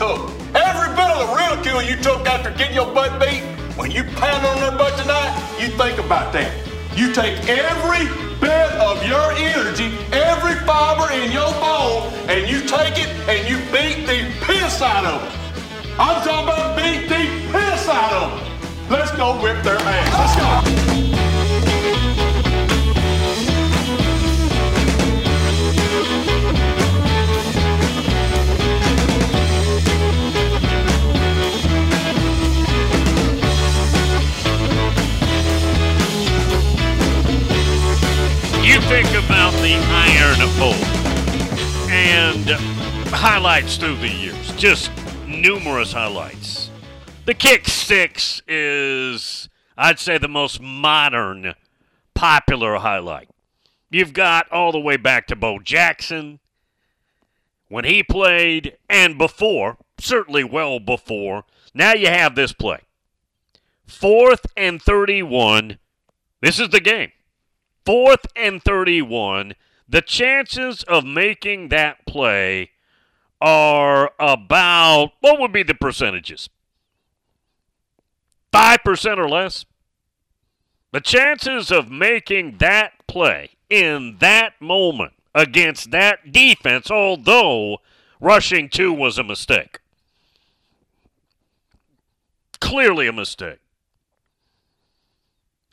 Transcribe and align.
took, 0.00 0.30
every 0.56 0.88
bit 0.96 1.10
of 1.12 1.28
the 1.28 1.34
ridicule 1.36 1.82
you 1.82 1.94
took 2.02 2.26
after 2.26 2.50
getting 2.56 2.74
your 2.74 2.90
butt 2.94 3.20
beat, 3.20 3.42
when 3.76 3.90
you 3.90 4.02
pound 4.16 4.46
on 4.46 4.56
their 4.56 4.72
butt 4.72 4.98
tonight, 4.98 5.28
you 5.60 5.68
think 5.76 5.98
about 5.98 6.32
that. 6.32 6.50
You 6.96 7.12
take 7.12 7.36
every 7.46 8.08
bit 8.40 8.72
of 8.80 8.96
your 9.06 9.30
energy, 9.32 9.92
every 10.10 10.54
fiber 10.64 11.12
in 11.12 11.30
your 11.30 11.52
bone, 11.60 12.08
and 12.32 12.48
you 12.48 12.60
take 12.66 12.96
it 12.96 13.10
and 13.28 13.46
you 13.46 13.58
beat 13.68 14.06
the 14.06 14.24
piss 14.40 14.80
out 14.80 15.04
of 15.04 15.20
them. 15.20 15.92
I'm 15.98 16.24
talking 16.24 16.48
about 16.48 16.76
beat 16.78 17.06
the 17.06 17.28
piss 17.52 17.86
out 17.86 18.12
of 18.22 18.40
them. 18.40 18.88
Let's 18.88 19.12
go 19.12 19.34
whip 19.42 19.62
their 19.62 19.76
ass. 19.76 20.34
Let's 20.64 21.04
go. 21.04 21.09
Think 38.90 39.24
about 39.24 39.52
the 39.62 39.76
Iron 39.76 40.58
Bowl 40.58 40.74
and 41.92 42.44
highlights 43.14 43.76
through 43.76 43.94
the 43.98 44.08
years, 44.08 44.50
just 44.56 44.90
numerous 45.28 45.92
highlights. 45.92 46.70
The 47.24 47.34
kick 47.34 47.68
six 47.68 48.42
is, 48.48 49.48
I'd 49.78 50.00
say, 50.00 50.18
the 50.18 50.26
most 50.26 50.60
modern, 50.60 51.54
popular 52.14 52.78
highlight. 52.78 53.28
You've 53.90 54.12
got 54.12 54.50
all 54.50 54.72
the 54.72 54.80
way 54.80 54.96
back 54.96 55.28
to 55.28 55.36
Bo 55.36 55.60
Jackson 55.60 56.40
when 57.68 57.84
he 57.84 58.02
played, 58.02 58.76
and 58.88 59.16
before, 59.16 59.78
certainly 60.00 60.42
well 60.42 60.80
before. 60.80 61.44
Now 61.72 61.92
you 61.92 62.08
have 62.08 62.34
this 62.34 62.52
play. 62.52 62.80
Fourth 63.86 64.46
and 64.56 64.82
31. 64.82 65.78
This 66.40 66.58
is 66.58 66.70
the 66.70 66.80
game. 66.80 67.12
Fourth 67.84 68.26
and 68.36 68.62
31. 68.62 69.54
The 69.88 70.02
chances 70.02 70.84
of 70.84 71.04
making 71.04 71.68
that 71.70 72.06
play 72.06 72.70
are 73.40 74.12
about, 74.18 75.12
what 75.20 75.40
would 75.40 75.52
be 75.52 75.62
the 75.62 75.74
percentages? 75.74 76.48
5% 78.52 79.18
or 79.18 79.28
less? 79.28 79.64
The 80.92 81.00
chances 81.00 81.70
of 81.70 81.90
making 81.90 82.58
that 82.58 82.92
play 83.06 83.50
in 83.68 84.16
that 84.20 84.60
moment 84.60 85.12
against 85.34 85.90
that 85.92 86.32
defense, 86.32 86.90
although 86.90 87.78
rushing 88.20 88.68
two 88.68 88.92
was 88.92 89.18
a 89.18 89.24
mistake. 89.24 89.80
Clearly 92.60 93.06
a 93.06 93.12
mistake. 93.12 93.58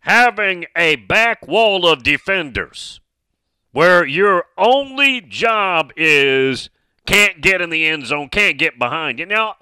Having 0.07 0.67
a 0.73 0.95
back 0.95 1.45
wall 1.45 1.85
of 1.85 2.01
defenders 2.01 3.01
where 3.73 4.05
your 4.05 4.45
only 4.57 5.19
job 5.19 5.91
is 5.97 6.69
can't 7.05 7.41
get 7.41 7.59
in 7.59 7.69
the 7.69 7.85
end 7.85 8.05
zone, 8.05 8.29
can't 8.29 8.57
get 8.57 8.79
behind 8.79 9.19
you. 9.19 9.25
Now, 9.25 9.57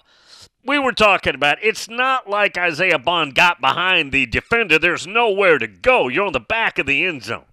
we 0.64 0.78
were 0.78 0.92
talking 0.92 1.34
about 1.34 1.58
it's 1.64 1.90
not 1.90 2.30
like 2.30 2.60
Isaiah 2.60 3.00
Bond 3.00 3.34
got 3.34 3.60
behind 3.60 4.12
the 4.12 4.28
defender. 4.28 4.78
There's 4.78 5.08
nowhere 5.08 5.58
to 5.58 5.66
go. 5.66 6.10
You're 6.10 6.28
on 6.28 6.34
the 6.34 6.40
back 6.40 6.78
of 6.78 6.86
the 6.86 7.04
end 7.04 7.24
zone. 7.24 7.46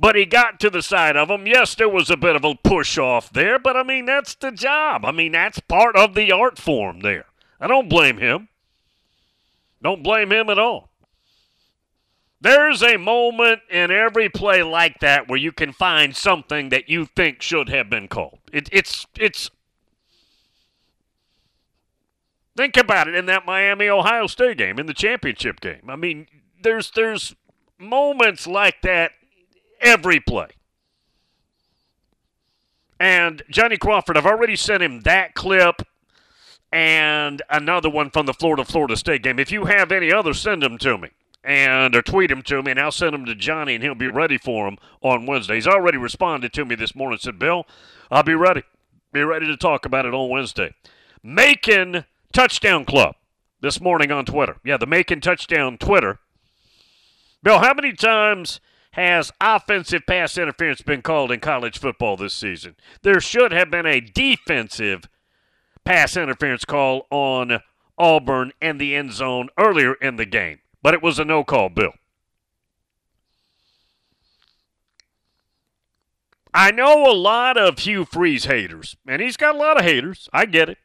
But 0.00 0.16
he 0.16 0.24
got 0.24 0.58
to 0.60 0.70
the 0.70 0.80
side 0.80 1.18
of 1.18 1.28
him. 1.28 1.46
Yes, 1.46 1.74
there 1.74 1.90
was 1.90 2.08
a 2.08 2.16
bit 2.16 2.34
of 2.34 2.44
a 2.44 2.54
push 2.54 2.96
off 2.96 3.30
there, 3.30 3.58
but 3.58 3.76
I 3.76 3.82
mean, 3.82 4.06
that's 4.06 4.34
the 4.34 4.52
job. 4.52 5.04
I 5.04 5.12
mean, 5.12 5.32
that's 5.32 5.60
part 5.60 5.96
of 5.96 6.14
the 6.14 6.32
art 6.32 6.56
form 6.56 7.00
there. 7.00 7.26
I 7.60 7.66
don't 7.66 7.90
blame 7.90 8.16
him. 8.16 8.48
Don't 9.82 10.02
blame 10.02 10.32
him 10.32 10.50
at 10.50 10.58
all. 10.58 10.90
There's 12.40 12.82
a 12.82 12.96
moment 12.96 13.60
in 13.70 13.90
every 13.90 14.28
play 14.28 14.62
like 14.62 15.00
that 15.00 15.28
where 15.28 15.38
you 15.38 15.50
can 15.50 15.72
find 15.72 16.14
something 16.14 16.68
that 16.68 16.88
you 16.88 17.04
think 17.04 17.42
should 17.42 17.68
have 17.68 17.90
been 17.90 18.06
called. 18.08 18.38
It, 18.52 18.68
it's 18.70 19.06
it's. 19.18 19.50
Think 22.56 22.76
about 22.76 23.08
it 23.08 23.14
in 23.14 23.26
that 23.26 23.46
Miami 23.46 23.88
Ohio 23.88 24.26
State 24.26 24.58
game, 24.58 24.78
in 24.78 24.86
the 24.86 24.94
championship 24.94 25.60
game. 25.60 25.82
I 25.88 25.96
mean, 25.96 26.26
there's 26.62 26.90
there's 26.92 27.34
moments 27.78 28.46
like 28.46 28.82
that 28.82 29.12
every 29.80 30.20
play. 30.20 30.48
And 33.00 33.42
Johnny 33.48 33.76
Crawford, 33.76 34.16
I've 34.16 34.26
already 34.26 34.56
sent 34.56 34.82
him 34.82 35.00
that 35.02 35.34
clip 35.34 35.82
and 36.72 37.42
another 37.50 37.88
one 37.88 38.10
from 38.10 38.26
the 38.26 38.34
Florida 38.34 38.64
Florida 38.64 38.96
State 38.96 39.22
game. 39.22 39.38
If 39.38 39.50
you 39.52 39.66
have 39.66 39.92
any 39.92 40.12
others, 40.12 40.40
send 40.40 40.62
them 40.62 40.78
to 40.78 40.98
me 40.98 41.10
and 41.44 41.94
or 41.94 42.02
tweet 42.02 42.30
them 42.30 42.42
to 42.42 42.62
me, 42.62 42.72
and 42.72 42.80
I'll 42.80 42.92
send 42.92 43.14
them 43.14 43.24
to 43.26 43.34
Johnny, 43.34 43.74
and 43.74 43.82
he'll 43.82 43.94
be 43.94 44.08
ready 44.08 44.38
for 44.38 44.66
them 44.66 44.76
on 45.00 45.26
Wednesday. 45.26 45.54
He's 45.54 45.66
already 45.66 45.98
responded 45.98 46.52
to 46.52 46.64
me 46.64 46.74
this 46.74 46.94
morning. 46.94 47.18
Said, 47.18 47.38
"Bill, 47.38 47.66
I'll 48.10 48.22
be 48.22 48.34
ready. 48.34 48.62
Be 49.12 49.22
ready 49.22 49.46
to 49.46 49.56
talk 49.56 49.86
about 49.86 50.06
it 50.06 50.14
on 50.14 50.28
Wednesday." 50.28 50.74
Macon 51.22 52.04
Touchdown 52.32 52.84
Club 52.84 53.16
this 53.60 53.80
morning 53.80 54.12
on 54.12 54.24
Twitter. 54.24 54.56
Yeah, 54.64 54.76
the 54.76 54.86
Macon 54.86 55.20
Touchdown 55.20 55.78
Twitter. 55.78 56.18
Bill, 57.42 57.60
how 57.60 57.72
many 57.74 57.92
times 57.92 58.60
has 58.92 59.32
offensive 59.40 60.02
pass 60.06 60.36
interference 60.36 60.82
been 60.82 61.02
called 61.02 61.30
in 61.30 61.40
college 61.40 61.78
football 61.78 62.16
this 62.16 62.34
season? 62.34 62.76
There 63.02 63.20
should 63.20 63.52
have 63.52 63.70
been 63.70 63.86
a 63.86 64.00
defensive 64.00 65.08
pass 65.88 66.18
interference 66.18 66.66
call 66.66 67.06
on 67.10 67.60
Auburn 67.96 68.52
and 68.60 68.78
the 68.78 68.94
end 68.94 69.10
zone 69.10 69.48
earlier 69.58 69.94
in 69.94 70.16
the 70.16 70.26
game, 70.26 70.58
but 70.82 70.92
it 70.92 71.02
was 71.02 71.18
a 71.18 71.24
no 71.24 71.42
call, 71.42 71.70
Bill. 71.70 71.94
I 76.52 76.72
know 76.72 77.10
a 77.10 77.16
lot 77.16 77.56
of 77.56 77.78
Hugh 77.78 78.04
Freeze 78.04 78.44
haters, 78.44 78.96
and 79.06 79.22
he's 79.22 79.38
got 79.38 79.54
a 79.54 79.58
lot 79.58 79.78
of 79.78 79.84
haters. 79.86 80.28
I 80.30 80.44
get 80.44 80.68
it. 80.68 80.76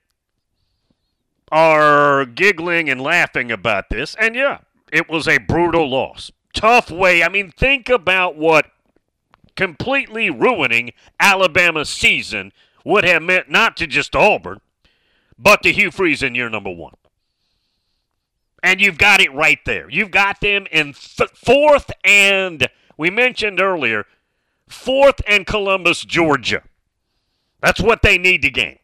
Are 1.52 2.24
giggling 2.26 2.90
and 2.90 3.02
laughing 3.02 3.52
about 3.52 3.90
this, 3.90 4.16
and 4.18 4.36
yeah, 4.36 4.60
it 4.90 5.10
was 5.10 5.28
a 5.28 5.38
brutal 5.38 5.90
loss. 5.90 6.32
Tough 6.54 6.90
way. 6.90 7.22
I 7.22 7.28
mean, 7.28 7.52
think 7.52 7.90
about 7.90 8.38
what 8.38 8.68
completely 9.58 10.30
ruining 10.30 10.92
Alabama's 11.20 11.90
season 11.90 12.54
would 12.86 13.04
have 13.04 13.22
meant 13.22 13.50
not 13.50 13.76
to 13.78 13.86
just 13.86 14.16
Auburn, 14.16 14.62
but 15.38 15.64
to 15.64 15.72
Hugh 15.72 15.92
Freeze 15.92 16.24
in 16.24 16.36
year 16.36 16.50
number 16.50 16.72
one. 16.72 16.94
And 18.62 18.80
you've 18.80 18.98
got 18.98 19.20
it 19.20 19.34
right 19.34 19.60
there. 19.66 19.90
You've 19.90 20.12
got 20.12 20.40
them 20.40 20.68
in 20.72 20.94
th- 20.94 21.32
fourth 21.32 21.92
and, 22.04 22.70
we 22.98 23.10
mentioned 23.10 23.60
earlier, 23.60 24.06
fourth 24.68 25.22
and 25.28 25.46
Columbus, 25.46 26.06
Georgia. 26.06 26.64
That's 27.62 27.82
what 27.82 28.02
they 28.02 28.18
need 28.18 28.42
to 28.44 28.50
gain. 28.50 28.80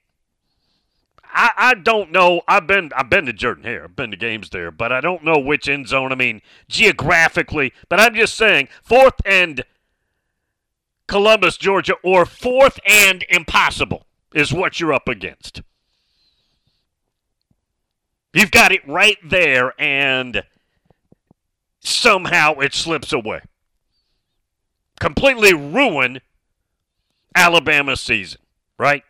I, 1.32 1.52
I 1.58 1.74
don't 1.76 2.12
know. 2.12 2.42
I've 2.48 2.66
been 2.66 2.92
I've 2.96 3.10
been 3.10 3.26
to 3.28 3.34
Jordan 3.34 3.64
Hare. 3.64 3.84
I've 3.84 3.96
been 3.96 4.12
to 4.12 4.18
games 4.18 4.50
there, 4.50 4.72
but 4.72 4.92
I 4.92 5.00
don't 5.00 5.24
know 5.24 5.38
which 5.38 5.70
end 5.70 5.88
zone. 5.88 6.12
I 6.12 6.16
mean, 6.16 6.42
geographically. 6.68 7.72
But 7.88 8.00
I'm 8.00 8.16
just 8.16 8.36
saying, 8.36 8.68
fourth 8.84 9.22
and 9.26 9.64
Columbus, 11.08 11.58
Georgia, 11.58 11.96
or 12.04 12.26
fourth 12.26 12.80
and 12.86 13.24
impossible. 13.30 14.06
is 14.34 14.54
what 14.54 14.80
you're 14.80 14.94
up 14.94 15.08
against. 15.08 15.62
You've 18.34 18.52
got 18.52 18.72
it 18.72 18.88
right 18.88 19.18
there, 19.24 19.74
and 19.80 20.44
somehow 21.80 22.60
it 22.60 22.74
slips 22.74 23.12
away. 23.12 23.42
Completely 25.00 25.54
ruin 25.54 26.20
Alabama's 27.36 28.02
season, 28.02 28.42
right? 28.78 29.04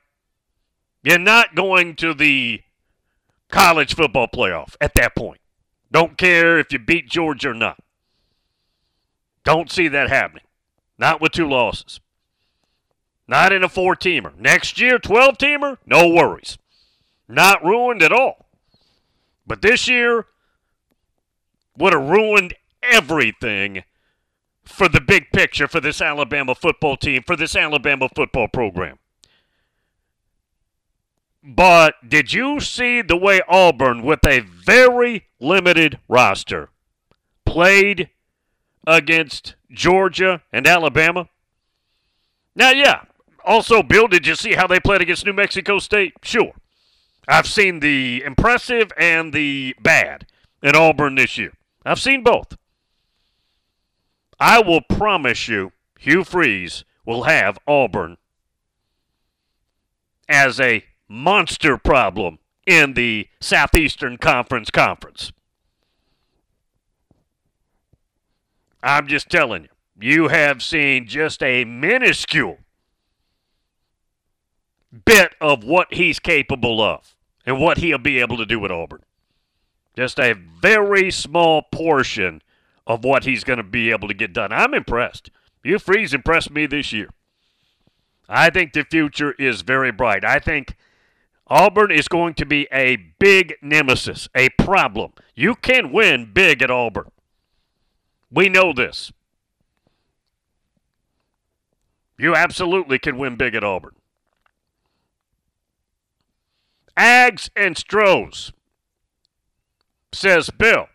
You're 1.04 1.18
not 1.18 1.56
going 1.56 1.96
to 1.98 2.14
the 2.14 2.62
college 3.50 3.96
football 3.96 4.28
playoff 4.28 4.76
at 4.80 4.94
that 4.96 5.16
point. 5.16 5.42
Don't 5.92 6.18
care 6.18 6.60
if 6.60 6.72
you 6.72 6.80
beat 6.80 7.10
Georgia 7.10 7.50
or 7.50 7.54
not. 7.54 7.80
Don't 9.44 9.72
see 9.72 9.88
that 9.88 10.10
happening. 10.10 10.44
Not 10.98 11.22
with 11.22 11.32
two 11.32 11.50
losses. 11.50 12.00
Not 13.28 13.52
in 13.52 13.64
a 13.64 13.70
four 13.70 13.96
teamer. 13.96 14.38
Next 14.38 14.80
year, 14.80 15.00
12 15.00 15.38
teamer, 15.38 15.78
no 15.86 16.08
worries. 16.10 16.58
Not 17.28 17.64
ruined 17.64 18.04
at 18.04 18.12
all. 18.12 18.49
But 19.50 19.64
this 19.64 19.88
year 19.88 20.28
would 21.76 21.92
have 21.92 22.08
ruined 22.08 22.54
everything 22.84 23.84
for 24.64 24.88
the 24.88 25.02
big 25.02 25.32
picture 25.34 25.68
for 25.68 25.82
this 25.82 26.02
Alabama 26.02 26.54
football 26.54 26.96
team, 26.96 27.24
for 27.26 27.36
this 27.36 27.56
Alabama 27.56 28.08
football 28.16 28.48
program. 28.48 29.00
But 31.44 31.96
did 32.08 32.32
you 32.32 32.60
see 32.60 33.02
the 33.02 33.18
way 33.18 33.42
Auburn, 33.50 34.04
with 34.04 34.24
a 34.24 34.42
very 34.42 35.26
limited 35.40 35.98
roster, 36.08 36.70
played 37.44 38.10
against 38.86 39.56
Georgia 39.72 40.44
and 40.54 40.68
Alabama? 40.68 41.28
Now, 42.56 42.70
yeah. 42.70 43.06
Also, 43.44 43.82
Bill, 43.82 44.08
did 44.08 44.28
you 44.28 44.36
see 44.36 44.54
how 44.54 44.68
they 44.68 44.80
played 44.80 45.02
against 45.02 45.26
New 45.26 45.34
Mexico 45.34 45.80
State? 45.80 46.14
Sure. 46.22 46.54
I've 47.30 47.46
seen 47.46 47.80
the 47.80 48.24
impressive 48.26 48.92
and 48.98 49.32
the 49.32 49.76
bad 49.80 50.26
in 50.64 50.76
Auburn 50.76 51.14
this 51.14 51.38
year. 51.38 51.54
I've 51.86 52.00
seen 52.00 52.24
both. 52.24 52.58
I 54.40 54.62
will 54.62 54.82
promise 54.82 55.48
you, 55.48 55.72
Hugh 56.00 56.24
Freeze 56.24 56.86
will 57.06 57.24
have 57.24 57.60
Auburn 57.68 58.18
as 60.28 60.60
a 60.60 60.84
monster 61.08 61.78
problem 61.78 62.40
in 62.66 62.96
the 62.96 63.28
Southeastern 63.40 64.18
Conference 64.18 64.72
Conference. 64.72 65.32
I'm 68.82 69.08
just 69.08 69.30
telling 69.30 69.66
you, 69.66 69.70
you 70.02 70.28
have 70.30 70.64
seen 70.64 71.06
just 71.06 71.44
a 71.44 71.64
minuscule 71.64 72.58
bit 75.06 75.36
of 75.40 75.64
what 75.64 75.94
he's 75.94 76.18
capable 76.18 76.82
of 76.82 77.16
and 77.46 77.60
what 77.60 77.78
he'll 77.78 77.98
be 77.98 78.20
able 78.20 78.38
to 78.38 78.46
do 78.46 78.60
with 78.60 78.72
Auburn. 78.72 79.04
Just 79.96 80.20
a 80.20 80.34
very 80.34 81.12
small 81.12 81.64
portion 81.72 82.42
of 82.86 83.04
what 83.04 83.24
he's 83.24 83.44
going 83.44 83.58
to 83.58 83.64
be 83.64 83.92
able 83.92 84.08
to 84.08 84.14
get 84.14 84.34
done. 84.34 84.52
I'm 84.52 84.74
impressed. 84.74 85.30
Hugh 85.64 85.80
Freeze 85.80 86.14
impressed 86.14 86.52
me 86.52 86.66
this 86.66 86.94
year. 86.94 87.10
I 88.28 88.50
think 88.50 88.74
the 88.74 88.84
future 88.84 89.34
is 89.34 89.62
very 89.62 89.92
bright. 89.92 90.24
I 90.24 90.40
think 90.40 90.76
Auburn 91.48 91.92
is 91.92 92.08
going 92.08 92.36
to 92.36 92.46
be 92.46 92.68
a 92.72 92.96
big 93.18 93.56
nemesis, 93.62 94.30
a 94.36 94.50
problem. 94.50 95.14
You 95.36 95.56
can 95.56 95.92
win 95.92 96.32
big 96.32 96.62
at 96.62 96.70
Auburn. 96.70 97.12
We 98.32 98.50
know 98.50 98.72
this. 98.72 99.12
You 102.20 102.36
absolutely 102.36 103.00
can 103.00 103.18
win 103.18 103.36
big 103.36 103.56
at 103.56 103.64
Auburn. 103.64 103.96
Ags 107.00 107.50
and 107.56 107.78
Stros, 107.78 108.52
says 110.12 110.50
Bill. 110.50 110.88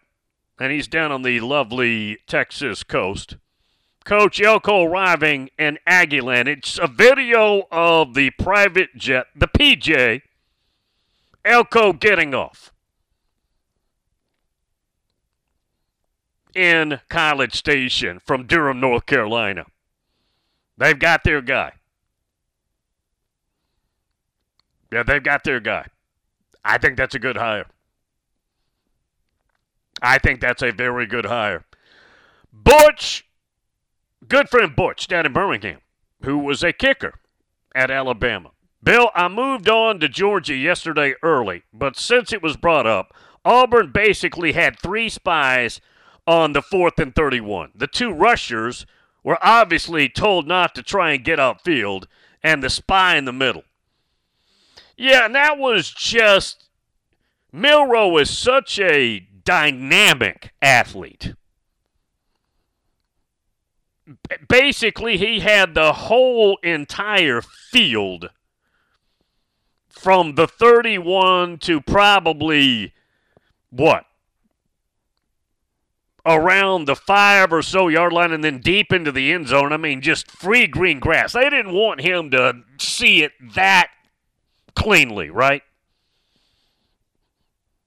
And 0.61 0.71
he's 0.71 0.87
down 0.87 1.11
on 1.11 1.23
the 1.23 1.41
lovely 1.41 2.19
Texas 2.27 2.85
coast. 2.85 3.39
Coach 4.05 4.41
Elko 4.41 4.85
arriving 4.85 5.49
in 5.59 5.79
Aggieland. 5.89 6.47
It's 6.47 6.79
a 6.79 6.87
video 6.87 7.63
of 7.73 8.13
the 8.13 8.31
private 8.39 8.95
jet, 8.95 9.27
the 9.35 9.49
PJ, 9.49 10.21
Elko 11.45 11.95
getting 11.95 12.35
off 12.35 12.71
in 16.55 17.01
College 17.09 17.55
Station 17.55 18.21
from 18.21 18.47
Durham, 18.47 18.79
North 18.79 19.07
Carolina. 19.07 19.65
They've 20.77 20.99
got 20.99 21.25
their 21.25 21.41
guy. 21.41 21.73
Yeah, 24.93 25.03
they've 25.03 25.23
got 25.23 25.45
their 25.45 25.61
guy. 25.61 25.87
I 26.65 26.79
think 26.79 26.97
that's 26.97 27.15
a 27.15 27.19
good 27.19 27.37
hire. 27.37 27.67
I 30.03 30.19
think 30.19 30.41
that's 30.41 30.63
a 30.63 30.71
very 30.71 31.07
good 31.07 31.27
hire. 31.27 31.65
Butch, 32.53 33.27
good 34.27 34.49
friend 34.49 34.75
Butch 34.75 35.07
down 35.07 35.27
in 35.27 35.33
Birmingham, 35.33 35.81
who 36.23 36.39
was 36.39 36.63
a 36.63 36.73
kicker 36.73 37.15
at 37.75 37.91
Alabama. 37.91 38.51
Bill, 38.83 39.11
I 39.15 39.29
moved 39.29 39.69
on 39.69 39.99
to 40.01 40.09
Georgia 40.09 40.55
yesterday 40.55 41.15
early, 41.23 41.63
but 41.73 41.97
since 41.97 42.33
it 42.33 42.43
was 42.43 42.57
brought 42.57 42.87
up, 42.87 43.15
Auburn 43.45 43.93
basically 43.93 44.53
had 44.53 44.79
three 44.79 45.09
spies 45.09 45.81
on 46.27 46.53
the 46.53 46.63
fourth 46.63 46.99
and 46.99 47.15
31. 47.15 47.73
The 47.75 47.87
two 47.87 48.13
rushers 48.13 48.87
were 49.23 49.39
obviously 49.43 50.09
told 50.09 50.47
not 50.47 50.75
to 50.75 50.83
try 50.83 51.13
and 51.13 51.25
get 51.25 51.39
upfield, 51.39 52.05
and 52.43 52.63
the 52.63 52.71
spy 52.71 53.17
in 53.17 53.25
the 53.25 53.33
middle. 53.33 53.65
Yeah, 54.97 55.27
and 55.27 55.35
that 55.35 55.59
was 55.59 55.91
just. 55.91 56.69
Milroe 57.53 58.17
is 58.19 58.37
such 58.37 58.81
a 58.81 59.29
dynamic 59.45 60.53
athlete. 60.61 61.35
Basically, 64.49 65.17
he 65.17 65.41
had 65.41 65.75
the 65.75 65.93
whole 65.93 66.59
entire 66.63 67.41
field 67.41 68.31
from 69.89 70.35
the 70.35 70.47
31 70.47 71.59
to 71.59 71.81
probably 71.81 72.93
what? 73.71 74.05
Around 76.27 76.87
the 76.87 76.97
five 76.97 77.53
or 77.53 77.63
so 77.63 77.89
yard 77.89 78.13
line 78.13 78.33
and 78.33 78.43
then 78.43 78.59
deep 78.59 78.93
into 78.93 79.13
the 79.13 79.33
end 79.33 79.49
zone. 79.49 79.73
I 79.73 79.77
mean, 79.77 80.01
just 80.01 80.31
free 80.31 80.67
green 80.67 80.99
grass. 80.99 81.35
They 81.35 81.49
didn't 81.49 81.73
want 81.73 82.01
him 82.01 82.31
to 82.33 82.63
see 82.79 83.23
it 83.23 83.33
that 83.55 83.91
cleanly, 84.75 85.31
right? 85.31 85.63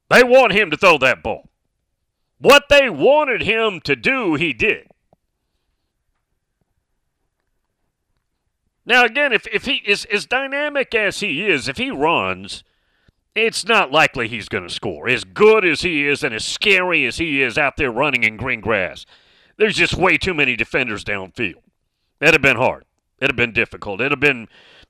They 0.10 0.24
want 0.24 0.54
him 0.54 0.72
to 0.72 0.78
throw 0.78 0.98
that 1.00 1.22
ball. 1.22 1.50
What 2.40 2.66
they 2.70 2.90
wanted 2.90 3.42
him 3.42 3.82
to 3.82 3.96
do, 3.96 4.36
he 4.36 4.54
did. 4.54 4.88
Now, 8.86 9.04
again, 9.04 9.34
if, 9.34 9.46
if 9.48 9.66
he 9.66 9.82
is 9.86 10.06
as 10.06 10.26
dynamic 10.26 10.96
as 10.96 11.20
he 11.20 11.46
is, 11.46 11.68
if 11.68 11.78
he 11.78 11.92
runs, 11.92 12.64
it's 13.36 13.66
not 13.66 13.92
likely 13.92 14.30
he's 14.30 14.48
going 14.48 14.66
to 14.66 14.74
score. 14.74 15.10
As 15.10 15.26
good 15.26 15.66
as 15.66 15.82
he 15.82 16.08
is 16.08 16.24
and 16.24 16.34
as 16.34 16.46
scary 16.46 17.06
as 17.06 17.18
he 17.18 17.42
is 17.42 17.58
out 17.58 17.76
there 17.76 17.92
running 17.92 18.24
in 18.24 18.38
green 18.38 18.62
grass, 18.62 19.06
there's 19.58 19.76
just 19.76 19.96
way 19.96 20.18
too 20.18 20.34
many 20.34 20.56
defenders 20.56 21.04
downfield. 21.04 21.62
It'd 22.22 22.34
have 22.34 22.42
been 22.42 22.58
hard. 22.58 22.86
It'd 23.20 23.32
have 23.32 23.36
been 23.36 23.52
difficult. 23.52 24.00
It'd 24.00 24.12
have 24.12 24.20
been 24.20 24.48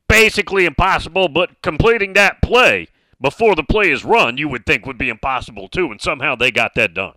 basically 0.08 0.66
impossible, 0.66 1.28
but 1.28 1.62
completing 1.62 2.14
that 2.14 2.42
play 2.42 2.88
before 3.20 3.56
the 3.56 3.64
play 3.64 3.92
is 3.92 4.06
run, 4.06 4.38
you 4.38 4.48
would 4.48 4.66
think 4.66 4.86
would 4.86 4.98
be 4.98 5.10
impossible 5.10 5.68
too, 5.68 5.92
and 5.92 6.02
somehow 6.02 6.36
they 6.36 6.52
got 6.52 6.76
that 6.76 6.94
done. 6.94 7.14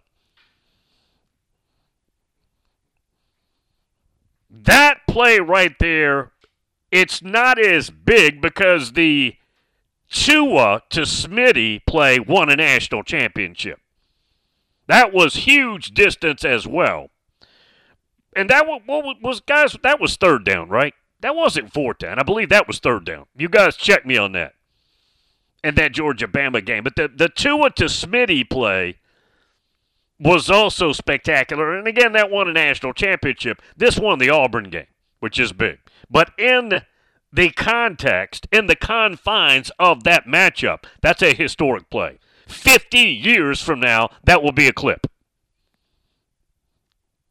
That 4.51 5.07
play 5.07 5.39
right 5.39 5.79
there, 5.79 6.33
it's 6.91 7.23
not 7.23 7.59
as 7.59 7.91
big 7.91 8.41
because 8.41 8.93
the 8.93 9.37
Tua 10.11 10.83
to 10.91 11.03
Smitty 11.03 11.87
play 11.87 12.19
won 12.19 12.51
a 12.51 12.57
national 12.57 13.05
championship. 13.05 13.79
That 14.89 15.13
was 15.13 15.35
huge 15.37 15.93
distance 15.93 16.45
as 16.45 16.67
well. 16.67 17.11
And 18.35 18.51
that 18.51 18.67
was, 18.67 18.83
was 19.23 19.41
guys, 19.41 19.77
that 19.85 20.01
was 20.01 20.17
third 20.17 20.45
down, 20.45 20.69
right? 20.69 20.95
That 21.21 21.37
wasn't 21.37 21.73
fourth 21.73 21.99
down. 21.99 22.19
I 22.19 22.23
believe 22.23 22.49
that 22.49 22.67
was 22.67 22.79
third 22.79 23.05
down. 23.05 23.27
You 23.37 23.49
guys 23.49 23.77
check 23.77 24.07
me 24.07 24.17
on 24.17 24.33
that. 24.33 24.55
And 25.63 25.77
that 25.77 25.93
Georgia 25.93 26.27
Bama 26.27 26.65
game. 26.65 26.85
But 26.85 26.97
the, 26.97 27.09
the 27.09 27.29
Tua 27.29 27.71
to 27.71 27.85
Smitty 27.85 28.49
play 28.49 28.97
was 30.19 30.51
also 30.51 30.93
spectacular. 30.93 31.77
And 31.77 31.87
again, 31.87 32.13
that 32.13 32.31
won 32.31 32.49
a 32.49 32.53
national 32.53 32.95
championship. 32.95 33.61
This 33.77 33.99
won 33.99 34.19
the 34.19 34.31
Auburn 34.31 34.71
game, 34.71 34.87
which 35.19 35.39
is 35.39 35.53
big. 35.53 35.79
But 36.11 36.31
in 36.39 36.83
the 37.33 37.51
context, 37.51 38.47
in 38.51 38.67
the 38.67 38.77
confines 38.77 39.71
of 39.79 40.05
that 40.05 40.27
matchup, 40.27 40.85
that's 41.03 41.23
a 41.23 41.35
historic 41.35 41.91
play. 41.91 42.19
50 42.49 42.99
years 42.99 43.63
from 43.63 43.81
now, 43.81 44.11
that 44.25 44.43
will 44.43 44.53
be 44.53 44.67
a 44.67 44.73
clip. 44.73 45.07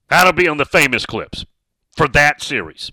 That'll 0.09 0.33
be 0.33 0.47
on 0.47 0.57
the 0.57 0.65
famous 0.65 1.05
clips 1.05 1.45
for 1.95 2.07
that 2.09 2.41
series. 2.41 2.91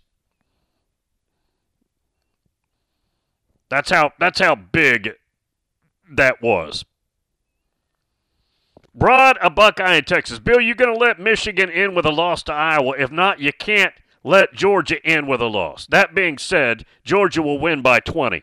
That's 3.68 3.90
how 3.90 4.12
that's 4.18 4.40
how 4.40 4.54
big 4.54 5.10
that 6.10 6.40
was. 6.42 6.84
Rod, 8.94 9.36
a 9.42 9.50
Buckeye 9.50 9.96
in 9.96 10.04
Texas. 10.04 10.38
Bill, 10.38 10.60
you 10.60 10.74
going 10.74 10.92
to 10.92 10.98
let 10.98 11.20
Michigan 11.20 11.68
in 11.68 11.94
with 11.94 12.06
a 12.06 12.10
loss 12.10 12.42
to 12.44 12.52
Iowa? 12.52 12.94
If 12.98 13.10
not, 13.10 13.40
you 13.40 13.52
can't 13.52 13.92
let 14.24 14.54
Georgia 14.54 14.96
in 15.04 15.26
with 15.26 15.42
a 15.42 15.46
loss. 15.46 15.86
That 15.86 16.14
being 16.14 16.38
said, 16.38 16.86
Georgia 17.04 17.42
will 17.42 17.58
win 17.58 17.82
by 17.82 18.00
20. 18.00 18.42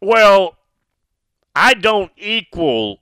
Well, 0.00 0.56
I 1.54 1.74
don't 1.74 2.12
equal 2.16 3.00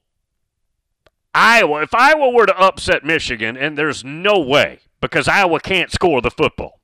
Iowa. 1.34 1.82
If 1.82 1.94
Iowa 1.94 2.30
were 2.30 2.46
to 2.46 2.58
upset 2.58 3.04
Michigan, 3.04 3.56
and 3.56 3.76
there's 3.76 4.02
no 4.02 4.38
way 4.38 4.80
because 5.00 5.28
Iowa 5.28 5.60
can't 5.60 5.92
score 5.92 6.20
the 6.20 6.30
football. 6.30 6.77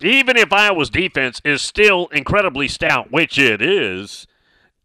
Even 0.00 0.36
if 0.36 0.52
Iowa's 0.52 0.90
defense 0.90 1.40
is 1.44 1.62
still 1.62 2.08
incredibly 2.08 2.68
stout, 2.68 3.10
which 3.10 3.38
it 3.38 3.62
is, 3.62 4.26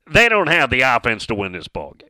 they 0.10 0.30
don't 0.30 0.48
have 0.48 0.70
the 0.70 0.82
offense 0.82 1.26
to 1.28 1.36
win 1.36 1.52
this 1.52 1.68
ball 1.68 1.96
game. 1.98 2.10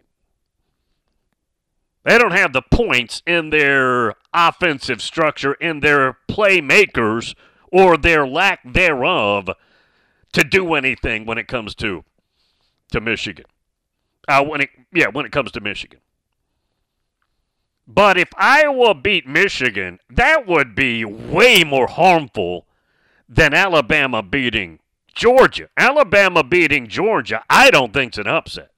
They 2.03 2.17
don't 2.17 2.31
have 2.33 2.53
the 2.53 2.63
points 2.63 3.21
in 3.27 3.51
their 3.51 4.15
offensive 4.33 5.01
structure, 5.01 5.53
in 5.53 5.81
their 5.81 6.17
playmakers, 6.29 7.35
or 7.71 7.97
their 7.97 8.27
lack 8.27 8.59
thereof 8.63 9.49
to 10.33 10.43
do 10.43 10.73
anything 10.73 11.25
when 11.25 11.37
it 11.37 11.47
comes 11.47 11.75
to 11.75 12.03
to 12.91 12.99
Michigan. 12.99 13.45
Uh, 14.27 14.43
when 14.43 14.61
it 14.61 14.69
yeah, 14.93 15.07
when 15.07 15.25
it 15.25 15.31
comes 15.31 15.51
to 15.51 15.61
Michigan. 15.61 15.99
But 17.87 18.17
if 18.17 18.29
Iowa 18.37 18.93
beat 18.95 19.27
Michigan, 19.27 19.99
that 20.09 20.47
would 20.47 20.75
be 20.75 21.03
way 21.03 21.63
more 21.63 21.87
harmful 21.87 22.65
than 23.31 23.53
Alabama 23.53 24.21
beating 24.21 24.79
Georgia. 25.15 25.69
Alabama 25.77 26.43
beating 26.43 26.87
Georgia, 26.87 27.43
I 27.49 27.71
don't 27.71 27.93
think's 27.93 28.17
an 28.17 28.27
upset. 28.27 28.71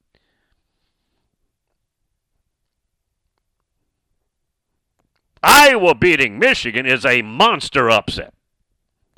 Iowa 5.41 5.95
beating 5.95 6.39
Michigan 6.39 6.85
is 6.85 7.05
a 7.05 7.21
monster 7.23 7.89
upset. 7.89 8.33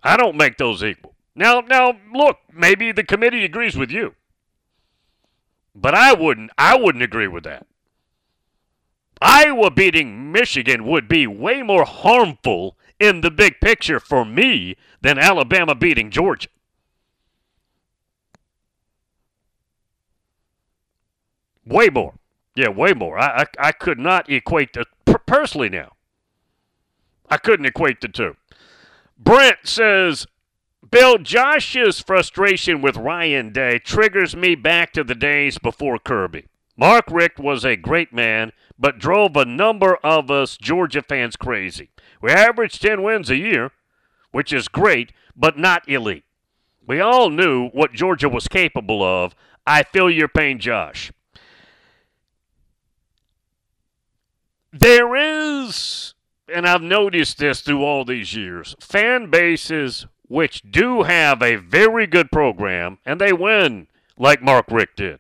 I 0.02 0.18
don't 0.18 0.38
make 0.38 0.58
those 0.58 0.84
equal. 0.84 1.14
Now, 1.36 1.60
now 1.60 1.94
look, 2.14 2.38
maybe 2.52 2.92
the 2.92 3.04
committee 3.04 3.44
agrees 3.44 3.76
with 3.76 3.92
you. 3.92 4.16
But 5.76 5.94
I 5.94 6.14
wouldn't 6.14 6.52
I 6.58 6.78
wouldn't 6.78 7.04
agree 7.04 7.28
with 7.28 7.44
that. 7.44 7.68
Iowa 9.22 9.70
beating 9.70 10.32
Michigan 10.32 10.86
would 10.86 11.08
be 11.08 11.28
way 11.28 11.62
more 11.62 11.84
harmful 11.84 12.78
in 13.00 13.22
the 13.22 13.32
big 13.32 13.60
picture 13.62 14.00
for 14.00 14.26
me 14.26 14.76
than 15.02 15.18
Alabama 15.18 15.76
beating 15.76 16.10
Georgia. 16.12 16.50
Way 21.66 21.90
more. 21.90 22.14
Yeah, 22.56 22.70
way 22.70 22.94
more. 22.94 23.18
I, 23.18 23.42
I, 23.42 23.46
I 23.68 23.72
could 23.72 24.00
not 24.00 24.30
equate 24.30 24.74
the 24.74 24.86
personally 25.26 25.70
now. 25.70 25.94
I 27.30 27.38
couldn't 27.38 27.66
equate 27.66 28.02
the 28.02 28.08
two. 28.08 28.36
Brent 29.18 29.60
says, 29.64 30.28
Bill, 30.90 31.18
Josh's 31.18 32.00
frustration 32.00 32.82
with 32.82 32.98
Ryan 32.98 33.52
Day 33.52 33.80
triggers 33.80 34.36
me 34.36 34.56
back 34.56 34.94
to 34.94 35.04
the 35.04 35.16
days 35.16 35.58
before 35.58 35.98
Kirby. 35.98 36.46
Mark 36.78 37.06
Richt 37.10 37.40
was 37.40 37.66
a 37.66 37.76
great 37.76 38.14
man, 38.14 38.52
but 38.78 39.00
drove 39.00 39.36
a 39.36 39.46
number 39.46 39.98
of 40.04 40.30
us 40.30 40.58
Georgia 40.58 41.02
fans 41.02 41.36
crazy. 41.36 41.90
We 42.22 42.32
averaged 42.32 42.82
10 42.82 43.04
wins 43.04 43.30
a 43.30 43.36
year, 43.36 43.72
which 44.32 44.52
is 44.54 44.68
great, 44.68 45.12
but 45.36 45.58
not 45.58 45.88
elite. 45.88 46.24
We 46.88 47.00
all 47.00 47.30
knew 47.30 47.70
what 47.70 47.94
Georgia 47.94 48.30
was 48.30 48.48
capable 48.48 49.04
of. 49.04 49.36
I 49.66 49.84
feel 49.84 50.10
your 50.10 50.28
pain, 50.28 50.60
Josh. 50.60 51.12
There 54.72 55.16
is, 55.16 56.14
and 56.54 56.68
I've 56.68 56.82
noticed 56.82 57.38
this 57.38 57.62
through 57.62 57.84
all 57.84 58.06
these 58.06 58.36
years, 58.36 58.76
fan 58.80 59.30
bases 59.30 60.06
which 60.28 60.64
do 60.70 61.04
have 61.04 61.42
a 61.42 61.56
very 61.56 62.08
good 62.08 62.32
program 62.32 62.98
and 63.06 63.22
they 63.22 63.32
win 63.32 63.88
like 64.18 64.42
Mark 64.42 64.66
Richt 64.70 64.98
did. 64.98 65.20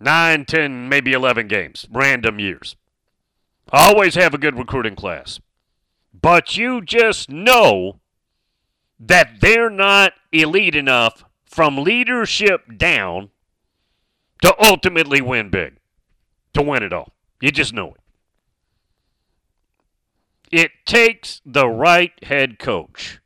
Nine, 0.00 0.44
ten, 0.44 0.88
maybe 0.88 1.12
11 1.12 1.48
games, 1.48 1.86
random 1.90 2.38
years. 2.38 2.76
Always 3.72 4.14
have 4.14 4.34
a 4.34 4.38
good 4.38 4.58
recruiting 4.58 4.96
class. 4.96 5.40
But 6.12 6.56
you 6.56 6.80
just 6.80 7.30
know 7.30 8.00
that 8.98 9.40
they're 9.40 9.70
not 9.70 10.12
elite 10.32 10.74
enough 10.74 11.24
from 11.44 11.78
leadership 11.78 12.78
down 12.78 13.30
to 14.42 14.54
ultimately 14.62 15.20
win 15.20 15.50
big 15.50 15.78
to 16.52 16.62
win 16.62 16.82
it 16.82 16.92
all. 16.92 17.12
You 17.40 17.50
just 17.50 17.72
know 17.72 17.94
it. 17.94 18.00
It 20.50 20.70
takes 20.86 21.40
the 21.44 21.68
right 21.68 22.12
head 22.24 22.58
coach. 22.58 23.20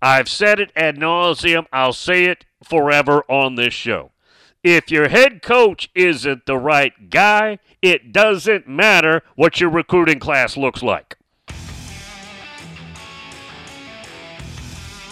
I've 0.00 0.28
said 0.28 0.60
it 0.60 0.70
ad 0.76 0.96
nauseum. 0.96 1.66
I'll 1.72 1.92
say 1.92 2.24
it 2.26 2.44
forever 2.62 3.24
on 3.28 3.56
this 3.56 3.74
show. 3.74 4.12
If 4.68 4.90
your 4.90 5.08
head 5.10 5.42
coach 5.42 5.88
isn't 5.94 6.44
the 6.46 6.58
right 6.58 7.08
guy, 7.08 7.60
it 7.80 8.10
doesn't 8.10 8.66
matter 8.66 9.22
what 9.36 9.60
your 9.60 9.70
recruiting 9.70 10.18
class 10.18 10.56
looks 10.56 10.82
like. 10.82 11.16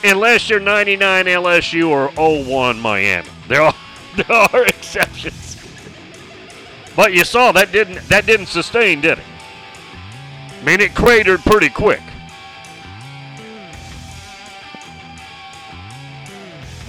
Unless 0.02 0.50
you're 0.50 0.58
99 0.58 1.26
LSU 1.26 1.88
or 1.88 2.08
01 2.16 2.80
Miami. 2.80 3.28
There 3.46 3.62
are, 3.62 3.74
there 4.16 4.32
are 4.32 4.64
exceptions. 4.64 5.56
But 6.96 7.12
you 7.12 7.22
saw 7.22 7.52
that 7.52 7.70
didn't 7.70 8.08
that 8.08 8.26
didn't 8.26 8.46
sustain, 8.46 9.00
did 9.00 9.18
it? 9.18 9.24
I 10.60 10.64
mean, 10.64 10.80
it 10.80 10.96
cratered 10.96 11.42
pretty 11.44 11.68
quick. 11.68 12.02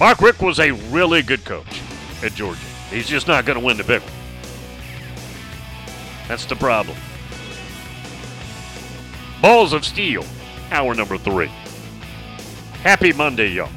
Mark 0.00 0.20
Richt 0.20 0.42
was 0.42 0.58
a 0.58 0.72
really 0.72 1.22
good 1.22 1.44
coach 1.44 1.82
at 2.26 2.34
Georgia. 2.34 2.60
He's 2.90 3.08
just 3.08 3.26
not 3.26 3.46
going 3.46 3.58
to 3.58 3.64
win 3.64 3.76
the 3.76 3.84
big 3.84 4.02
one. 4.02 4.12
That's 6.28 6.44
the 6.44 6.56
problem. 6.56 6.96
Balls 9.40 9.72
of 9.72 9.84
Steel, 9.84 10.24
hour 10.70 10.94
number 10.94 11.16
three. 11.16 11.50
Happy 12.82 13.12
Monday, 13.12 13.48
y'all. 13.48 13.70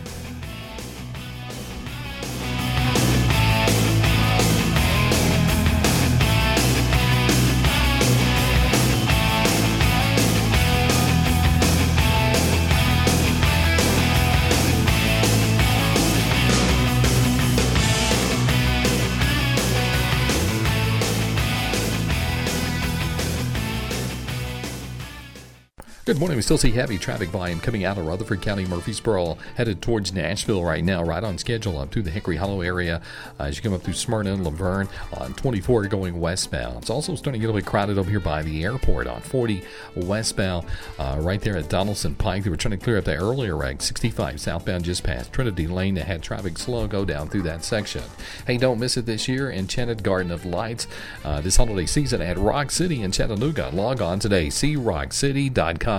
Good 26.09 26.17
morning. 26.17 26.37
We 26.37 26.41
still 26.41 26.57
see 26.57 26.71
heavy 26.71 26.97
traffic 26.97 27.29
volume 27.29 27.59
coming 27.59 27.85
out 27.85 27.99
of 27.99 28.07
Rutherford 28.07 28.41
County, 28.41 28.65
Murfreesboro, 28.65 29.37
headed 29.55 29.79
towards 29.79 30.11
Nashville 30.11 30.63
right 30.63 30.83
now, 30.83 31.03
right 31.03 31.23
on 31.23 31.37
schedule 31.37 31.77
up 31.77 31.91
through 31.91 32.01
the 32.01 32.09
Hickory 32.09 32.35
Hollow 32.35 32.61
area 32.61 32.99
uh, 33.39 33.43
as 33.43 33.57
you 33.57 33.61
come 33.61 33.73
up 33.73 33.83
through 33.83 33.93
Smyrna 33.93 34.33
and 34.33 34.43
La 34.43 34.49
Vergne 34.49 34.89
on 35.13 35.35
24 35.35 35.85
going 35.85 36.19
westbound. 36.19 36.77
It's 36.77 36.89
also 36.89 37.13
starting 37.13 37.39
to 37.39 37.45
get 37.45 37.45
a 37.45 37.53
little 37.53 37.61
bit 37.61 37.69
crowded 37.69 37.99
over 37.99 38.09
here 38.09 38.19
by 38.19 38.41
the 38.41 38.63
airport 38.63 39.05
on 39.05 39.21
40 39.21 39.61
westbound, 39.97 40.65
uh, 40.97 41.19
right 41.21 41.39
there 41.41 41.55
at 41.55 41.69
Donaldson 41.69 42.15
Pike. 42.15 42.43
They 42.43 42.49
were 42.49 42.57
trying 42.57 42.79
to 42.79 42.83
clear 42.83 42.97
up 42.97 43.05
the 43.05 43.15
earlier 43.15 43.55
wreck, 43.55 43.79
65 43.79 44.41
southbound 44.41 44.85
just 44.85 45.03
past 45.03 45.31
Trinity 45.31 45.67
Lane 45.67 45.93
that 45.93 46.07
had 46.07 46.23
traffic 46.23 46.57
slow 46.57 46.87
go 46.87 47.05
down 47.05 47.29
through 47.29 47.43
that 47.43 47.63
section. 47.63 48.01
Hey, 48.47 48.57
don't 48.57 48.79
miss 48.79 48.97
it 48.97 49.05
this 49.05 49.27
year. 49.27 49.51
Enchanted 49.51 50.01
Garden 50.01 50.31
of 50.31 50.43
Lights 50.43 50.87
uh, 51.23 51.39
this 51.41 51.57
holiday 51.57 51.85
season 51.85 52.19
at 52.19 52.39
Rock 52.39 52.71
City 52.71 53.03
in 53.03 53.11
Chattanooga. 53.11 53.69
Log 53.71 54.01
on 54.01 54.17
today, 54.17 54.47
rockcity.com. 54.47 55.98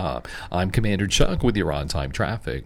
I'm 0.50 0.71
Commander 0.71 1.07
Chuck 1.07 1.42
with 1.42 1.57
your 1.57 1.73
on 1.73 1.88
time 1.88 2.11
traffic. 2.12 2.64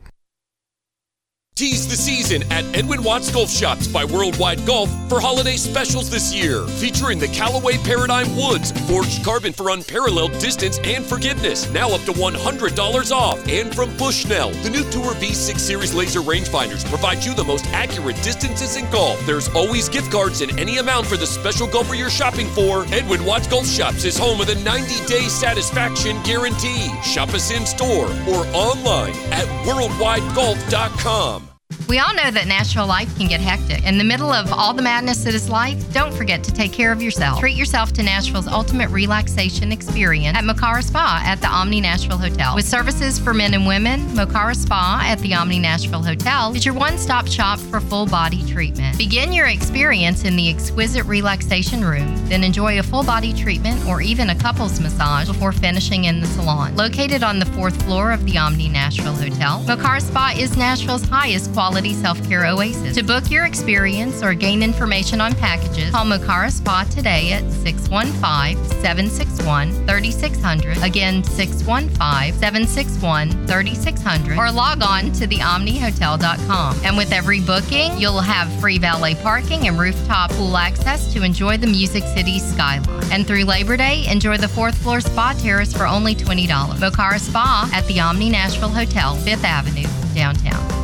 Tease 1.56 1.86
the 1.86 1.94
season 1.94 2.42
at 2.50 2.64
Edwin 2.76 3.04
Watts 3.04 3.30
Golf 3.30 3.48
Shops 3.48 3.86
by 3.86 4.04
Worldwide 4.04 4.66
Golf 4.66 4.90
for 5.08 5.20
holiday 5.20 5.54
specials 5.56 6.10
this 6.10 6.34
year. 6.34 6.66
Featuring 6.66 7.20
the 7.20 7.28
Callaway 7.28 7.78
Paradigm 7.78 8.34
Woods, 8.34 8.72
forged 8.88 9.24
carbon 9.24 9.52
for 9.52 9.70
unparalleled 9.70 10.32
distance 10.40 10.80
and 10.82 11.06
forgiveness. 11.06 11.70
Now 11.70 11.90
up 11.90 12.00
to 12.06 12.12
$100 12.12 13.12
off. 13.12 13.46
And 13.46 13.72
from 13.72 13.96
Bushnell, 13.96 14.50
the 14.64 14.70
new 14.70 14.82
Tour 14.90 15.14
V6 15.14 15.60
Series 15.60 15.94
laser 15.94 16.18
rangefinders 16.18 16.84
provide 16.86 17.24
you 17.24 17.34
the 17.34 17.44
most 17.44 17.66
accurate 17.66 18.20
distances 18.24 18.74
in 18.74 18.90
golf. 18.90 19.24
There's 19.24 19.48
always 19.50 19.88
gift 19.88 20.10
cards 20.10 20.40
in 20.40 20.58
any 20.58 20.78
amount 20.78 21.06
for 21.06 21.16
the 21.16 21.26
special 21.26 21.68
golfer 21.68 21.94
you're 21.94 22.10
shopping 22.10 22.48
for. 22.48 22.84
Edwin 22.92 23.24
Watts 23.24 23.46
Golf 23.46 23.68
Shops 23.68 24.04
is 24.04 24.18
home 24.18 24.40
of 24.40 24.48
the 24.48 24.56
90 24.56 25.06
day 25.06 25.28
satisfaction 25.28 26.20
guarantee. 26.24 26.90
Shop 27.04 27.28
us 27.28 27.52
in 27.52 27.64
store 27.64 28.06
or 28.26 28.44
online 28.52 29.14
at 29.30 29.46
worldwidegolf.com. 29.64 31.43
We 31.88 31.98
all 31.98 32.14
know 32.14 32.30
that 32.30 32.46
Nashville 32.46 32.86
life 32.86 33.14
can 33.18 33.28
get 33.28 33.40
hectic. 33.40 33.84
In 33.84 33.98
the 33.98 34.04
middle 34.04 34.32
of 34.32 34.50
all 34.52 34.72
the 34.72 34.80
madness 34.80 35.22
that 35.24 35.34
is 35.34 35.50
life, 35.50 35.92
don't 35.92 36.14
forget 36.14 36.42
to 36.44 36.52
take 36.52 36.72
care 36.72 36.92
of 36.92 37.02
yourself. 37.02 37.40
Treat 37.40 37.56
yourself 37.56 37.92
to 37.92 38.02
Nashville's 38.02 38.46
ultimate 38.46 38.88
relaxation 38.88 39.70
experience 39.70 40.36
at 40.36 40.44
Mokara 40.44 40.82
Spa 40.82 41.22
at 41.24 41.42
the 41.42 41.46
Omni 41.46 41.82
Nashville 41.82 42.16
Hotel. 42.16 42.54
With 42.54 42.66
services 42.66 43.18
for 43.18 43.34
men 43.34 43.52
and 43.52 43.66
women, 43.66 44.00
Mokara 44.08 44.56
Spa 44.56 45.02
at 45.04 45.18
the 45.18 45.34
Omni 45.34 45.58
Nashville 45.58 46.02
Hotel 46.02 46.54
is 46.54 46.64
your 46.64 46.74
one 46.74 46.96
stop 46.96 47.26
shop 47.26 47.58
for 47.58 47.80
full 47.80 48.06
body 48.06 48.42
treatment. 48.46 48.96
Begin 48.96 49.32
your 49.32 49.48
experience 49.48 50.24
in 50.24 50.36
the 50.36 50.48
exquisite 50.48 51.04
relaxation 51.04 51.84
room, 51.84 52.16
then 52.28 52.42
enjoy 52.42 52.78
a 52.78 52.82
full 52.82 53.04
body 53.04 53.34
treatment 53.34 53.84
or 53.86 54.00
even 54.00 54.30
a 54.30 54.34
couples 54.34 54.80
massage 54.80 55.28
before 55.28 55.52
finishing 55.52 56.04
in 56.04 56.20
the 56.20 56.26
salon. 56.28 56.74
Located 56.76 57.22
on 57.22 57.38
the 57.38 57.46
fourth 57.46 57.80
floor 57.82 58.10
of 58.10 58.24
the 58.24 58.38
Omni 58.38 58.68
Nashville 58.68 59.14
Hotel, 59.14 59.62
Mokara 59.66 60.00
Spa 60.00 60.34
is 60.36 60.56
Nashville's 60.56 61.04
highest 61.04 61.52
quality 61.52 61.63
self 61.94 62.22
care 62.28 62.46
oasis. 62.46 62.94
To 62.96 63.02
book 63.02 63.30
your 63.30 63.46
experience 63.46 64.22
or 64.22 64.34
gain 64.34 64.62
information 64.62 65.20
on 65.20 65.34
packages, 65.34 65.90
call 65.90 66.04
Mokara 66.04 66.50
Spa 66.50 66.84
today 66.90 67.32
at 67.32 67.50
615 67.50 68.62
761 68.80 69.86
3600. 69.86 70.82
Again, 70.82 71.24
615 71.24 72.38
761 72.38 73.46
3600. 73.46 74.38
Or 74.38 74.50
log 74.50 74.82
on 74.82 75.12
to 75.12 75.26
theomnihotel.com. 75.26 76.80
And 76.84 76.96
with 76.96 77.12
every 77.12 77.40
booking, 77.40 77.96
you'll 77.98 78.20
have 78.20 78.52
free 78.60 78.78
valet 78.78 79.14
parking 79.14 79.66
and 79.66 79.78
rooftop 79.78 80.30
pool 80.32 80.56
access 80.56 81.12
to 81.14 81.22
enjoy 81.22 81.56
the 81.56 81.66
Music 81.66 82.04
City 82.14 82.38
skyline. 82.38 82.84
And 83.10 83.26
through 83.26 83.44
Labor 83.44 83.76
Day, 83.76 84.06
enjoy 84.08 84.36
the 84.36 84.48
fourth 84.48 84.76
floor 84.76 85.00
spa 85.00 85.34
terrace 85.38 85.72
for 85.72 85.86
only 85.86 86.14
$20. 86.14 86.46
Mokara 86.46 87.18
Spa 87.18 87.70
at 87.72 87.86
the 87.86 88.00
Omni 88.00 88.30
Nashville 88.30 88.68
Hotel, 88.68 89.16
5th 89.16 89.44
Avenue, 89.44 89.88
downtown. 90.14 90.83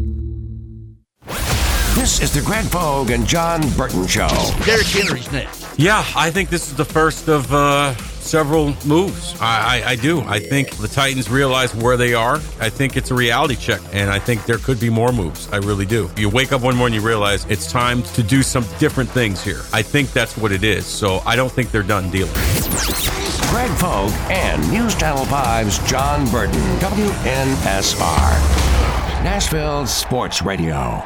This 1.95 2.21
is 2.21 2.33
the 2.33 2.41
Greg 2.41 2.69
Pogue 2.71 3.11
and 3.11 3.27
John 3.27 3.61
Burton 3.71 4.07
Show. 4.07 4.29
Derrick 4.65 4.87
Henry's 4.87 5.31
next. 5.31 5.77
Yeah, 5.77 6.03
I 6.15 6.31
think 6.31 6.49
this 6.49 6.67
is 6.69 6.75
the 6.75 6.85
first 6.85 7.27
of 7.27 7.51
uh, 7.53 7.93
several 7.95 8.73
moves. 8.85 9.35
I, 9.41 9.81
I, 9.83 9.89
I, 9.89 9.95
do. 9.97 10.21
I 10.21 10.39
think 10.39 10.77
the 10.77 10.87
Titans 10.87 11.29
realize 11.29 11.75
where 11.75 11.97
they 11.97 12.13
are. 12.13 12.35
I 12.59 12.69
think 12.69 12.97
it's 12.97 13.11
a 13.11 13.13
reality 13.13 13.55
check, 13.55 13.81
and 13.91 14.09
I 14.09 14.19
think 14.19 14.45
there 14.45 14.57
could 14.57 14.79
be 14.79 14.89
more 14.89 15.11
moves. 15.11 15.51
I 15.51 15.57
really 15.57 15.85
do. 15.85 16.09
You 16.17 16.29
wake 16.29 16.51
up 16.53 16.61
one 16.61 16.75
morning, 16.75 16.99
you 16.99 17.05
realize 17.05 17.45
it's 17.49 17.69
time 17.71 18.03
to 18.03 18.23
do 18.23 18.41
some 18.41 18.65
different 18.79 19.09
things 19.09 19.43
here. 19.43 19.61
I 19.73 19.81
think 19.81 20.11
that's 20.11 20.37
what 20.37 20.51
it 20.51 20.63
is. 20.63 20.85
So 20.85 21.21
I 21.25 21.35
don't 21.35 21.51
think 21.51 21.71
they're 21.71 21.83
done 21.83 22.09
dealing. 22.09 22.33
Greg 23.49 23.69
Pogue 23.79 24.13
and 24.31 24.71
News 24.71 24.95
Channel 24.95 25.25
5's 25.25 25.77
John 25.89 26.27
Burton, 26.31 26.61
WNSR, 26.79 28.31
Nashville 29.23 29.85
Sports 29.85 30.41
Radio. 30.41 31.03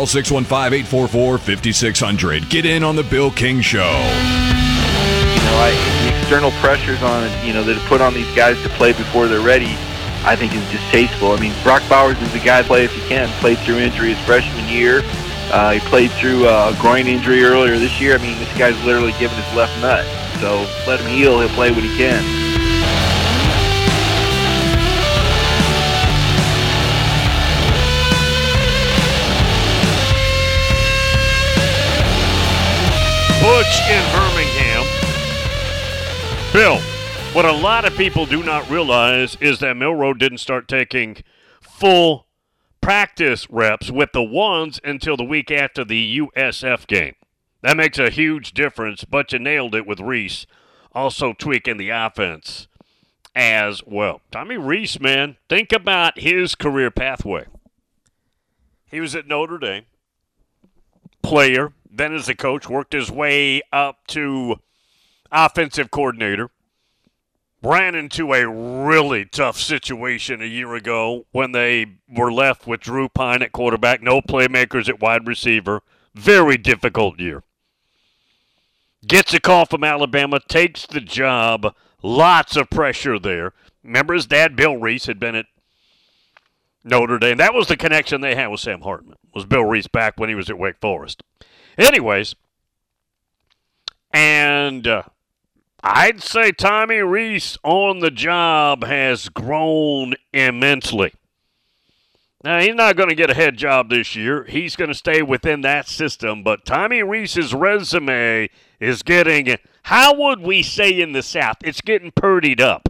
Call 0.00 0.06
615 0.06 0.72
844 0.86 1.36
5600. 1.36 2.48
Get 2.48 2.64
in 2.64 2.82
on 2.82 2.96
the 2.96 3.02
Bill 3.02 3.30
King 3.30 3.60
Show. 3.60 3.80
You 3.80 5.42
know, 5.44 5.56
I, 5.60 5.74
the 6.04 6.16
external 6.16 6.52
pressures 6.52 7.02
on, 7.02 7.28
you 7.44 7.52
know, 7.52 7.64
that 7.64 7.76
are 7.76 7.88
put 7.88 8.00
on 8.00 8.14
these 8.14 8.32
guys 8.34 8.56
to 8.62 8.68
play 8.70 8.92
before 8.92 9.26
they're 9.26 9.44
ready, 9.44 9.76
I 10.22 10.36
think 10.36 10.54
is 10.54 10.70
distasteful. 10.70 11.32
I 11.32 11.40
mean, 11.40 11.52
Brock 11.62 11.82
Bowers 11.88 12.20
is 12.20 12.32
the 12.32 12.38
guy 12.38 12.62
to 12.62 12.66
play 12.66 12.84
if 12.84 12.92
he 12.92 13.00
can. 13.08 13.28
Played 13.40 13.58
through 13.60 13.78
injury 13.78 14.14
his 14.14 14.24
freshman 14.26 14.68
year. 14.68 15.02
Uh, 15.52 15.72
he 15.72 15.80
played 15.80 16.10
through 16.12 16.46
a 16.46 16.76
groin 16.78 17.06
injury 17.06 17.42
earlier 17.42 17.78
this 17.78 18.00
year. 18.00 18.14
I 18.14 18.18
mean, 18.18 18.38
this 18.38 18.56
guy's 18.56 18.80
literally 18.84 19.12
given 19.18 19.36
his 19.36 19.54
left 19.56 19.76
nut. 19.80 20.04
So 20.40 20.66
let 20.86 21.00
him 21.00 21.08
heal. 21.08 21.40
He'll 21.40 21.48
play 21.50 21.70
when 21.70 21.82
he 21.82 21.96
can. 21.96 22.22
Butch 33.40 33.80
in 33.88 34.04
Birmingham. 34.12 34.84
Bill, 36.52 36.89
what 37.32 37.44
a 37.44 37.52
lot 37.52 37.84
of 37.84 37.96
people 37.96 38.26
do 38.26 38.42
not 38.42 38.68
realize 38.68 39.36
is 39.40 39.60
that 39.60 39.76
Milroe 39.76 40.14
didn't 40.14 40.38
start 40.38 40.66
taking 40.66 41.16
full 41.60 42.26
practice 42.80 43.48
reps 43.50 43.90
with 43.90 44.10
the 44.12 44.22
ones 44.22 44.80
until 44.82 45.16
the 45.16 45.24
week 45.24 45.50
after 45.50 45.84
the 45.84 46.18
USF 46.18 46.86
game. 46.86 47.14
That 47.62 47.76
makes 47.76 47.98
a 47.98 48.10
huge 48.10 48.52
difference, 48.52 49.04
but 49.04 49.32
you 49.32 49.38
nailed 49.38 49.74
it 49.74 49.86
with 49.86 50.00
Rees 50.00 50.46
also 50.92 51.32
tweaking 51.32 51.76
the 51.76 51.90
offense 51.90 52.66
as 53.34 53.82
well. 53.86 54.20
Tommy 54.30 54.56
Rees, 54.56 55.00
man, 55.00 55.36
think 55.48 55.72
about 55.72 56.18
his 56.18 56.54
career 56.54 56.90
pathway. 56.90 57.46
He 58.90 59.00
was 59.00 59.14
at 59.14 59.28
Notre 59.28 59.58
Dame, 59.58 59.84
player, 61.22 61.72
then 61.88 62.12
as 62.12 62.28
a 62.28 62.34
coach, 62.34 62.68
worked 62.68 62.92
his 62.92 63.10
way 63.10 63.62
up 63.72 64.06
to 64.08 64.56
offensive 65.30 65.92
coordinator. 65.92 66.50
Ran 67.62 67.94
into 67.94 68.32
a 68.32 68.48
really 68.48 69.26
tough 69.26 69.58
situation 69.58 70.40
a 70.40 70.46
year 70.46 70.74
ago 70.74 71.26
when 71.30 71.52
they 71.52 71.98
were 72.08 72.32
left 72.32 72.66
with 72.66 72.80
Drew 72.80 73.08
Pyne 73.08 73.42
at 73.42 73.52
quarterback, 73.52 74.02
no 74.02 74.22
playmakers 74.22 74.88
at 74.88 75.00
wide 75.00 75.26
receiver. 75.26 75.82
Very 76.14 76.56
difficult 76.56 77.20
year. 77.20 77.42
Gets 79.06 79.34
a 79.34 79.40
call 79.40 79.66
from 79.66 79.84
Alabama, 79.84 80.40
takes 80.48 80.86
the 80.86 81.00
job. 81.00 81.74
Lots 82.02 82.56
of 82.56 82.70
pressure 82.70 83.18
there. 83.18 83.52
Remember 83.84 84.14
his 84.14 84.26
dad, 84.26 84.56
Bill 84.56 84.76
Rees, 84.76 85.06
had 85.06 85.20
been 85.20 85.34
at 85.34 85.46
Notre 86.82 87.18
Dame. 87.18 87.36
That 87.36 87.54
was 87.54 87.68
the 87.68 87.76
connection 87.76 88.20
they 88.20 88.34
had 88.34 88.48
with 88.48 88.60
Sam 88.60 88.80
Hartman. 88.80 89.16
Was 89.34 89.44
Bill 89.44 89.64
Rees 89.64 89.86
back 89.86 90.14
when 90.16 90.28
he 90.28 90.34
was 90.34 90.48
at 90.48 90.58
Wake 90.58 90.80
Forest? 90.80 91.22
Anyways, 91.78 92.34
and 94.12 94.86
uh, 94.86 95.02
I'd 95.82 96.22
say 96.22 96.52
Tommy 96.52 96.98
Rees 96.98 97.56
on 97.62 98.00
the 98.00 98.10
job 98.10 98.84
has 98.84 99.28
grown 99.28 100.14
immensely. 100.32 101.14
Now, 102.42 102.60
he's 102.60 102.74
not 102.74 102.96
going 102.96 103.10
to 103.10 103.14
get 103.14 103.30
a 103.30 103.34
head 103.34 103.56
job 103.56 103.90
this 103.90 104.16
year. 104.16 104.44
He's 104.44 104.76
going 104.76 104.88
to 104.88 104.94
stay 104.94 105.20
within 105.20 105.60
that 105.62 105.88
system. 105.88 106.42
But 106.42 106.64
Tommy 106.64 107.02
Rees's 107.02 107.52
resume 107.52 108.48
is 108.78 109.02
getting, 109.02 109.56
how 109.84 110.14
would 110.14 110.40
we 110.40 110.62
say 110.62 111.00
in 111.00 111.12
the 111.12 111.22
South? 111.22 111.58
It's 111.62 111.82
getting 111.82 112.12
purdied 112.12 112.60
up. 112.60 112.88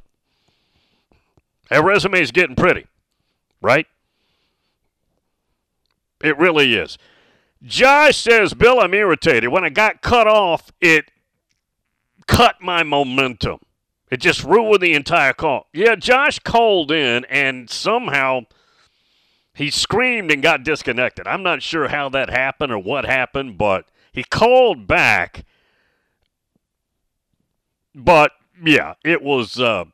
That 1.69 1.85
resume 1.85 2.21
is 2.21 2.31
getting 2.31 2.57
pretty, 2.57 2.87
right? 3.61 3.87
It 6.23 6.39
really 6.39 6.75
is. 6.75 6.99
Josh 7.63 8.19
says, 8.19 8.55
Bill, 8.55 8.81
I'm 8.81 8.95
irritated. 8.95 9.51
When 9.51 9.65
I 9.65 9.69
got 9.69 10.03
cut 10.03 10.27
off, 10.27 10.73
it 10.81 11.11
cut 12.31 12.63
my 12.63 12.85
momentum. 12.85 13.59
It 14.09 14.21
just 14.21 14.45
ruined 14.45 14.81
the 14.81 14.95
entire 14.95 15.33
call. 15.33 15.67
Yeah, 15.73 15.97
Josh 15.97 16.39
called 16.39 16.93
in 16.93 17.25
and 17.25 17.69
somehow 17.69 18.43
he 19.53 19.71
screamed 19.71 20.31
and 20.31 20.41
got 20.43 20.63
disconnected. 20.63 21.27
I'm 21.27 21.43
not 21.43 21.61
sure 21.61 21.89
how 21.89 22.09
that 22.11 22.31
happened 22.31 22.73
or 22.73 22.79
what 22.79 23.05
happened, 23.05 23.59
but 23.59 23.87
he 24.13 24.23
called 24.23 24.87
back. 24.87 25.45
But 27.95 28.31
yeah, 28.65 28.95
it 29.05 29.23
was. 29.23 29.59
Uh, 29.59 29.87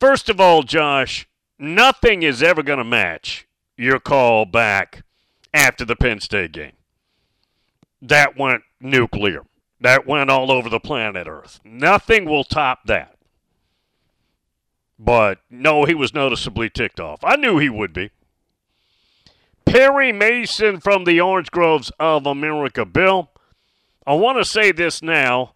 first 0.00 0.28
of 0.28 0.40
all, 0.40 0.64
Josh, 0.64 1.28
nothing 1.58 2.24
is 2.24 2.42
ever 2.42 2.64
going 2.64 2.78
to 2.78 2.84
match 2.84 3.46
your 3.76 4.00
call 4.00 4.44
back 4.44 5.04
after 5.54 5.84
the 5.84 5.96
Penn 5.96 6.20
State 6.20 6.52
game. 6.52 6.72
That 8.00 8.36
went 8.36 8.62
nuclear. 8.80 9.42
That 9.80 10.06
went 10.06 10.30
all 10.30 10.50
over 10.50 10.68
the 10.68 10.80
planet 10.80 11.26
Earth. 11.28 11.60
Nothing 11.64 12.24
will 12.24 12.44
top 12.44 12.80
that. 12.86 13.16
But 14.98 15.38
no, 15.48 15.84
he 15.84 15.94
was 15.94 16.12
noticeably 16.12 16.68
ticked 16.68 16.98
off. 16.98 17.20
I 17.22 17.36
knew 17.36 17.58
he 17.58 17.68
would 17.68 17.92
be. 17.92 18.10
Perry 19.64 20.12
Mason 20.12 20.80
from 20.80 21.04
the 21.04 21.20
Orange 21.20 21.50
Groves 21.50 21.92
of 22.00 22.26
America. 22.26 22.84
Bill, 22.84 23.30
I 24.06 24.14
want 24.14 24.38
to 24.38 24.44
say 24.44 24.72
this 24.72 25.02
now. 25.02 25.54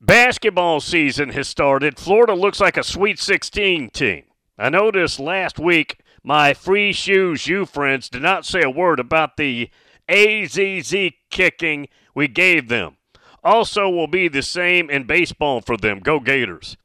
Basketball 0.00 0.80
season 0.80 1.30
has 1.30 1.48
started. 1.48 1.98
Florida 1.98 2.34
looks 2.34 2.60
like 2.60 2.76
a 2.76 2.84
Sweet 2.84 3.18
16 3.18 3.90
team. 3.90 4.24
I 4.56 4.70
noticed 4.70 5.18
last 5.18 5.58
week 5.58 5.98
my 6.22 6.54
free 6.54 6.92
shoes 6.92 7.46
you 7.46 7.66
friends 7.66 8.08
did 8.08 8.22
not 8.22 8.46
say 8.46 8.62
a 8.62 8.70
word 8.70 9.00
about 9.00 9.36
the 9.36 9.70
AZZ 10.08 11.12
kicking 11.30 11.88
we 12.14 12.28
gave 12.28 12.68
them. 12.68 12.96
Also, 13.44 13.88
will 13.88 14.08
be 14.08 14.28
the 14.28 14.42
same 14.42 14.90
in 14.90 15.04
baseball 15.04 15.60
for 15.60 15.76
them. 15.76 16.00
Go 16.00 16.18
Gators. 16.20 16.76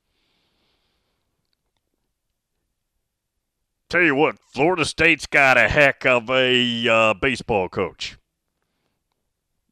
Tell 3.90 4.02
you 4.02 4.16
what, 4.16 4.38
Florida 4.52 4.86
State's 4.86 5.28
got 5.28 5.58
a 5.58 5.70
heck 5.70 6.06
of 6.06 6.30
a 6.30 6.88
uh, 6.88 7.14
baseball 7.14 7.70
coach. 7.70 8.18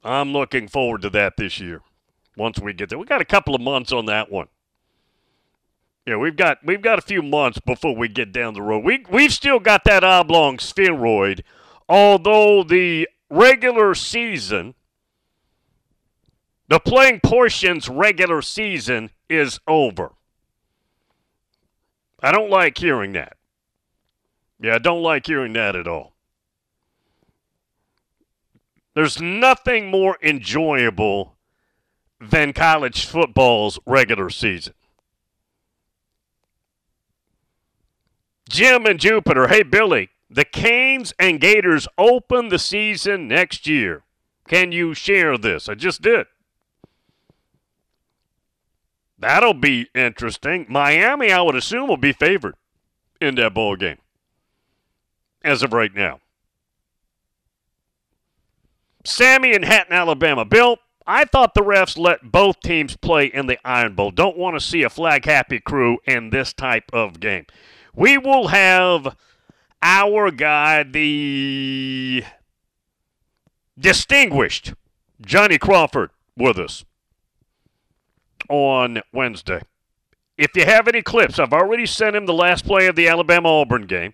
I'm 0.03 0.31
looking 0.31 0.67
forward 0.67 1.01
to 1.03 1.09
that 1.11 1.37
this 1.37 1.59
year. 1.59 1.81
Once 2.37 2.59
we 2.59 2.73
get 2.73 2.89
there, 2.89 2.99
we 2.99 3.05
got 3.05 3.21
a 3.21 3.25
couple 3.25 3.55
of 3.55 3.61
months 3.61 3.91
on 3.91 4.05
that 4.05 4.31
one. 4.31 4.47
Yeah, 6.05 6.17
we've 6.17 6.35
got 6.35 6.57
we've 6.63 6.81
got 6.81 6.97
a 6.97 7.03
few 7.03 7.21
months 7.21 7.59
before 7.59 7.95
we 7.95 8.07
get 8.07 8.31
down 8.31 8.53
the 8.53 8.61
road. 8.61 8.83
We 8.83 9.05
we've 9.09 9.33
still 9.33 9.59
got 9.59 9.83
that 9.83 10.03
oblong 10.03 10.57
spheroid, 10.57 11.43
although 11.87 12.63
the 12.63 13.07
regular 13.31 13.95
season, 13.95 14.75
the 16.67 16.79
playing 16.79 17.21
portion's 17.21 17.89
regular 17.89 18.41
season 18.41 19.09
is 19.29 19.59
over. 19.67 20.11
I 22.21 22.31
don't 22.31 22.51
like 22.51 22.77
hearing 22.77 23.13
that. 23.13 23.37
Yeah, 24.59 24.75
I 24.75 24.77
don't 24.77 25.01
like 25.01 25.25
hearing 25.25 25.53
that 25.53 25.75
at 25.75 25.87
all. 25.87 26.13
There's 28.93 29.19
nothing 29.19 29.89
more 29.89 30.17
enjoyable 30.21 31.35
than 32.19 32.53
college 32.53 33.05
football's 33.05 33.79
regular 33.85 34.29
season. 34.29 34.73
Jim 38.49 38.85
and 38.85 38.99
Jupiter, 38.99 39.47
hey 39.47 39.63
Billy, 39.63 40.09
the 40.31 40.45
Canes 40.45 41.13
and 41.19 41.41
Gators 41.41 41.87
open 41.97 42.49
the 42.49 42.59
season 42.59 43.27
next 43.27 43.67
year. 43.67 44.03
Can 44.47 44.71
you 44.71 44.93
share 44.93 45.37
this? 45.37 45.67
I 45.67 45.75
just 45.75 46.01
did. 46.01 46.25
That'll 49.19 49.53
be 49.53 49.89
interesting. 49.93 50.65
Miami, 50.69 51.31
I 51.31 51.41
would 51.41 51.55
assume, 51.55 51.87
will 51.87 51.97
be 51.97 52.13
favored 52.13 52.55
in 53.19 53.35
that 53.35 53.53
bowl 53.53 53.75
game 53.75 53.99
as 55.43 55.61
of 55.63 55.73
right 55.73 55.93
now. 55.93 56.19
Sammy 59.03 59.53
in 59.53 59.63
Hatton, 59.63 59.93
Alabama. 59.93 60.45
Bill, 60.45 60.77
I 61.05 61.25
thought 61.25 61.53
the 61.53 61.61
refs 61.61 61.97
let 61.97 62.31
both 62.31 62.59
teams 62.61 62.95
play 62.95 63.25
in 63.25 63.47
the 63.47 63.57
Iron 63.65 63.95
Bowl. 63.95 64.11
Don't 64.11 64.37
want 64.37 64.55
to 64.55 64.65
see 64.65 64.83
a 64.83 64.89
flag 64.89 65.25
happy 65.25 65.59
crew 65.59 65.97
in 66.05 66.29
this 66.29 66.53
type 66.53 66.85
of 66.93 67.19
game. 67.19 67.45
We 67.93 68.17
will 68.17 68.47
have 68.47 69.15
our 69.81 70.31
guy, 70.31 70.83
the 70.83 72.23
distinguished 73.77 74.73
Johnny 75.21 75.57
Crawford, 75.57 76.11
with 76.37 76.57
us 76.57 76.85
on 78.49 79.01
Wednesday. 79.13 79.61
If 80.37 80.55
you 80.55 80.65
have 80.65 80.87
any 80.87 81.01
clips, 81.01 81.39
I've 81.39 81.53
already 81.53 81.85
sent 81.85 82.15
him 82.15 82.25
the 82.25 82.33
last 82.33 82.65
play 82.65 82.87
of 82.87 82.95
the 82.95 83.07
Alabama 83.07 83.49
Auburn 83.49 83.85
game. 83.85 84.13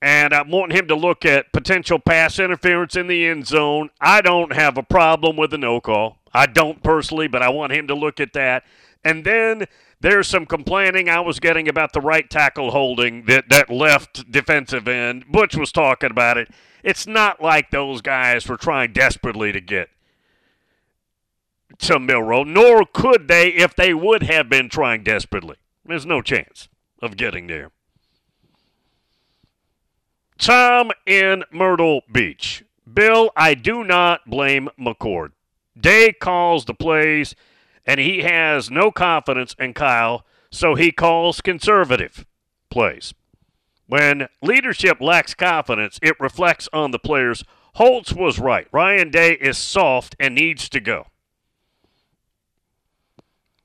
And 0.00 0.32
I 0.32 0.42
want 0.42 0.72
him 0.72 0.86
to 0.88 0.94
look 0.94 1.24
at 1.24 1.52
potential 1.52 1.98
pass 1.98 2.38
interference 2.38 2.94
in 2.94 3.08
the 3.08 3.26
end 3.26 3.48
zone. 3.48 3.90
I 4.00 4.20
don't 4.20 4.52
have 4.52 4.78
a 4.78 4.82
problem 4.82 5.36
with 5.36 5.50
the 5.50 5.58
no 5.58 5.80
call. 5.80 6.18
I 6.32 6.46
don't 6.46 6.82
personally, 6.82 7.26
but 7.26 7.42
I 7.42 7.48
want 7.48 7.72
him 7.72 7.88
to 7.88 7.94
look 7.94 8.20
at 8.20 8.32
that. 8.34 8.62
And 9.04 9.24
then 9.24 9.66
there's 10.00 10.26
some 10.26 10.46
complaining 10.46 11.08
I 11.08 11.20
was 11.20 11.40
getting 11.40 11.68
about 11.68 11.92
the 11.92 12.00
right 12.00 12.28
tackle 12.28 12.70
holding 12.70 13.24
that, 13.24 13.48
that 13.48 13.70
left 13.70 14.30
defensive 14.30 14.86
end. 14.86 15.24
Butch 15.30 15.56
was 15.56 15.72
talking 15.72 16.10
about 16.10 16.36
it. 16.36 16.48
It's 16.82 17.06
not 17.06 17.42
like 17.42 17.70
those 17.70 18.00
guys 18.00 18.46
were 18.46 18.56
trying 18.56 18.92
desperately 18.92 19.52
to 19.52 19.60
get 19.60 19.88
to 21.78 21.98
Milroe, 21.98 22.44
nor 22.44 22.84
could 22.84 23.28
they 23.28 23.48
if 23.48 23.74
they 23.74 23.94
would 23.94 24.24
have 24.24 24.48
been 24.48 24.68
trying 24.68 25.02
desperately. 25.02 25.56
There's 25.84 26.06
no 26.06 26.22
chance 26.22 26.68
of 27.00 27.16
getting 27.16 27.46
there. 27.46 27.70
Tom 30.38 30.90
in 31.06 31.44
Myrtle 31.50 32.02
Beach. 32.12 32.64
Bill, 32.92 33.30
I 33.36 33.54
do 33.54 33.84
not 33.84 34.20
blame 34.26 34.68
McCord. 34.78 35.32
Day 35.78 36.12
calls 36.12 36.64
the 36.64 36.74
plays, 36.74 37.34
and 37.88 37.98
he 37.98 38.20
has 38.20 38.70
no 38.70 38.90
confidence 38.90 39.56
in 39.58 39.72
Kyle, 39.72 40.26
so 40.50 40.74
he 40.74 40.92
calls 40.92 41.40
conservative 41.40 42.26
plays. 42.68 43.14
When 43.86 44.28
leadership 44.42 45.00
lacks 45.00 45.32
confidence, 45.32 45.98
it 46.02 46.20
reflects 46.20 46.68
on 46.74 46.90
the 46.90 46.98
players. 46.98 47.44
Holtz 47.76 48.12
was 48.12 48.38
right. 48.38 48.68
Ryan 48.72 49.10
Day 49.10 49.32
is 49.32 49.56
soft 49.56 50.14
and 50.20 50.34
needs 50.34 50.68
to 50.68 50.80
go. 50.80 51.06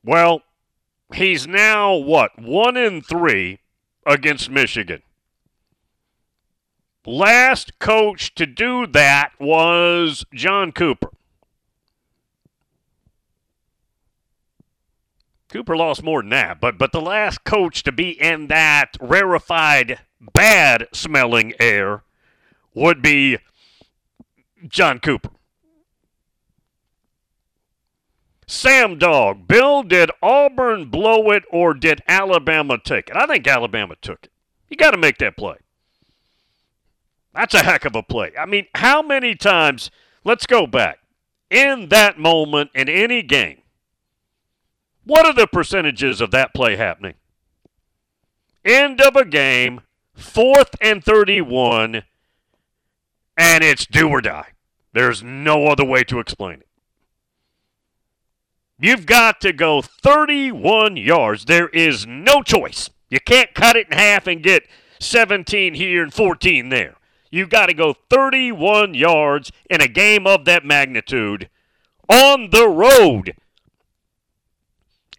Well, 0.06 0.44
he's 1.14 1.46
now 1.46 1.94
what? 1.94 2.40
One 2.40 2.78
in 2.78 3.02
three 3.02 3.60
against 4.06 4.50
Michigan. 4.50 5.02
Last 7.06 7.78
coach 7.80 8.34
to 8.36 8.46
do 8.46 8.88
that 8.88 9.32
was 9.38 10.26
John 10.34 10.72
Cooper. 10.72 11.10
Cooper 15.54 15.78
lost 15.78 16.02
more 16.02 16.24
than 16.24 16.32
that, 16.32 16.60
but 16.60 16.80
but 16.80 16.92
the 16.92 17.00
last 17.00 17.44
coach 17.44 17.84
to 17.84 17.92
be 17.92 18.20
in 18.20 18.48
that 18.48 18.98
rarefied, 19.00 20.00
bad 20.34 20.88
smelling 20.92 21.54
air 21.60 22.02
would 22.74 23.04
be 23.04 23.38
John 24.68 24.98
Cooper. 24.98 25.30
Sam 28.48 28.98
Dog, 28.98 29.48
Bill, 29.48 29.84
did 29.84 30.10
Auburn 30.24 30.86
blow 30.89 31.30
it 31.30 31.44
or 31.52 31.76
did 31.76 32.02
Alabama 32.08 32.80
take 32.84 33.10
it? 33.10 33.16
I 33.16 33.28
think 33.28 33.48
Alabama 33.48 33.96
took 34.02 34.24
it. 34.24 34.32
You 34.70 34.78
got 34.78 34.92
to 34.92 34.98
make 34.98 35.20
that 35.20 35.38
play. 35.38 35.58
That's 37.36 37.54
a 37.54 37.63
heck 37.63 37.86
of 37.86 37.96
a 37.96 38.02
play. 38.02 38.32
I 38.39 38.48
mean, 38.48 38.66
how 38.74 39.04
many 39.04 39.36
times, 39.36 39.92
let's 40.24 40.48
go 40.48 40.66
back, 40.66 40.98
in 41.52 41.89
that 41.89 42.18
moment 42.18 42.72
in 42.74 42.89
any 42.89 43.22
game, 43.22 43.60
what 45.06 45.26
are 45.26 45.34
the 45.34 45.48
percentages 45.48 46.22
of 46.22 46.32
that 46.32 46.54
play 46.54 46.76
happening? 46.76 47.16
End 48.63 49.02
of 49.02 49.16
a 49.16 49.26
game, 49.26 49.82
fourth 50.13 50.76
and 50.80 51.04
31, 51.04 52.04
and 53.38 53.63
it's 53.63 53.86
do 53.86 54.10
or 54.10 54.22
die. 54.22 54.50
There's 54.94 55.24
no 55.24 55.68
other 55.68 55.84
way 55.84 56.04
to 56.06 56.20
explain 56.20 56.60
it. 56.60 56.68
You've 58.80 59.06
got 59.06 59.42
to 59.42 59.54
go 59.54 59.82
31 59.82 60.98
yards. 60.98 61.46
There 61.46 61.70
is 61.70 62.06
no 62.08 62.42
choice. 62.42 62.89
You 63.10 63.20
can't 63.20 63.54
cut 63.54 63.76
it 63.76 63.88
in 63.92 63.98
half 63.98 64.28
and 64.28 64.42
get 64.42 64.68
17 65.00 65.74
here 65.74 66.04
and 66.04 66.13
14 66.13 66.70
there. 66.70 66.96
You've 67.32 67.50
got 67.50 67.68
to 67.68 67.74
go 67.74 67.96
31 68.10 68.94
yards 68.94 69.52
in 69.70 69.82
a 69.82 69.88
game 69.88 70.28
of 70.28 70.46
that 70.46 70.66
magnitude 70.66 71.50
on 72.10 72.50
the 72.52 72.68
road 72.68 73.36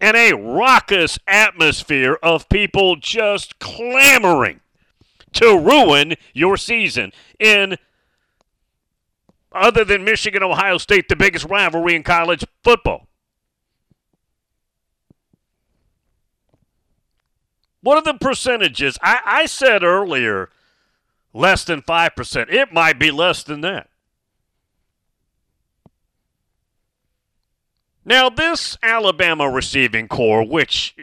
in 0.05 0.15
a 0.15 0.35
raucous 0.35 1.19
atmosphere 1.27 2.19
of 2.23 2.47
people 2.51 2.95
just 2.95 3.59
clamoring 3.59 4.61
to 5.33 5.59
ruin 5.59 6.13
your 6.35 6.59
season 6.59 7.11
in 7.41 7.77
other 9.51 9.83
than 9.83 10.05
Michigan 10.05 10.43
Ohio 10.43 10.77
State, 10.77 11.09
the 11.09 11.17
biggest 11.17 11.47
rivalry 11.47 11.95
in 11.95 12.03
college 12.03 12.45
football. 12.63 13.07
What 17.81 17.97
are 17.97 18.13
the 18.13 18.19
percentages? 18.19 18.99
I, 19.01 19.21
I 19.25 19.47
said 19.47 19.83
earlier 19.83 20.51
less 21.33 21.65
than 21.65 21.81
5%. 21.81 22.53
It 22.53 22.75
might 22.75 22.99
be 22.99 23.11
less 23.11 23.43
than 23.43 23.63
that. 23.63 23.89
Now, 28.05 28.29
this 28.29 28.77
Alabama 28.83 29.51
receiving 29.51 30.09
corps, 30.09 30.45
which 30.45 30.95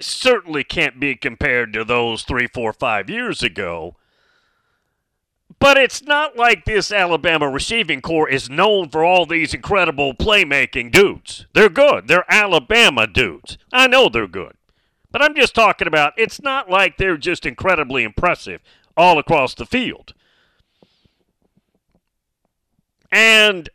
certainly 0.00 0.64
can't 0.64 0.98
be 0.98 1.14
compared 1.14 1.72
to 1.74 1.84
those 1.84 2.22
three, 2.22 2.46
four, 2.46 2.72
five 2.72 3.10
years 3.10 3.42
ago, 3.42 3.96
but 5.58 5.76
it's 5.76 6.02
not 6.02 6.36
like 6.36 6.64
this 6.64 6.92
Alabama 6.92 7.48
receiving 7.48 8.00
corps 8.00 8.28
is 8.28 8.50
known 8.50 8.88
for 8.90 9.04
all 9.04 9.26
these 9.26 9.54
incredible 9.54 10.14
playmaking 10.14 10.92
dudes. 10.92 11.46
They're 11.54 11.68
good. 11.68 12.08
They're 12.08 12.30
Alabama 12.30 13.06
dudes. 13.06 13.56
I 13.72 13.86
know 13.86 14.08
they're 14.08 14.26
good. 14.26 14.54
But 15.10 15.22
I'm 15.22 15.34
just 15.34 15.54
talking 15.54 15.88
about 15.88 16.12
it's 16.18 16.42
not 16.42 16.68
like 16.68 16.98
they're 16.98 17.16
just 17.16 17.46
incredibly 17.46 18.02
impressive 18.02 18.60
all 18.96 19.18
across 19.18 19.54
the 19.54 19.64
field. 19.64 20.12
And 23.10 23.70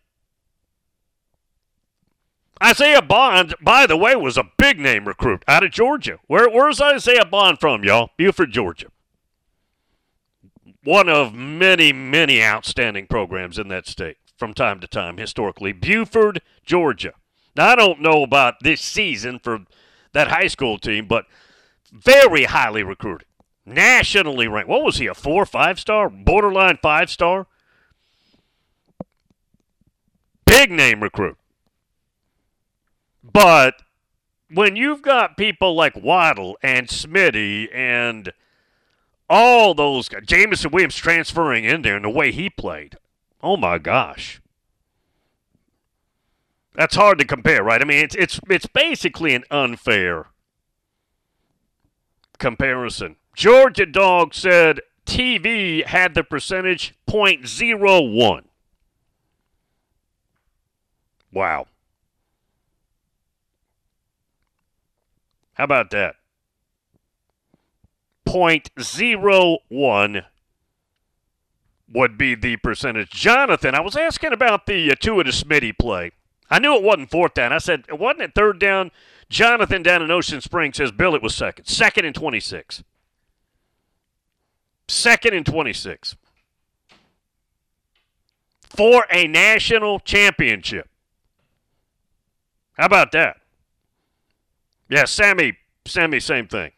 Isaiah 2.63 3.02
Bond, 3.02 3.56
by 3.62 3.88
the 3.88 3.97
way, 3.97 4.15
was 4.15 4.38
a 4.38 4.52
big 4.58 4.80
name 4.80 5.08
recruit 5.08 5.43
out 5.47 5.63
of 5.63 5.71
Georgia. 5.71 6.19
Where, 6.28 6.50
where's 6.50 6.80
Isaiah 6.80 7.26
Bond 7.26 7.60
from, 7.60 7.84
y'all? 7.84 8.12
Buford, 8.17 8.52
Georgia. 8.52 8.88
One 10.84 11.10
of 11.10 11.34
many, 11.34 11.91
many 11.91 12.43
outstanding 12.43 13.08
programs 13.08 13.58
in 13.58 13.67
that 13.69 13.88
state 13.88 14.17
from 14.38 14.54
time 14.54 14.80
to 14.80 14.88
time 14.88 15.17
historically. 15.17 15.71
Buford, 15.71 16.41
Georgia. 16.63 17.13
Now, 17.56 17.69
I 17.69 17.76
don't 17.76 18.02
know 18.02 18.24
about 18.24 18.56
this 18.62 18.82
season 18.82 19.39
for 19.39 19.60
that 20.13 20.30
high 20.30 20.47
school 20.47 20.78
team, 20.78 21.08
but 21.08 21.26
very 21.91 22.45
highly 22.45 22.84
recruited. 22.84 23.28
Nationally 23.65 24.47
ranked. 24.47 24.69
What 24.69 24.84
was 24.84 24.97
he, 24.97 25.08
a 25.08 25.13
four, 25.13 25.45
five 25.45 25.80
star? 25.80 26.10
Borderline 26.10 26.80
five 26.82 27.10
star? 27.10 27.47
Big 30.45 30.71
name 30.71 31.02
recruit. 31.02 31.38
But 33.32 33.76
when 34.54 34.76
you've 34.76 35.02
got 35.02 35.38
people 35.38 35.76
like 35.76 35.96
Waddle 35.96 36.58
and 36.62 36.88
Smitty 36.88 37.74
and 37.74 38.34
all 39.30 39.74
those 39.74 40.10
guys, 40.10 40.24
Jameson 40.26 40.72
Williams 40.72 40.96
transferring 40.96 41.63
in 41.63 41.82
there 41.82 41.96
and 41.96 42.06
the 42.06 42.10
way 42.10 42.32
he 42.32 42.50
played, 42.50 42.98
oh 43.41 43.58
my 43.58 43.78
gosh. 43.78 44.41
That's 46.74 46.96
hard 46.96 47.20
to 47.20 47.26
compare, 47.26 47.63
right? 47.63 47.82
I 47.82 47.86
mean, 47.86 48.04
it's 48.04 48.15
it's 48.15 48.39
it's 48.50 48.65
basically 48.65 49.36
an 49.36 49.44
unfair 49.52 50.28
comparison. 52.39 53.17
Georgia 53.36 53.86
Dog 53.86 54.34
said 54.34 54.80
TV 55.06 55.86
had 55.86 56.13
the 56.13 56.24
percentage 56.24 56.94
0.01. 57.08 58.44
Wow. 61.34 61.67
How 65.62 65.65
about 65.65 65.91
that? 65.91 66.15
0.01 68.26 70.26
would 71.93 72.17
be 72.17 72.34
the 72.34 72.58
percentage. 72.58 73.12
Jonathan, 73.12 73.76
I 73.76 73.82
was 73.82 73.95
asking 73.95 74.34
about 74.34 74.65
the 74.65 74.89
uh, 74.89 74.95
Tua 75.00 75.24
to 75.24 75.30
Smitty 75.30 75.78
play. 75.78 76.13
I 76.50 76.58
knew 76.58 76.76
it 76.76 76.82
wasn't 76.82 77.12
fourth 77.12 77.36
down. 77.36 77.54
I 77.54 77.60
said, 77.60 77.86
wasn't 77.91 78.24
it 78.24 78.32
third 78.34 78.58
down? 78.58 78.89
Jonathan 79.30 79.84
down 79.84 80.02
in 80.02 80.10
Ocean 80.10 80.41
Springs 80.41 80.78
says 80.78 80.91
Bill, 80.91 81.13
it 81.13 81.21
was 81.21 81.36
second. 81.36 81.65
Second 81.65 82.06
and 82.06 82.15
26. 82.15 82.84
Second 84.88 85.36
and 85.36 85.45
26. 85.45 86.15
For 88.67 89.06
a 89.12 89.28
national 89.28 90.00
championship. 90.00 90.89
How 92.80 92.88
about 92.88 93.12
that? 93.12 93.40
Yeah, 94.91 95.06
Sammy, 95.06 95.58
Sammy, 95.86 96.19
same 96.19 96.47
thing. 96.49 96.71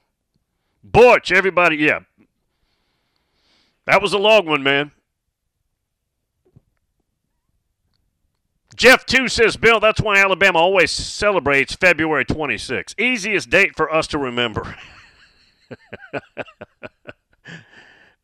Butch, 0.83 1.31
everybody, 1.31 1.77
yeah. 1.77 2.01
That 3.85 4.03
was 4.03 4.13
a 4.13 4.19
long 4.19 4.45
one, 4.45 4.61
man. 4.61 4.91
Jeff 8.75 9.07
2 9.07 9.27
says, 9.27 9.57
Bill, 9.57 9.79
that's 9.79 9.99
why 9.99 10.19
Alabama 10.19 10.59
always 10.59 10.91
celebrates 10.91 11.73
February 11.73 12.23
26. 12.23 12.93
Easiest 12.99 13.49
date 13.49 13.75
for 13.75 13.91
us 13.91 14.05
to 14.07 14.19
remember. 14.19 14.75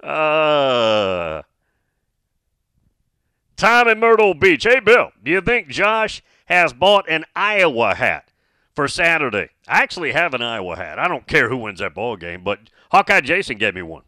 uh, 0.04 1.42
time 3.58 3.88
in 3.88 4.00
Myrtle 4.00 4.36
Beach. 4.36 4.66
Hey, 4.66 4.80
Bill, 4.80 5.12
do 5.24 5.32
you 5.32 5.42
think 5.42 5.68
Josh 5.68 6.22
has 6.46 6.74
bought 6.74 7.10
an 7.10 7.26
Iowa 7.36 7.96
hat 7.96 8.29
for 8.80 8.88
Saturday? 8.88 9.50
I 9.68 9.84
actually 9.84 10.14
have 10.14 10.34
an 10.34 10.42
Iowa 10.42 10.78
hat. 10.78 11.00
I 11.00 11.10
don't 11.10 11.28
care 11.28 11.50
who 11.50 11.58
wins 11.58 11.82
that 11.82 11.94
ball 11.94 12.16
game, 12.16 12.46
but 12.46 12.60
Hawkeye 12.94 13.20
Jason 13.20 13.58
gave 13.58 13.76
me 13.76 13.82
one. 13.82 14.04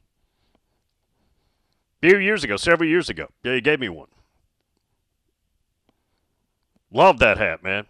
A 2.02 2.08
few 2.08 2.18
years 2.18 2.46
ago, 2.46 2.56
several 2.56 2.88
years 2.88 3.10
ago. 3.10 3.28
Yeah, 3.44 3.56
he 3.56 3.60
gave 3.60 3.82
me 3.82 3.90
one. 3.90 4.08
Love 6.90 7.20
that 7.20 7.38
hat, 7.38 7.62
man. 7.62 7.84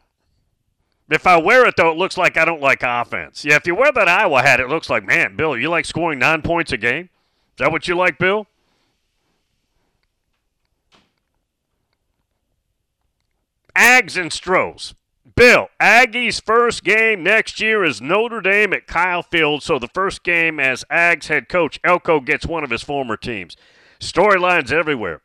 If 1.07 1.27
I 1.27 1.37
wear 1.37 1.67
it, 1.67 1.75
though, 1.77 1.91
it 1.91 1.97
looks 1.97 2.17
like 2.17 2.35
I 2.35 2.45
don't 2.45 2.61
like 2.61 2.81
offense. 2.81 3.45
Yeah, 3.45 3.57
if 3.57 3.67
you 3.67 3.75
wear 3.75 3.91
that 3.91 4.07
Iowa 4.07 4.41
hat, 4.41 4.59
it 4.59 4.67
looks 4.67 4.89
like, 4.89 5.05
man, 5.05 5.35
Bill, 5.35 5.55
you 5.55 5.69
like 5.69 5.85
scoring 5.85 6.17
nine 6.17 6.41
points 6.41 6.71
a 6.71 6.77
game? 6.77 7.03
Is 7.03 7.59
that 7.59 7.71
what 7.71 7.87
you 7.87 7.93
like, 7.93 8.17
Bill? 8.17 8.47
Ags 13.75 14.19
and 14.19 14.33
Stros. 14.33 14.95
Bill, 15.35 15.69
Aggies' 15.79 16.41
first 16.43 16.83
game 16.83 17.23
next 17.23 17.59
year 17.61 17.83
is 17.83 18.01
Notre 18.01 18.41
Dame 18.41 18.73
at 18.73 18.87
Kyle 18.87 19.23
Field, 19.23 19.63
so 19.63 19.77
the 19.77 19.87
first 19.87 20.23
game 20.23 20.59
as 20.59 20.83
Ags 20.91 21.27
head 21.27 21.47
coach, 21.47 21.79
Elko 21.83 22.19
gets 22.19 22.45
one 22.45 22.63
of 22.63 22.69
his 22.69 22.83
former 22.83 23.17
teams. 23.17 23.55
Storylines 23.99 24.71
everywhere. 24.71 25.21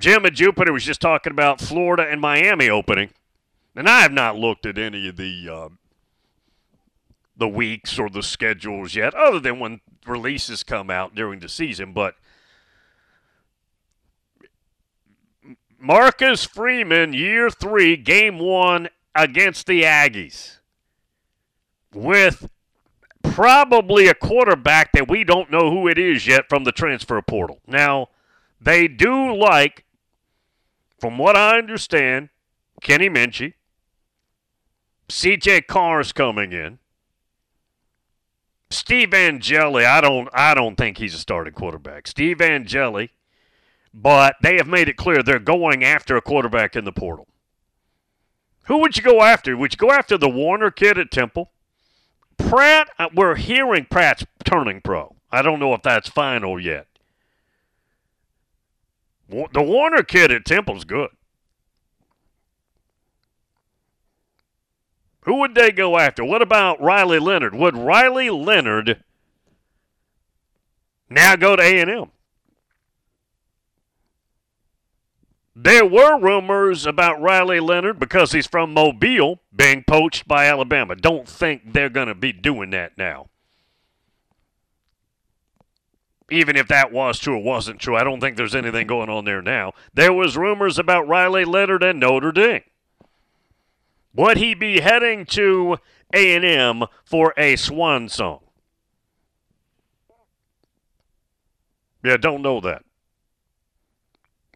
Jim 0.00 0.24
and 0.24 0.34
Jupiter 0.34 0.72
was 0.72 0.84
just 0.84 1.00
talking 1.00 1.30
about 1.30 1.60
Florida 1.60 2.06
and 2.08 2.20
Miami 2.20 2.68
opening, 2.68 3.10
and 3.76 3.88
I 3.88 4.00
have 4.00 4.12
not 4.12 4.36
looked 4.36 4.66
at 4.66 4.78
any 4.78 5.08
of 5.08 5.16
the 5.16 5.48
uh, 5.48 5.68
the 7.36 7.48
weeks 7.48 7.98
or 7.98 8.08
the 8.08 8.22
schedules 8.22 8.94
yet, 8.94 9.14
other 9.14 9.38
than 9.38 9.60
when 9.60 9.80
releases 10.06 10.62
come 10.62 10.90
out 10.90 11.14
during 11.14 11.40
the 11.40 11.48
season. 11.48 11.92
But 11.92 12.14
Marcus 15.78 16.44
Freeman, 16.44 17.12
year 17.12 17.50
three, 17.50 17.96
game 17.96 18.38
one 18.38 18.88
against 19.14 19.66
the 19.66 19.82
Aggies, 19.82 20.58
with 21.92 22.50
probably 23.22 24.08
a 24.08 24.14
quarterback 24.14 24.92
that 24.92 25.08
we 25.08 25.24
don't 25.24 25.50
know 25.50 25.70
who 25.70 25.88
it 25.88 25.98
is 25.98 26.26
yet 26.26 26.48
from 26.48 26.64
the 26.64 26.72
transfer 26.72 27.20
portal. 27.22 27.60
Now, 27.66 28.08
they 28.60 28.88
do 28.88 29.34
like 29.34 29.84
from 30.98 31.16
what 31.18 31.36
I 31.36 31.58
understand, 31.58 32.28
Kenny 32.82 33.08
Minchey, 33.08 33.54
CJ 35.08 35.66
Carr's 35.66 36.12
coming 36.12 36.52
in. 36.52 36.78
Steve 38.70 39.12
Angeli, 39.12 39.84
I 39.84 40.00
don't 40.00 40.28
I 40.32 40.54
don't 40.54 40.76
think 40.76 40.98
he's 40.98 41.14
a 41.14 41.18
starting 41.18 41.54
quarterback. 41.54 42.06
Steve 42.06 42.40
Angeli, 42.40 43.10
but 43.92 44.36
they 44.42 44.56
have 44.56 44.68
made 44.68 44.88
it 44.88 44.96
clear 44.96 45.22
they're 45.22 45.40
going 45.40 45.82
after 45.82 46.16
a 46.16 46.22
quarterback 46.22 46.76
in 46.76 46.84
the 46.84 46.92
portal. 46.92 47.26
Who 48.70 48.78
would 48.78 48.96
you 48.96 49.02
go 49.02 49.20
after? 49.20 49.56
Would 49.56 49.72
you 49.72 49.76
go 49.78 49.90
after 49.90 50.16
the 50.16 50.28
Warren 50.28 50.70
kid 50.76 50.96
at 50.96 51.10
Temple? 51.10 51.50
Pratt, 52.38 52.88
uh, 53.00 53.08
we're 53.12 53.34
hearing 53.34 53.84
Pratt's 53.90 54.24
turning 54.44 54.80
pro. 54.80 55.16
I 55.32 55.42
don't 55.42 55.58
know 55.58 55.74
if 55.74 55.82
that's 55.82 56.08
final 56.08 56.60
yet. 56.60 56.86
The 59.28 59.60
Warren 59.60 60.04
kid 60.04 60.30
at 60.30 60.44
Temple's 60.44 60.84
good. 60.84 61.10
Who 65.22 65.40
would 65.40 65.56
they 65.56 65.72
go 65.72 65.98
after? 65.98 66.24
What 66.24 66.40
about 66.40 66.80
Riley 66.80 67.18
Leonard? 67.18 67.56
Would 67.56 67.76
Riley 67.76 68.30
Leonard 68.30 69.02
now 71.08 71.34
go 71.34 71.56
to 71.56 71.62
A&M? 71.62 72.12
There 75.62 75.84
were 75.84 76.18
rumors 76.18 76.86
about 76.86 77.20
Riley 77.20 77.60
Leonard 77.60 77.98
because 77.98 78.32
he's 78.32 78.46
from 78.46 78.72
Mobile 78.72 79.40
being 79.54 79.84
poached 79.86 80.26
by 80.26 80.46
Alabama. 80.46 80.96
Don't 80.96 81.28
think 81.28 81.74
they're 81.74 81.90
going 81.90 82.08
to 82.08 82.14
be 82.14 82.32
doing 82.32 82.70
that 82.70 82.96
now. 82.96 83.30
even 86.30 86.56
if 86.56 86.68
that 86.68 86.92
was 86.92 87.18
true 87.18 87.36
or 87.36 87.42
wasn't 87.42 87.80
true. 87.80 87.96
I 87.96 88.04
don't 88.04 88.20
think 88.20 88.36
there's 88.36 88.54
anything 88.54 88.86
going 88.86 89.10
on 89.10 89.24
there 89.24 89.42
now. 89.42 89.72
There 89.92 90.12
was 90.12 90.36
rumors 90.36 90.78
about 90.78 91.08
Riley 91.08 91.44
Leonard 91.44 91.82
and 91.82 91.98
Notre 91.98 92.32
Dame. 92.32 92.62
Would 94.14 94.38
he 94.38 94.54
be 94.54 94.80
heading 94.80 95.24
to 95.26 95.78
A&M 96.14 96.84
for 97.04 97.34
a 97.36 97.56
swan 97.56 98.08
song? 98.08 98.40
Yeah, 102.02 102.16
don't 102.16 102.42
know 102.42 102.60
that. 102.60 102.84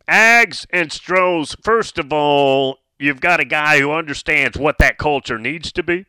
Ags 0.08 0.66
and 0.70 0.92
Stros, 0.92 1.56
first 1.62 1.98
of 1.98 2.12
all, 2.12 2.78
you've 2.98 3.20
got 3.20 3.40
a 3.40 3.44
guy 3.44 3.80
who 3.80 3.92
understands 3.92 4.58
what 4.58 4.78
that 4.78 4.98
culture 4.98 5.38
needs 5.38 5.72
to 5.72 5.82
be, 5.82 6.06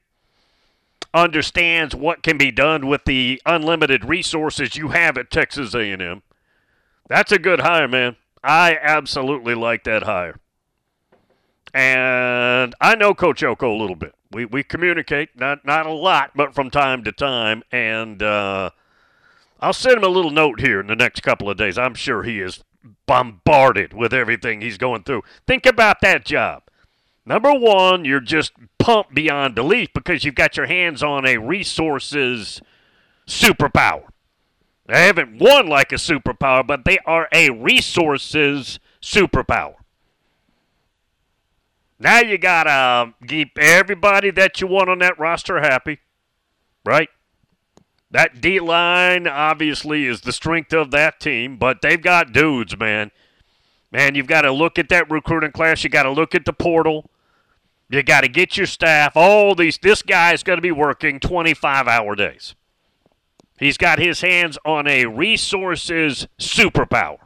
understands 1.14 1.96
what 1.96 2.22
can 2.22 2.38
be 2.38 2.52
done 2.52 2.88
with 2.88 3.06
the 3.06 3.42
unlimited 3.46 4.06
resources 4.06 4.76
you 4.76 4.90
have 4.90 5.18
at 5.18 5.32
Texas 5.32 5.74
A&M. 5.74 6.24
That's 7.08 7.32
a 7.32 7.40
good 7.40 7.62
hire, 7.62 7.88
man. 7.88 8.18
I 8.44 8.78
absolutely 8.82 9.56
like 9.56 9.84
that 9.86 10.04
hire. 10.04 10.40
And 11.74 12.74
I 12.80 12.96
know 12.96 13.14
Coach 13.14 13.44
Elko 13.44 13.74
a 13.74 13.76
little 13.78 13.96
bit. 13.96 14.14
We 14.32 14.46
we 14.46 14.64
communicate, 14.64 15.30
not 15.36 15.66
not 15.66 15.86
a 15.86 15.92
lot, 15.92 16.32
but 16.36 16.56
from 16.56 16.70
time 16.70 17.04
to 17.04 17.12
time. 17.12 17.64
And 17.72 18.24
uh, 18.24 18.70
I'll 19.60 19.74
send 19.74 19.98
him 19.98 20.04
a 20.04 20.10
little 20.10 20.32
note 20.32 20.62
here 20.62 20.80
in 20.80 20.88
the 20.88 20.96
next 20.96 21.22
couple 21.22 21.50
of 21.50 21.58
days. 21.58 21.78
I'm 21.78 21.94
sure 21.94 22.24
he 22.24 22.40
is 22.40 22.64
bombarded 23.06 23.94
with 23.94 24.14
everything 24.14 24.62
he's 24.62 24.78
going 24.78 25.04
through. 25.04 25.24
Think 25.48 25.66
about 25.66 26.02
that 26.02 26.26
job. 26.26 26.64
Number 27.26 27.54
one, 27.54 28.06
you're 28.06 28.20
just 28.20 28.54
pumped 28.78 29.16
beyond 29.16 29.56
belief 29.56 29.90
because 29.94 30.24
you've 30.24 30.36
got 30.36 30.58
your 30.58 30.68
hands 30.68 31.02
on 31.02 31.26
a 31.26 31.38
resources 31.38 32.62
superpower. 33.28 34.04
They 34.88 35.08
haven't 35.08 35.40
won 35.40 35.68
like 35.68 35.92
a 35.92 35.96
superpower, 35.96 36.66
but 36.66 36.86
they 36.86 37.00
are 37.06 37.28
a 37.32 37.50
resources 37.50 38.80
superpower. 39.02 39.76
Now 41.98 42.20
you 42.20 42.38
gotta 42.38 42.70
uh, 42.70 43.06
keep 43.28 43.58
everybody 43.58 44.30
that 44.32 44.62
you 44.62 44.68
want 44.68 44.90
on 44.90 45.00
that 45.00 45.18
roster 45.18 45.60
happy, 45.62 46.00
right? 46.86 47.10
That 48.12 48.40
D 48.42 48.60
line 48.60 49.28
obviously 49.28 50.06
is 50.06 50.22
the 50.22 50.32
strength 50.32 50.74
of 50.74 50.92
that 50.92 51.20
team, 51.20 51.58
but 51.58 51.82
they've 51.82 52.02
got 52.02 52.32
dudes, 52.32 52.78
man. 52.78 53.12
Man, 53.92 54.16
you've 54.16 54.28
got 54.28 54.42
to 54.42 54.52
look 54.52 54.78
at 54.78 54.90
that 54.90 55.10
recruiting 55.10 55.52
class. 55.52 55.84
You 55.84 55.90
got 55.90 56.04
to 56.04 56.12
look 56.12 56.36
at 56.36 56.46
the 56.46 56.54
portal. 56.54 57.10
You 57.90 58.04
got 58.04 58.22
to 58.22 58.28
get 58.28 58.58
your 58.58 58.66
staff. 58.66 59.16
All 59.16 59.56
these. 59.56 59.78
This 59.78 60.02
guy's 60.02 60.44
going 60.44 60.58
to 60.58 60.62
be 60.62 60.72
working 60.72 61.20
25 61.20 61.88
hour 61.88 62.16
days. 62.16 62.56
He's 63.58 63.78
got 63.78 64.00
his 64.00 64.22
hands 64.22 64.58
on 64.66 64.88
a 64.88 65.06
resources 65.06 66.28
superpower. 66.40 67.20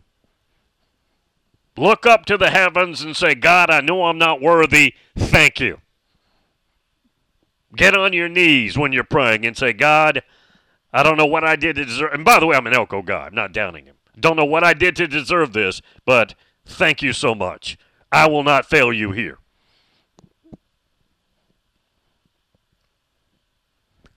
Look 1.75 2.05
up 2.05 2.25
to 2.25 2.37
the 2.37 2.51
heavens 2.51 3.01
and 3.01 3.15
say, 3.15 3.35
God, 3.35 3.69
I 3.69 3.81
know 3.81 4.05
I'm 4.05 4.17
not 4.17 4.41
worthy. 4.41 4.93
Thank 5.15 5.59
you. 5.59 5.79
Get 7.75 7.95
on 7.95 8.13
your 8.13 8.29
knees 8.29 8.77
when 8.77 8.91
you're 8.91 9.03
praying 9.03 9.45
and 9.45 9.55
say, 9.55 9.73
God, 9.73 10.21
I 10.91 11.03
don't 11.03 11.17
know 11.17 11.25
what 11.25 11.43
I 11.43 11.55
did 11.55 11.75
to 11.75 11.85
deserve. 11.85 12.13
And 12.13 12.25
by 12.25 12.39
the 12.39 12.47
way, 12.47 12.55
I'm 12.55 12.67
an 12.67 12.73
Elko 12.73 13.01
guy. 13.01 13.27
I'm 13.27 13.35
not 13.35 13.53
downing 13.53 13.85
him. 13.85 13.95
Don't 14.19 14.35
know 14.35 14.45
what 14.45 14.63
I 14.63 14.73
did 14.73 14.95
to 14.97 15.07
deserve 15.07 15.53
this, 15.53 15.81
but 16.05 16.35
thank 16.65 17.01
you 17.01 17.13
so 17.13 17.33
much. 17.33 17.77
I 18.11 18.27
will 18.27 18.43
not 18.43 18.65
fail 18.65 18.91
you 18.91 19.11
here. 19.11 19.37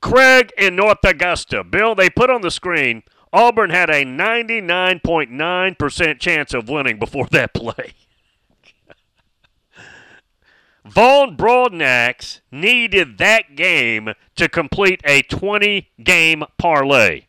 Craig 0.00 0.52
in 0.58 0.74
North 0.74 0.98
Augusta. 1.04 1.62
Bill, 1.62 1.94
they 1.94 2.10
put 2.10 2.30
on 2.30 2.40
the 2.40 2.50
screen 2.50 3.04
Auburn 3.32 3.70
had 3.70 3.88
a 3.88 4.04
99.9% 4.04 6.20
chance 6.20 6.52
of 6.52 6.68
winning 6.68 6.98
before 6.98 7.28
that 7.30 7.54
play. 7.54 7.94
Vaughn 10.92 11.36
Broadnax 11.38 12.42
needed 12.50 13.16
that 13.16 13.56
game 13.56 14.12
to 14.36 14.46
complete 14.46 15.00
a 15.04 15.22
20 15.22 15.88
game 16.04 16.44
parlay. 16.58 17.22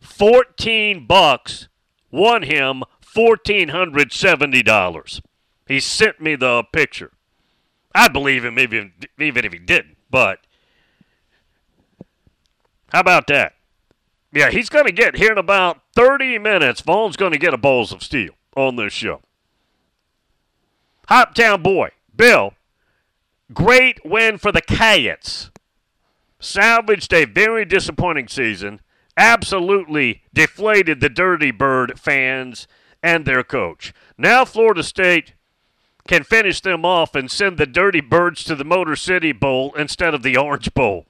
14 0.00 1.06
bucks 1.06 1.68
won 2.10 2.44
him 2.44 2.82
$1,470. 3.14 5.20
He 5.68 5.78
sent 5.78 6.22
me 6.22 6.36
the 6.36 6.64
picture. 6.72 7.10
I 7.94 8.08
believe 8.08 8.46
him 8.46 8.58
even, 8.58 8.94
even 9.18 9.44
if 9.44 9.52
he 9.52 9.58
didn't, 9.58 9.98
but 10.10 10.38
how 12.88 13.00
about 13.00 13.26
that? 13.26 13.56
Yeah, 14.32 14.50
he's 14.50 14.70
going 14.70 14.86
to 14.86 14.92
get 14.92 15.16
here 15.16 15.32
in 15.32 15.38
about 15.38 15.82
30 15.96 16.38
minutes. 16.38 16.80
Vaughn's 16.80 17.18
going 17.18 17.32
to 17.32 17.38
get 17.38 17.52
a 17.52 17.58
Bowls 17.58 17.92
of 17.92 18.02
Steel 18.02 18.32
on 18.56 18.76
this 18.76 18.94
show. 18.94 19.20
Hoptown 21.10 21.62
boy, 21.62 21.90
Bill, 22.16 22.54
great 23.52 24.04
win 24.04 24.38
for 24.38 24.52
the 24.52 24.62
Cayets. 24.62 25.50
Salvaged 26.38 27.12
a 27.12 27.24
very 27.24 27.64
disappointing 27.64 28.28
season. 28.28 28.80
Absolutely 29.16 30.22
deflated 30.32 31.00
the 31.00 31.08
Dirty 31.08 31.50
Bird 31.50 31.98
fans 31.98 32.66
and 33.02 33.24
their 33.24 33.42
coach. 33.42 33.92
Now 34.16 34.44
Florida 34.44 34.82
State 34.82 35.34
can 36.08 36.24
finish 36.24 36.60
them 36.60 36.84
off 36.84 37.14
and 37.14 37.30
send 37.30 37.58
the 37.58 37.66
Dirty 37.66 38.00
Birds 38.00 38.44
to 38.44 38.54
the 38.54 38.64
Motor 38.64 38.96
City 38.96 39.32
Bowl 39.32 39.74
instead 39.74 40.14
of 40.14 40.22
the 40.22 40.36
Orange 40.36 40.72
Bowl. 40.72 41.06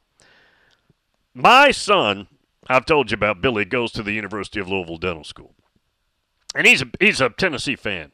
My 1.34 1.70
son 1.70 2.26
I've 2.70 2.86
told 2.86 3.10
you 3.10 3.16
about 3.16 3.40
Billy 3.40 3.64
goes 3.64 3.90
to 3.92 4.02
the 4.04 4.12
University 4.12 4.60
of 4.60 4.68
Louisville 4.68 4.96
Dental 4.96 5.24
School. 5.24 5.54
And 6.54 6.68
he's 6.68 6.82
a, 6.82 6.86
he's 7.00 7.20
a 7.20 7.28
Tennessee 7.28 7.74
fan. 7.74 8.12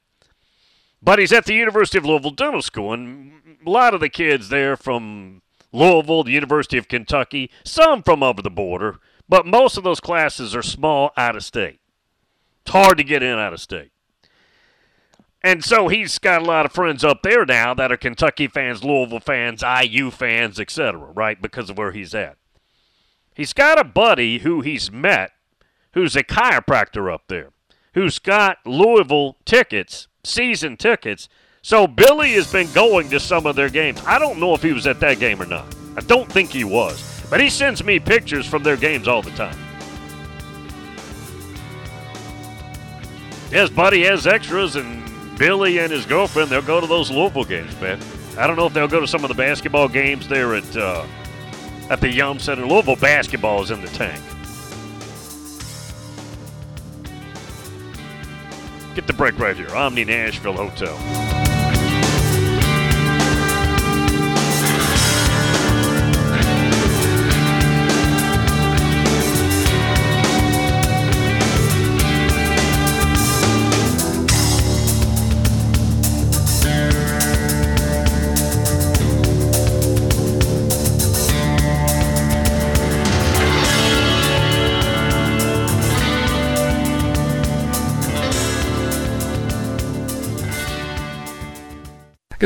But 1.06 1.20
he's 1.20 1.32
at 1.32 1.46
the 1.46 1.54
University 1.54 1.98
of 1.98 2.04
Louisville 2.04 2.32
Dental 2.32 2.60
School, 2.60 2.92
and 2.92 3.58
a 3.64 3.70
lot 3.70 3.94
of 3.94 4.00
the 4.00 4.08
kids 4.08 4.48
there 4.48 4.76
from 4.76 5.40
Louisville, 5.70 6.24
the 6.24 6.32
University 6.32 6.78
of 6.78 6.88
Kentucky, 6.88 7.48
some 7.62 8.02
from 8.02 8.24
over 8.24 8.42
the 8.42 8.50
border, 8.50 8.98
but 9.28 9.46
most 9.46 9.76
of 9.76 9.84
those 9.84 10.00
classes 10.00 10.52
are 10.52 10.64
small 10.64 11.12
out 11.16 11.36
of 11.36 11.44
state. 11.44 11.78
It's 12.62 12.72
hard 12.72 12.98
to 12.98 13.04
get 13.04 13.22
in 13.22 13.38
out 13.38 13.52
of 13.52 13.60
state. 13.60 13.92
And 15.42 15.64
so 15.64 15.86
he's 15.86 16.18
got 16.18 16.42
a 16.42 16.44
lot 16.44 16.66
of 16.66 16.72
friends 16.72 17.04
up 17.04 17.22
there 17.22 17.46
now 17.46 17.72
that 17.72 17.92
are 17.92 17.96
Kentucky 17.96 18.48
fans, 18.48 18.82
Louisville 18.82 19.20
fans, 19.20 19.62
IU 19.62 20.10
fans, 20.10 20.58
etc., 20.58 21.12
right, 21.14 21.40
because 21.40 21.70
of 21.70 21.78
where 21.78 21.92
he's 21.92 22.16
at. 22.16 22.36
He's 23.32 23.52
got 23.52 23.78
a 23.78 23.84
buddy 23.84 24.38
who 24.38 24.60
he's 24.60 24.90
met 24.90 25.30
who's 25.94 26.16
a 26.16 26.24
chiropractor 26.24 27.14
up 27.14 27.28
there, 27.28 27.50
who's 27.94 28.18
got 28.18 28.58
Louisville 28.66 29.36
tickets, 29.44 30.08
season 30.26 30.76
tickets. 30.76 31.28
So 31.62 31.86
Billy 31.86 32.32
has 32.32 32.50
been 32.50 32.70
going 32.72 33.10
to 33.10 33.18
some 33.18 33.46
of 33.46 33.56
their 33.56 33.68
games. 33.68 34.00
I 34.06 34.18
don't 34.18 34.38
know 34.38 34.54
if 34.54 34.62
he 34.62 34.72
was 34.72 34.86
at 34.86 35.00
that 35.00 35.18
game 35.18 35.40
or 35.40 35.46
not. 35.46 35.66
I 35.96 36.00
don't 36.00 36.30
think 36.30 36.50
he 36.50 36.64
was. 36.64 37.24
But 37.28 37.40
he 37.40 37.50
sends 37.50 37.82
me 37.82 37.98
pictures 37.98 38.46
from 38.46 38.62
their 38.62 38.76
games 38.76 39.08
all 39.08 39.22
the 39.22 39.32
time. 39.32 39.56
His 43.50 43.70
buddy 43.70 44.02
has 44.04 44.26
extras, 44.26 44.76
and 44.76 45.02
Billy 45.38 45.78
and 45.78 45.90
his 45.90 46.04
girlfriend, 46.06 46.50
they'll 46.50 46.62
go 46.62 46.80
to 46.80 46.86
those 46.86 47.10
Louisville 47.10 47.44
games, 47.44 47.80
man. 47.80 48.00
I 48.38 48.46
don't 48.46 48.56
know 48.56 48.66
if 48.66 48.74
they'll 48.74 48.88
go 48.88 49.00
to 49.00 49.08
some 49.08 49.24
of 49.24 49.28
the 49.28 49.34
basketball 49.34 49.88
games 49.88 50.28
there 50.28 50.54
at 50.54 50.76
uh, 50.76 51.06
at 51.88 52.00
the 52.00 52.10
Yum 52.10 52.38
Center. 52.38 52.66
Louisville 52.66 52.96
basketball 52.96 53.62
is 53.62 53.70
in 53.70 53.80
the 53.80 53.88
tank. 53.88 54.22
Get 58.96 59.06
the 59.06 59.12
break 59.12 59.38
right 59.38 59.54
here. 59.54 59.68
Omni 59.76 60.06
Nashville 60.06 60.54
Hotel. 60.54 61.45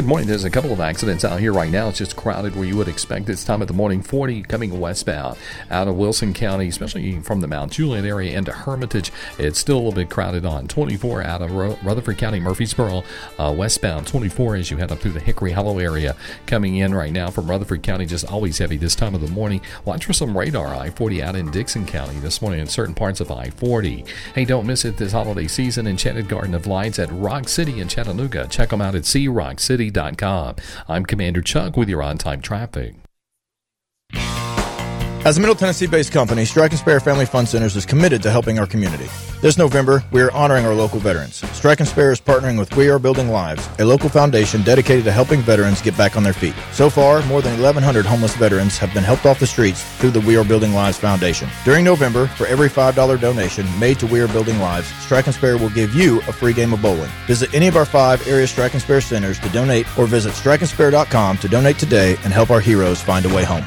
Good 0.01 0.09
morning. 0.09 0.29
There's 0.29 0.45
a 0.45 0.51
couple 0.51 0.73
of 0.73 0.81
accidents 0.81 1.27
out 1.27 1.41
here 1.41 1.53
right 1.53 1.71
now. 1.71 1.89
It's 1.89 1.99
just 1.99 2.17
crowded 2.17 2.57
where 2.57 2.65
you 2.65 2.75
would 2.79 2.89
expect 2.89 3.27
this 3.27 3.45
time 3.45 3.61
of 3.61 3.69
the 3.69 3.75
morning. 3.75 4.01
40 4.01 4.45
coming 4.45 4.81
westbound 4.81 5.37
out 5.71 5.89
of 5.89 5.97
Wilson 5.97 6.33
County, 6.33 6.69
especially 6.69 7.21
from 7.21 7.43
the 7.43 7.47
Mount 7.47 7.73
Juliet 7.73 8.07
area 8.07 8.39
into 8.39 8.51
Hermitage. 8.51 9.13
It's 9.39 9.59
still 9.59 9.77
a 9.77 9.81
little 9.81 9.93
bit 9.93 10.09
crowded 10.09 10.47
on 10.47 10.69
24 10.69 11.23
out 11.23 11.43
of 11.43 11.53
Rutherford 11.53 12.17
County, 12.17 12.41
Murfreesboro, 12.41 13.05
uh, 13.39 13.55
westbound 13.55 14.07
24 14.07 14.57
as 14.57 14.71
you 14.71 14.79
head 14.79 14.91
up 14.91 15.01
through 15.01 15.13
the 15.13 15.21
Hickory 15.21 15.53
Hollow 15.53 15.79
area. 15.79 16.17
Coming 16.47 16.77
in 16.77 16.95
right 16.95 17.13
now 17.13 17.29
from 17.29 17.51
Rutherford 17.51 17.83
County, 17.83 18.07
just 18.07 18.25
always 18.25 18.57
heavy 18.57 18.79
this 18.79 18.95
time 18.95 19.15
of 19.15 19.21
the 19.21 19.29
morning. 19.29 19.61
Watch 19.85 20.07
for 20.07 20.15
some 20.15 20.35
radar 20.35 20.75
I 20.75 20.89
40 20.89 21.23
out 21.23 21.37
in 21.37 21.51
Dickson 21.51 21.85
County 21.85 22.19
this 22.21 22.41
morning 22.41 22.61
in 22.61 22.69
certain 22.69 22.95
parts 22.95 23.21
of 23.21 23.31
I 23.31 23.51
40. 23.51 24.07
Hey, 24.35 24.47
don't 24.47 24.67
miss 24.67 24.87
it 24.87 24.97
this 24.97 25.13
holiday 25.13 25.47
season. 25.47 25.87
Enchanted 25.87 26.27
Garden 26.27 26.55
of 26.55 26.67
Lights 26.67 26.99
at 26.99 27.13
Rock 27.13 27.51
City 27.51 27.81
in 27.81 27.89
Chattanooga. 27.89 28.49
Check 28.49 28.71
them 28.71 28.81
out 28.81 28.95
at 28.95 29.03
CRockCity 29.03 29.90
I'm 30.89 31.05
Commander 31.05 31.43
Chuck 31.43 31.77
with 31.77 31.89
your 31.89 32.03
on 32.03 32.19
time 32.19 32.41
traffic. 32.41 32.95
As 35.23 35.37
a 35.37 35.41
Middle 35.41 35.55
Tennessee 35.55 35.87
based 35.87 36.13
company, 36.13 36.47
Strike 36.47 36.71
and 36.71 36.81
Spare 36.81 36.99
Family 36.99 37.27
Fun 37.27 37.45
Centers 37.45 37.77
is 37.77 37.85
committed 37.85 38.23
to 38.23 38.31
helping 38.31 38.59
our 38.59 38.67
community. 38.67 39.07
This 39.43 39.59
November, 39.59 40.03
we 40.13 40.23
are 40.23 40.33
honoring 40.33 40.65
our 40.65 40.75
local 40.75 40.99
veterans. 40.99 41.47
Strike 41.55 41.81
and 41.81 41.89
Spare 41.89 42.11
is 42.11 42.19
partnering 42.19 42.59
with 42.59 42.75
We 42.75 42.89
Are 42.89 42.99
Building 42.99 43.29
Lives, 43.29 43.69
a 43.79 43.85
local 43.85 44.09
foundation 44.09 44.63
dedicated 44.63 45.05
to 45.05 45.13
helping 45.13 45.43
veterans 45.43 45.83
get 45.83 45.95
back 45.95 46.17
on 46.17 46.23
their 46.23 46.33
feet. 46.33 46.55
So 46.73 46.89
far, 46.89 47.23
more 47.27 47.43
than 47.43 47.61
1,100 47.61 48.07
homeless 48.07 48.35
veterans 48.35 48.79
have 48.79 48.95
been 48.95 49.05
helped 49.05 49.27
off 49.27 49.39
the 49.39 49.47
streets 49.47 49.85
through 49.99 50.13
the 50.13 50.21
We 50.21 50.39
Are 50.39 50.45
Building 50.45 50.73
Lives 50.73 50.97
Foundation. 50.97 51.51
During 51.67 51.85
November, 51.85 52.27
for 52.29 52.47
every 52.47 52.71
$5 52.71 53.21
donation 53.21 53.67
made 53.79 54.01
to 54.01 54.07
We 54.07 54.21
Are 54.21 54.29
Building 54.29 54.59
Lives, 54.59 54.89
Strike 55.03 55.27
and 55.27 55.35
Spare 55.35 55.59
will 55.59 55.69
give 55.69 55.95
you 55.95 56.21
a 56.29 56.33
free 56.33 56.55
game 56.55 56.73
of 56.73 56.81
bowling. 56.81 57.11
Visit 57.27 57.53
any 57.53 57.67
of 57.67 57.77
our 57.77 57.85
five 57.85 58.27
area 58.27 58.47
Strike 58.47 58.73
and 58.73 58.81
Spare 58.81 59.03
centers 59.03 59.39
to 59.41 59.51
donate 59.51 59.87
or 59.99 60.07
visit 60.07 60.33
strikeandspare.com 60.33 61.37
to 61.39 61.49
donate 61.49 61.79
today 61.79 62.17
and 62.25 62.33
help 62.33 62.49
our 62.49 62.61
heroes 62.61 63.03
find 63.03 63.27
a 63.27 63.35
way 63.35 63.45
home. 63.45 63.67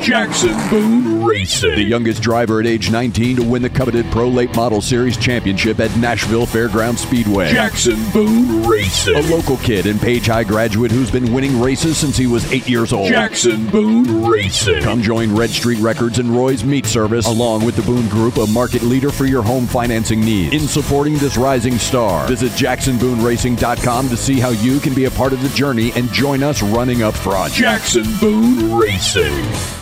Jackson 0.00 0.56
Boone 0.68 1.24
Racing. 1.24 1.76
The 1.76 1.82
youngest 1.82 2.22
driver 2.22 2.58
at 2.58 2.66
age 2.66 2.90
19 2.90 3.36
to 3.36 3.42
win 3.44 3.62
the 3.62 3.70
coveted 3.70 4.04
Pro 4.10 4.28
Late 4.28 4.54
Model 4.56 4.80
Series 4.80 5.16
championship 5.16 5.78
at 5.78 5.96
Nashville 5.96 6.46
Fairground 6.46 6.98
Speedway. 6.98 7.52
Jackson 7.52 7.96
Boone 8.10 8.66
Racing. 8.66 9.14
A 9.14 9.20
local 9.22 9.58
kid 9.58 9.86
and 9.86 10.00
Page 10.00 10.26
High 10.26 10.42
graduate 10.44 10.90
who's 10.90 11.10
been 11.10 11.32
winning 11.32 11.60
races 11.60 11.96
since 11.96 12.16
he 12.16 12.26
was 12.26 12.50
eight 12.52 12.68
years 12.68 12.92
old. 12.92 13.08
Jackson 13.08 13.68
Boone 13.68 14.24
Racing. 14.26 14.82
Come 14.82 15.02
join 15.02 15.34
Red 15.36 15.50
Street 15.50 15.78
Records 15.78 16.18
and 16.18 16.30
Roy's 16.30 16.64
Meat 16.64 16.86
Service, 16.86 17.26
along 17.26 17.64
with 17.64 17.76
the 17.76 17.82
Boone 17.82 18.08
Group, 18.08 18.38
a 18.38 18.46
market 18.48 18.82
leader 18.82 19.10
for 19.10 19.26
your 19.26 19.42
home 19.42 19.66
financing 19.66 20.20
needs. 20.20 20.52
In 20.54 20.66
supporting 20.66 21.16
this 21.18 21.36
rising 21.36 21.78
star, 21.78 22.26
visit 22.26 22.50
JacksonBooneRacing.com 22.52 24.08
to 24.08 24.16
see 24.16 24.40
how 24.40 24.48
you 24.50 24.80
can 24.80 24.94
be 24.94 25.04
a 25.04 25.10
part 25.12 25.32
of 25.32 25.42
the 25.42 25.48
journey 25.50 25.92
and 25.94 26.10
join 26.12 26.42
us 26.42 26.60
running 26.62 27.02
up 27.02 27.14
front. 27.14 27.52
Jackson 27.52 28.04
Boone 28.18 28.74
Racing. 28.74 29.81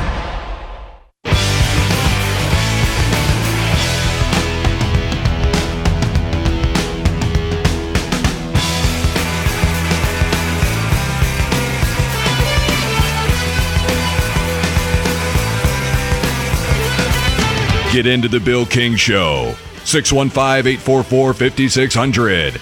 Get 17.91 18.05
into 18.05 18.29
the 18.29 18.39
Bill 18.39 18.65
King 18.65 18.95
Show. 18.95 19.53
615 19.83 20.65
844 20.65 21.33
5600. 21.33 22.53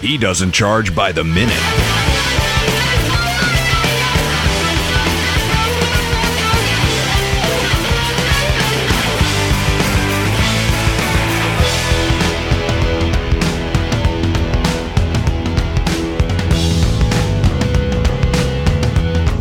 He 0.00 0.16
doesn't 0.16 0.52
charge 0.52 0.94
by 0.94 1.10
the 1.10 1.24
minute. 1.24 1.56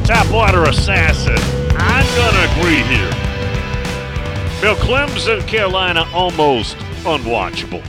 Topwater 0.08 0.68
Assassin. 0.68 1.15
Bill, 4.66 4.76
Clemson, 4.78 5.48
Carolina, 5.48 6.08
almost 6.12 6.76
unwatchable. 7.06 7.86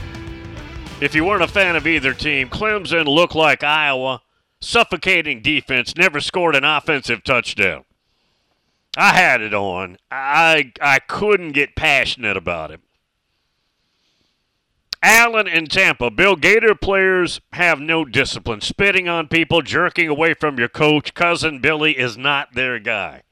If 1.01 1.15
you 1.15 1.25
weren't 1.25 1.41
a 1.41 1.47
fan 1.47 1.75
of 1.75 1.87
either 1.87 2.13
team, 2.13 2.49
Clemson 2.49 3.07
looked 3.07 3.33
like 3.33 3.63
Iowa. 3.63 4.21
Suffocating 4.61 5.41
defense, 5.41 5.95
never 5.95 6.19
scored 6.19 6.55
an 6.55 6.63
offensive 6.63 7.23
touchdown. 7.23 7.83
I 8.95 9.13
had 9.13 9.41
it 9.41 9.55
on. 9.55 9.97
I 10.11 10.71
I 10.79 10.99
couldn't 10.99 11.53
get 11.53 11.75
passionate 11.75 12.37
about 12.37 12.69
it. 12.69 12.81
Allen 15.01 15.47
and 15.47 15.71
Tampa. 15.71 16.11
Bill 16.11 16.35
Gator 16.35 16.75
players 16.75 17.41
have 17.53 17.79
no 17.79 18.05
discipline. 18.05 18.61
Spitting 18.61 19.09
on 19.09 19.29
people, 19.29 19.63
jerking 19.63 20.09
away 20.09 20.35
from 20.35 20.59
your 20.59 20.69
coach. 20.69 21.15
Cousin 21.15 21.57
Billy 21.57 21.97
is 21.97 22.19
not 22.19 22.53
their 22.53 22.77
guy. 22.77 23.23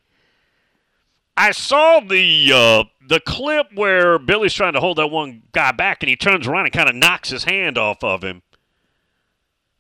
I 1.38 1.52
saw 1.52 2.00
the 2.00 2.52
uh, 2.54 2.84
the 3.08 3.20
clip 3.20 3.68
where 3.74 4.18
Billy's 4.18 4.54
trying 4.54 4.74
to 4.74 4.80
hold 4.80 4.98
that 4.98 5.08
one 5.08 5.44
guy 5.52 5.72
back, 5.72 6.02
and 6.02 6.10
he 6.10 6.16
turns 6.16 6.48
around 6.48 6.66
and 6.66 6.74
kind 6.74 6.90
of 6.90 6.96
knocks 6.96 7.30
his 7.30 7.44
hand 7.44 7.78
off 7.78 8.04
of 8.04 8.24
him, 8.24 8.42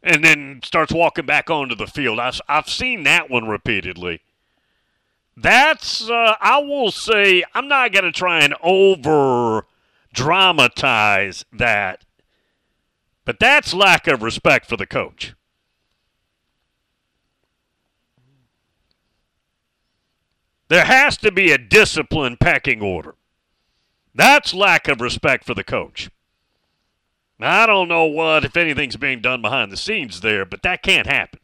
and 0.04 0.24
then 0.24 0.60
starts 0.64 0.92
walking 0.94 1.26
back 1.26 1.50
onto 1.50 1.76
the 1.76 1.88
field. 1.88 2.20
I've, 2.20 2.42
I've 2.50 2.70
seen 2.70 3.04
that 3.04 3.30
one 3.30 3.48
repeatedly. 3.48 4.22
That's 5.38 6.10
uh, 6.10 6.36
I 6.40 6.60
will 6.60 6.92
say 6.92 7.44
I'm 7.54 7.68
not 7.68 7.92
to 7.92 8.12
try 8.12 8.40
and 8.40 8.56
over 8.62 9.66
dramatize 10.14 11.46
that, 11.52 12.06
but 13.26 13.40
that's 13.40 13.74
lack 13.74 14.08
of 14.08 14.24
respect 14.24 14.68
for 14.68 14.78
the 14.78 14.86
coach. 14.86 15.34
There 20.68 20.86
has 20.86 21.18
to 21.18 21.32
be 21.32 21.52
a 21.52 21.58
discipline 21.58 22.38
pecking 22.40 22.82
order. 22.82 23.16
That's 24.14 24.54
lack 24.54 24.88
of 24.88 25.02
respect 25.02 25.46
for 25.46 25.54
the 25.54 25.64
coach. 25.64 26.10
Now, 27.38 27.64
I 27.64 27.66
don't 27.66 27.90
know 27.90 28.06
what, 28.06 28.46
if 28.46 28.56
anything's 28.56 28.96
being 28.96 29.22
done 29.22 29.42
behind 29.42 29.72
the 29.72 29.78
scenes 29.78 30.22
there, 30.22 30.46
but 30.46 30.64
that 30.64 30.82
can't 30.82 31.08
happen. 31.08 31.40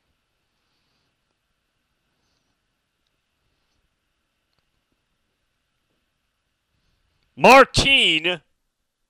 Martine 7.36 8.41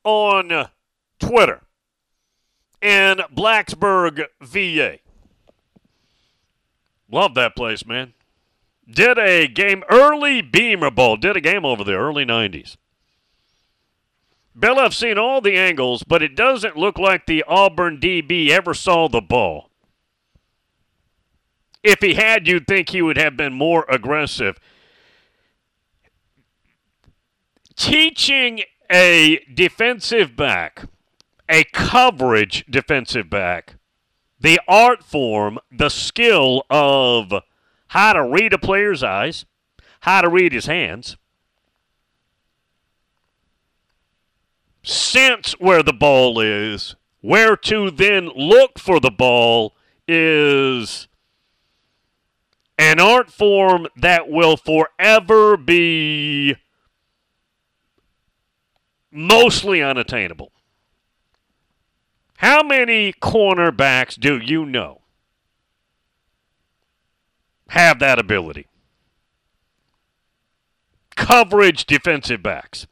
on 0.03 0.69
Twitter 1.19 1.61
in 2.81 3.17
Blacksburg, 3.35 4.25
VA. 4.41 4.99
Love 7.11 7.35
that 7.35 7.55
place, 7.55 7.85
man. 7.85 8.13
Did 8.89 9.17
a 9.17 9.47
game 9.47 9.83
early 9.89 10.41
Beamer 10.41 10.91
Bowl. 10.91 11.17
Did 11.17 11.37
a 11.37 11.41
game 11.41 11.65
over 11.65 11.83
there, 11.83 11.99
early 11.99 12.25
90s. 12.25 12.77
Bill, 14.57 14.79
I've 14.79 14.95
seen 14.95 15.17
all 15.17 15.39
the 15.39 15.55
angles, 15.55 16.03
but 16.03 16.21
it 16.21 16.35
doesn't 16.35 16.75
look 16.75 16.97
like 16.97 17.25
the 17.25 17.43
Auburn 17.47 17.99
DB 17.99 18.49
ever 18.49 18.73
saw 18.73 19.07
the 19.07 19.21
ball. 19.21 19.69
If 21.83 21.99
he 22.01 22.15
had, 22.15 22.47
you'd 22.47 22.67
think 22.67 22.89
he 22.89 23.01
would 23.01 23.17
have 23.17 23.37
been 23.37 23.53
more 23.53 23.85
aggressive. 23.89 24.59
Teaching 27.75 28.61
a 28.91 29.39
defensive 29.51 30.35
back, 30.35 30.83
a 31.49 31.63
coverage 31.63 32.65
defensive 32.69 33.29
back, 33.29 33.75
the 34.39 34.59
art 34.67 35.03
form, 35.03 35.59
the 35.71 35.89
skill 35.89 36.65
of 36.69 37.33
how 37.91 38.13
to 38.13 38.23
read 38.23 38.53
a 38.53 38.57
player's 38.57 39.03
eyes, 39.03 39.45
how 39.99 40.21
to 40.21 40.29
read 40.29 40.53
his 40.53 40.65
hands, 40.65 41.17
sense 44.81 45.51
where 45.59 45.83
the 45.83 45.91
ball 45.91 46.39
is, 46.39 46.95
where 47.19 47.57
to 47.57 47.91
then 47.91 48.29
look 48.33 48.79
for 48.79 49.01
the 49.01 49.11
ball 49.11 49.75
is 50.07 51.09
an 52.77 53.01
art 53.01 53.29
form 53.29 53.85
that 53.97 54.29
will 54.29 54.55
forever 54.55 55.57
be 55.57 56.55
mostly 59.11 59.83
unattainable. 59.83 60.53
How 62.37 62.63
many 62.63 63.11
cornerbacks 63.11 64.17
do 64.17 64.37
you 64.37 64.65
know 64.65 65.00
have 67.71 67.99
that 67.99 68.19
ability? 68.19 68.67
Coverage 71.15 71.85
defensive 71.85 72.43
backs. 72.43 72.85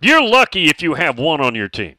You're 0.00 0.22
lucky 0.22 0.68
if 0.68 0.82
you 0.82 0.94
have 0.94 1.18
one 1.18 1.40
on 1.40 1.54
your 1.54 1.68
team. 1.68 1.96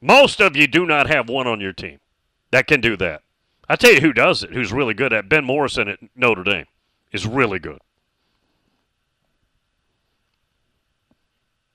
Most 0.00 0.40
of 0.40 0.56
you 0.56 0.66
do 0.66 0.86
not 0.86 1.08
have 1.08 1.28
one 1.28 1.46
on 1.46 1.60
your 1.60 1.72
team 1.72 2.00
that 2.50 2.66
can 2.66 2.80
do 2.80 2.96
that. 2.96 3.22
I 3.68 3.76
tell 3.76 3.92
you 3.92 4.00
who 4.00 4.12
does 4.12 4.42
it, 4.42 4.52
who's 4.52 4.72
really 4.72 4.94
good 4.94 5.12
at 5.12 5.28
Ben 5.28 5.44
Morrison 5.44 5.88
at 5.88 5.98
Notre 6.16 6.42
Dame 6.42 6.66
is 7.12 7.26
really 7.26 7.60
good. 7.60 7.80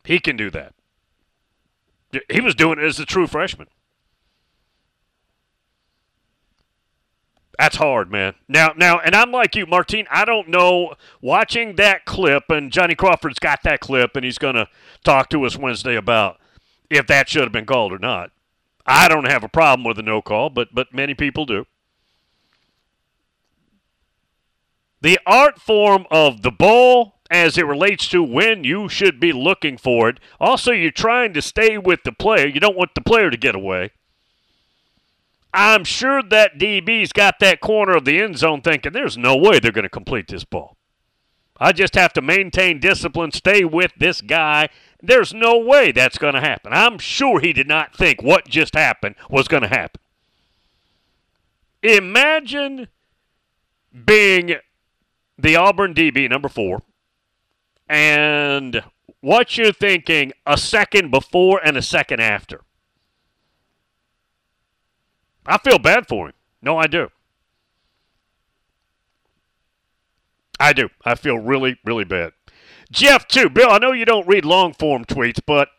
He 0.03 0.19
can 0.19 0.35
do 0.35 0.49
that. 0.51 0.73
He 2.29 2.41
was 2.41 2.55
doing 2.55 2.77
it 2.77 2.85
as 2.85 2.99
a 2.99 3.05
true 3.05 3.27
freshman. 3.27 3.67
That's 7.59 7.75
hard, 7.75 8.09
man. 8.09 8.35
Now, 8.47 8.71
now, 8.77 8.99
and 8.99 9.13
I'm 9.13 9.33
like 9.33 9.53
you, 9.53 9.65
Martine. 9.65 10.07
I 10.09 10.23
don't 10.23 10.47
know. 10.47 10.93
Watching 11.21 11.75
that 11.75 12.05
clip, 12.05 12.43
and 12.49 12.71
Johnny 12.71 12.95
Crawford's 12.95 13.37
got 13.37 13.63
that 13.63 13.81
clip, 13.81 14.15
and 14.15 14.23
he's 14.23 14.37
going 14.37 14.55
to 14.55 14.69
talk 15.03 15.27
to 15.31 15.43
us 15.43 15.57
Wednesday 15.57 15.97
about 15.97 16.39
if 16.89 17.05
that 17.07 17.27
should 17.27 17.43
have 17.43 17.51
been 17.51 17.65
called 17.65 17.91
or 17.91 17.99
not. 17.99 18.31
I 18.85 19.09
don't 19.09 19.29
have 19.29 19.43
a 19.43 19.49
problem 19.49 19.83
with 19.85 19.99
a 19.99 20.01
no 20.01 20.21
call, 20.21 20.49
but 20.49 20.69
but 20.73 20.93
many 20.93 21.13
people 21.13 21.45
do. 21.45 21.65
The 25.01 25.19
art 25.25 25.59
form 25.59 26.05
of 26.09 26.43
the 26.43 26.51
ball 26.51 27.15
as 27.29 27.57
it 27.57 27.65
relates 27.65 28.07
to 28.09 28.23
when 28.23 28.63
you 28.63 28.87
should 28.87 29.19
be 29.19 29.33
looking 29.33 29.77
for 29.77 30.07
it. 30.07 30.21
Also, 30.39 30.71
you're 30.71 30.91
trying 30.91 31.33
to 31.33 31.41
stay 31.41 31.77
with 31.77 32.03
the 32.05 32.13
player. 32.13 32.47
You 32.47 32.61
don't 32.61 32.77
want 32.77 32.95
the 32.95 33.01
player 33.01 33.29
to 33.29 33.37
get 33.37 33.53
away. 33.53 33.91
I'm 35.53 35.83
sure 35.83 36.21
that 36.23 36.59
DB's 36.59 37.11
got 37.11 37.39
that 37.39 37.59
corner 37.59 37.95
of 37.95 38.05
the 38.05 38.21
end 38.21 38.37
zone 38.37 38.61
thinking 38.61 38.93
there's 38.93 39.17
no 39.17 39.35
way 39.35 39.59
they're 39.59 39.71
going 39.71 39.83
to 39.83 39.89
complete 39.89 40.27
this 40.27 40.43
ball. 40.43 40.77
I 41.59 41.73
just 41.73 41.95
have 41.95 42.13
to 42.13 42.21
maintain 42.21 42.79
discipline, 42.79 43.31
stay 43.31 43.65
with 43.65 43.91
this 43.97 44.21
guy. 44.21 44.69
There's 45.01 45.33
no 45.33 45.57
way 45.57 45.91
that's 45.91 46.17
going 46.17 46.35
to 46.35 46.39
happen. 46.39 46.71
I'm 46.73 46.99
sure 46.99 47.39
he 47.39 47.51
did 47.51 47.67
not 47.67 47.95
think 47.95 48.21
what 48.21 48.47
just 48.47 48.75
happened 48.75 49.15
was 49.29 49.47
going 49.47 49.63
to 49.63 49.69
happen. 49.69 50.01
Imagine 51.81 52.87
being 54.05 54.55
the 55.37 55.55
Auburn 55.55 55.93
DB, 55.93 56.29
number 56.29 56.49
four, 56.49 56.83
and 57.87 58.83
what 59.21 59.57
you're 59.57 59.73
thinking 59.73 60.31
a 60.45 60.57
second 60.57 61.11
before 61.11 61.59
and 61.63 61.75
a 61.75 61.81
second 61.81 62.19
after. 62.21 62.61
I 65.49 65.57
feel 65.57 65.79
bad 65.79 66.07
for 66.07 66.27
him. 66.27 66.33
No, 66.61 66.77
I 66.77 66.87
do. 66.87 67.09
I 70.59 70.73
do. 70.73 70.89
I 71.03 71.15
feel 71.15 71.39
really, 71.39 71.77
really 71.83 72.03
bad. 72.03 72.33
Jeff, 72.91 73.27
too. 73.27 73.49
Bill, 73.49 73.69
I 73.69 73.77
know 73.79 73.91
you 73.91 74.05
don't 74.05 74.27
read 74.27 74.45
long 74.45 74.73
form 74.73 75.05
tweets, 75.05 75.39
but 75.45 75.69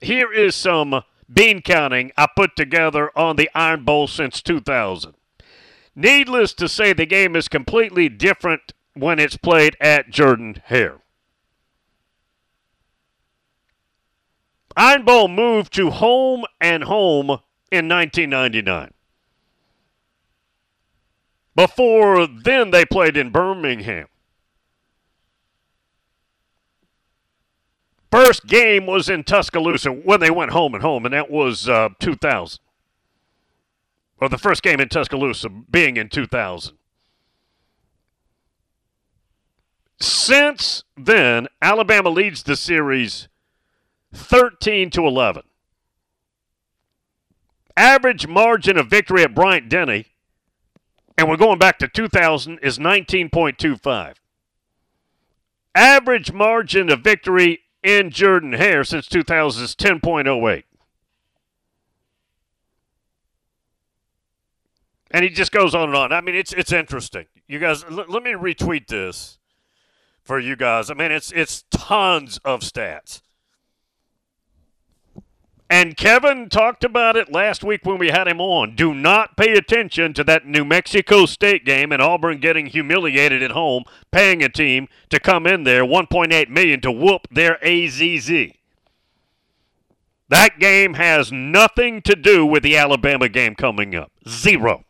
here 0.00 0.32
is 0.32 0.54
some 0.54 1.02
bean 1.32 1.62
counting 1.62 2.12
I 2.16 2.28
put 2.36 2.54
together 2.54 3.10
on 3.16 3.36
the 3.36 3.50
Iron 3.54 3.84
Bowl 3.84 4.06
since 4.06 4.42
2000. 4.42 5.14
Needless 5.96 6.52
to 6.54 6.68
say, 6.68 6.92
the 6.92 7.06
game 7.06 7.34
is 7.34 7.48
completely 7.48 8.08
different 8.08 8.72
when 8.94 9.18
it's 9.18 9.36
played 9.36 9.76
at 9.80 10.10
Jordan 10.10 10.60
Hare. 10.66 10.98
Iron 14.76 15.04
Bowl 15.04 15.28
moved 15.28 15.72
to 15.74 15.90
home 15.90 16.44
and 16.60 16.84
home 16.84 17.38
in 17.74 17.88
1999. 17.88 18.92
Before 21.56 22.26
then, 22.26 22.70
they 22.70 22.84
played 22.84 23.16
in 23.16 23.30
Birmingham. 23.30 24.08
First 28.10 28.46
game 28.46 28.86
was 28.86 29.08
in 29.08 29.24
Tuscaloosa 29.24 29.90
when 29.90 30.20
they 30.20 30.30
went 30.30 30.52
home 30.52 30.74
and 30.74 30.82
home, 30.82 31.04
and 31.04 31.12
that 31.12 31.30
was 31.30 31.68
uh, 31.68 31.88
2000. 31.98 32.60
Or 34.20 34.28
the 34.28 34.38
first 34.38 34.62
game 34.62 34.80
in 34.80 34.88
Tuscaloosa 34.88 35.48
being 35.48 35.96
in 35.96 36.08
2000. 36.08 36.76
Since 40.00 40.84
then, 40.96 41.48
Alabama 41.60 42.10
leads 42.10 42.42
the 42.42 42.56
series 42.56 43.28
13 44.12 44.90
to 44.90 45.06
11. 45.06 45.42
Average 47.76 48.26
margin 48.26 48.76
of 48.78 48.88
victory 48.88 49.22
at 49.22 49.34
Bryant 49.34 49.68
Denny, 49.68 50.06
and 51.18 51.28
we're 51.28 51.36
going 51.36 51.58
back 51.58 51.78
to 51.80 51.88
2000, 51.88 52.58
is 52.62 52.78
19.25. 52.78 54.14
Average 55.74 56.32
margin 56.32 56.90
of 56.90 57.00
victory 57.00 57.60
in 57.82 58.10
Jordan 58.10 58.52
Hare 58.52 58.84
since 58.84 59.06
2000 59.08 59.64
is 59.64 59.74
10.08. 59.74 60.62
And 65.10 65.24
he 65.24 65.30
just 65.30 65.52
goes 65.52 65.74
on 65.74 65.90
and 65.90 65.96
on. 65.96 66.12
I 66.12 66.20
mean, 66.20 66.34
it's 66.34 66.52
it's 66.52 66.72
interesting. 66.72 67.26
You 67.46 67.60
guys, 67.60 67.84
l- 67.84 68.04
let 68.08 68.24
me 68.24 68.32
retweet 68.32 68.88
this 68.88 69.38
for 70.24 70.40
you 70.40 70.56
guys. 70.56 70.90
I 70.90 70.94
mean, 70.94 71.12
it's 71.12 71.30
it's 71.30 71.62
tons 71.70 72.38
of 72.44 72.62
stats. 72.62 73.20
And 75.74 75.96
Kevin 75.96 76.48
talked 76.50 76.84
about 76.84 77.16
it 77.16 77.32
last 77.32 77.64
week 77.64 77.80
when 77.82 77.98
we 77.98 78.10
had 78.10 78.28
him 78.28 78.40
on. 78.40 78.76
Do 78.76 78.94
not 78.94 79.36
pay 79.36 79.54
attention 79.54 80.14
to 80.14 80.22
that 80.22 80.46
New 80.46 80.64
Mexico 80.64 81.26
State 81.26 81.64
game 81.64 81.90
and 81.90 82.00
Auburn 82.00 82.38
getting 82.38 82.66
humiliated 82.66 83.42
at 83.42 83.50
home, 83.50 83.82
paying 84.12 84.40
a 84.40 84.48
team 84.48 84.86
to 85.08 85.18
come 85.18 85.48
in 85.48 85.64
there 85.64 85.82
1.8 85.82 86.48
million 86.48 86.80
to 86.82 86.92
whoop 86.92 87.26
their 87.28 87.58
AZZ. 87.60 88.54
That 90.28 90.60
game 90.60 90.94
has 90.94 91.32
nothing 91.32 92.02
to 92.02 92.14
do 92.14 92.46
with 92.46 92.62
the 92.62 92.76
Alabama 92.76 93.28
game 93.28 93.56
coming 93.56 93.96
up. 93.96 94.12
Zero. 94.28 94.84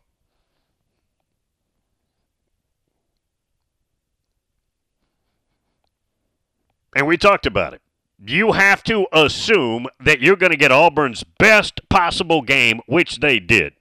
And 6.95 7.07
we 7.07 7.17
talked 7.17 7.47
about 7.47 7.73
it 7.73 7.81
you 8.19 8.53
have 8.53 8.83
to 8.85 9.07
assume 9.13 9.87
that 10.01 10.21
you're 10.21 10.37
going 10.37 10.53
to 10.53 10.59
get 10.59 10.73
Auburn's 10.73 11.25
best 11.39 11.81
possible 11.89 12.43
game, 12.43 12.81
which 12.87 13.21
they 13.21 13.39
did. 13.39 13.75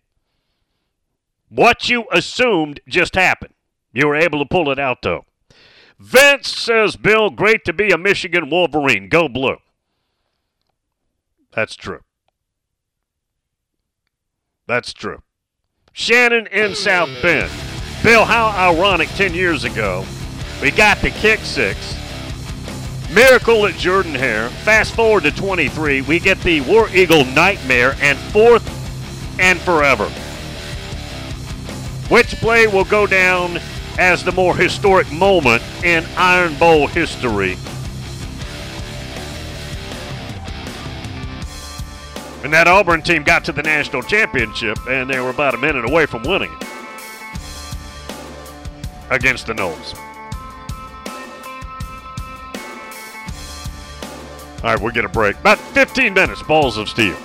What 1.50 1.90
you 1.90 2.06
assumed 2.12 2.80
just 2.88 3.16
happened. 3.16 3.54
You 3.92 4.08
were 4.08 4.16
able 4.16 4.40
to 4.40 4.46
pull 4.46 4.72
it 4.72 4.80
out, 4.80 5.04
though. 5.04 5.26
Vince 6.00 6.50
says, 6.50 6.96
Bill, 6.96 7.30
great 7.30 7.64
to 7.66 7.74
be 7.74 7.92
a 7.92 7.98
Michigan 7.98 8.50
Wolverine. 8.50 9.08
Go 9.08 9.30
blue. 9.30 9.58
That's 11.54 11.76
true. 11.76 12.02
That's 14.68 14.94
true. 14.94 15.22
Shannon 15.92 16.48
in 16.48 16.74
South 16.74 17.10
Bend. 17.22 17.52
Bill, 18.02 18.26
how 18.26 18.48
ironic 18.48 19.10
10 19.10 19.34
years 19.36 19.64
ago, 19.64 20.04
we 20.62 20.72
got 20.72 20.98
the 20.98 21.12
kick 21.12 21.40
six 21.42 21.96
Miracle 23.14 23.68
at 23.68 23.76
Jordan 23.76 24.16
Hare. 24.16 24.50
Fast 24.50 24.96
forward 24.96 25.24
to 25.24 25.32
23, 25.32 26.02
we 26.02 26.20
get 26.20 26.40
the 26.40 26.62
War 26.62 26.90
Eagle 26.90 27.26
Nightmare 27.26 27.96
and 28.02 28.18
fourth 28.18 28.68
and 29.40 29.60
forever. 29.62 30.06
Which 32.10 32.36
play 32.38 32.66
will 32.66 32.86
go 32.86 33.06
down 33.06 33.60
as 34.00 34.24
the 34.24 34.32
more 34.32 34.56
historic 34.56 35.12
moment 35.12 35.62
in 35.84 36.04
Iron 36.18 36.56
Bowl 36.56 36.88
history? 36.88 37.56
And 42.44 42.52
that 42.52 42.68
Auburn 42.68 43.04
team 43.04 43.24
got 43.24 43.46
to 43.46 43.52
the 43.52 43.64
national 43.64 44.02
championship, 44.02 44.78
and 44.90 45.10
they 45.10 45.20
were 45.20 45.30
about 45.30 45.54
a 45.54 45.58
minute 45.58 45.86
away 45.86 46.08
from 46.08 46.24
winning 46.24 46.52
it 46.52 46.68
against 49.12 49.46
the 49.48 49.54
Noles. 49.54 50.03
All 54.64 54.70
right, 54.70 54.82
we'll 54.82 54.94
get 54.94 55.04
a 55.04 55.10
break. 55.10 55.38
About 55.40 55.60
15 55.60 56.14
minutes, 56.14 56.42
balls 56.42 56.78
of 56.78 56.88
steel. 56.88 57.18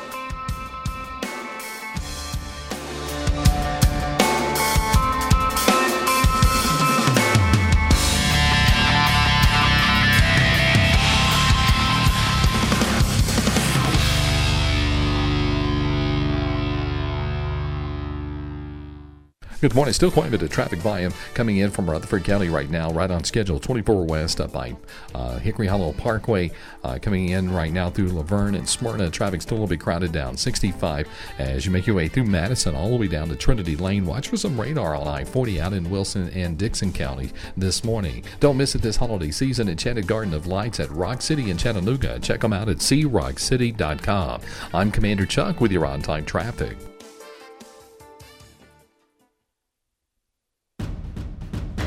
Good 19.60 19.74
morning. 19.74 19.92
Still 19.92 20.12
quite 20.12 20.28
a 20.28 20.30
bit 20.30 20.42
of 20.42 20.50
traffic 20.50 20.78
volume 20.78 21.12
coming 21.34 21.56
in 21.56 21.72
from 21.72 21.90
Rutherford 21.90 22.22
County 22.22 22.48
right 22.48 22.70
now, 22.70 22.92
right 22.92 23.10
on 23.10 23.24
schedule. 23.24 23.58
24 23.58 24.04
West 24.04 24.40
up 24.40 24.52
by 24.52 24.76
uh, 25.16 25.36
Hickory 25.38 25.66
Hollow 25.66 25.92
Parkway 25.94 26.52
uh, 26.84 27.00
coming 27.02 27.30
in 27.30 27.52
right 27.52 27.72
now 27.72 27.90
through 27.90 28.06
La 28.10 28.22
Vergne 28.22 28.54
and 28.54 28.68
Smyrna. 28.68 29.10
Traffic 29.10 29.42
still 29.42 29.56
a 29.56 29.58
little 29.58 29.68
bit 29.68 29.80
crowded 29.80 30.12
down 30.12 30.36
65 30.36 31.08
as 31.40 31.66
you 31.66 31.72
make 31.72 31.88
your 31.88 31.96
way 31.96 32.06
through 32.06 32.26
Madison 32.26 32.76
all 32.76 32.90
the 32.90 32.96
way 32.96 33.08
down 33.08 33.28
to 33.30 33.34
Trinity 33.34 33.74
Lane. 33.74 34.06
Watch 34.06 34.28
for 34.28 34.36
some 34.36 34.60
radar 34.60 34.94
on 34.94 35.08
I 35.08 35.24
40 35.24 35.60
out 35.60 35.72
in 35.72 35.90
Wilson 35.90 36.28
and 36.28 36.56
Dickson 36.56 36.92
County 36.92 37.32
this 37.56 37.82
morning. 37.82 38.22
Don't 38.38 38.56
miss 38.56 38.76
it 38.76 38.82
this 38.82 38.94
holiday 38.94 39.32
season. 39.32 39.68
Enchanted 39.68 40.06
Garden 40.06 40.34
of 40.34 40.46
Lights 40.46 40.78
at 40.78 40.88
Rock 40.92 41.20
City 41.20 41.50
in 41.50 41.56
Chattanooga. 41.56 42.20
Check 42.20 42.42
them 42.42 42.52
out 42.52 42.68
at 42.68 42.76
seerockcity.com. 42.76 44.40
I'm 44.72 44.92
Commander 44.92 45.26
Chuck 45.26 45.60
with 45.60 45.72
your 45.72 45.84
on 45.84 46.00
time 46.00 46.24
traffic. 46.24 46.76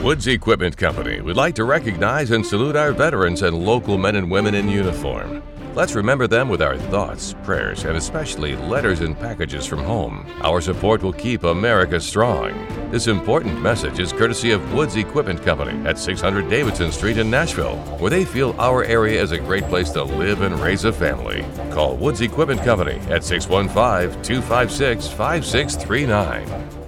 Woods 0.03 0.25
Equipment 0.25 0.75
Company 0.75 1.21
would 1.21 1.35
like 1.37 1.53
to 1.53 1.63
recognize 1.63 2.31
and 2.31 2.43
salute 2.43 2.75
our 2.75 2.91
veterans 2.91 3.43
and 3.43 3.55
local 3.55 3.99
men 3.99 4.15
and 4.15 4.31
women 4.31 4.55
in 4.55 4.67
uniform. 4.67 5.43
Let's 5.75 5.93
remember 5.93 6.25
them 6.25 6.49
with 6.49 6.59
our 6.59 6.75
thoughts, 6.75 7.35
prayers, 7.43 7.83
and 7.83 7.95
especially 7.95 8.55
letters 8.55 9.01
and 9.01 9.15
packages 9.15 9.67
from 9.67 9.83
home. 9.83 10.25
Our 10.41 10.59
support 10.59 11.03
will 11.03 11.13
keep 11.13 11.43
America 11.43 11.99
strong. 11.99 12.51
This 12.89 13.05
important 13.05 13.61
message 13.61 13.99
is 13.99 14.11
courtesy 14.11 14.49
of 14.49 14.73
Woods 14.73 14.95
Equipment 14.95 15.43
Company 15.43 15.87
at 15.87 15.99
600 15.99 16.49
Davidson 16.49 16.91
Street 16.91 17.19
in 17.19 17.29
Nashville, 17.29 17.77
where 17.99 18.09
they 18.09 18.25
feel 18.25 18.59
our 18.59 18.83
area 18.83 19.21
is 19.21 19.33
a 19.33 19.37
great 19.37 19.65
place 19.65 19.91
to 19.91 20.03
live 20.03 20.41
and 20.41 20.59
raise 20.59 20.83
a 20.83 20.91
family. 20.91 21.45
Call 21.71 21.95
Woods 21.95 22.21
Equipment 22.21 22.63
Company 22.63 22.97
at 23.11 23.23
615 23.23 24.23
256 24.23 25.07
5639. 25.09 26.80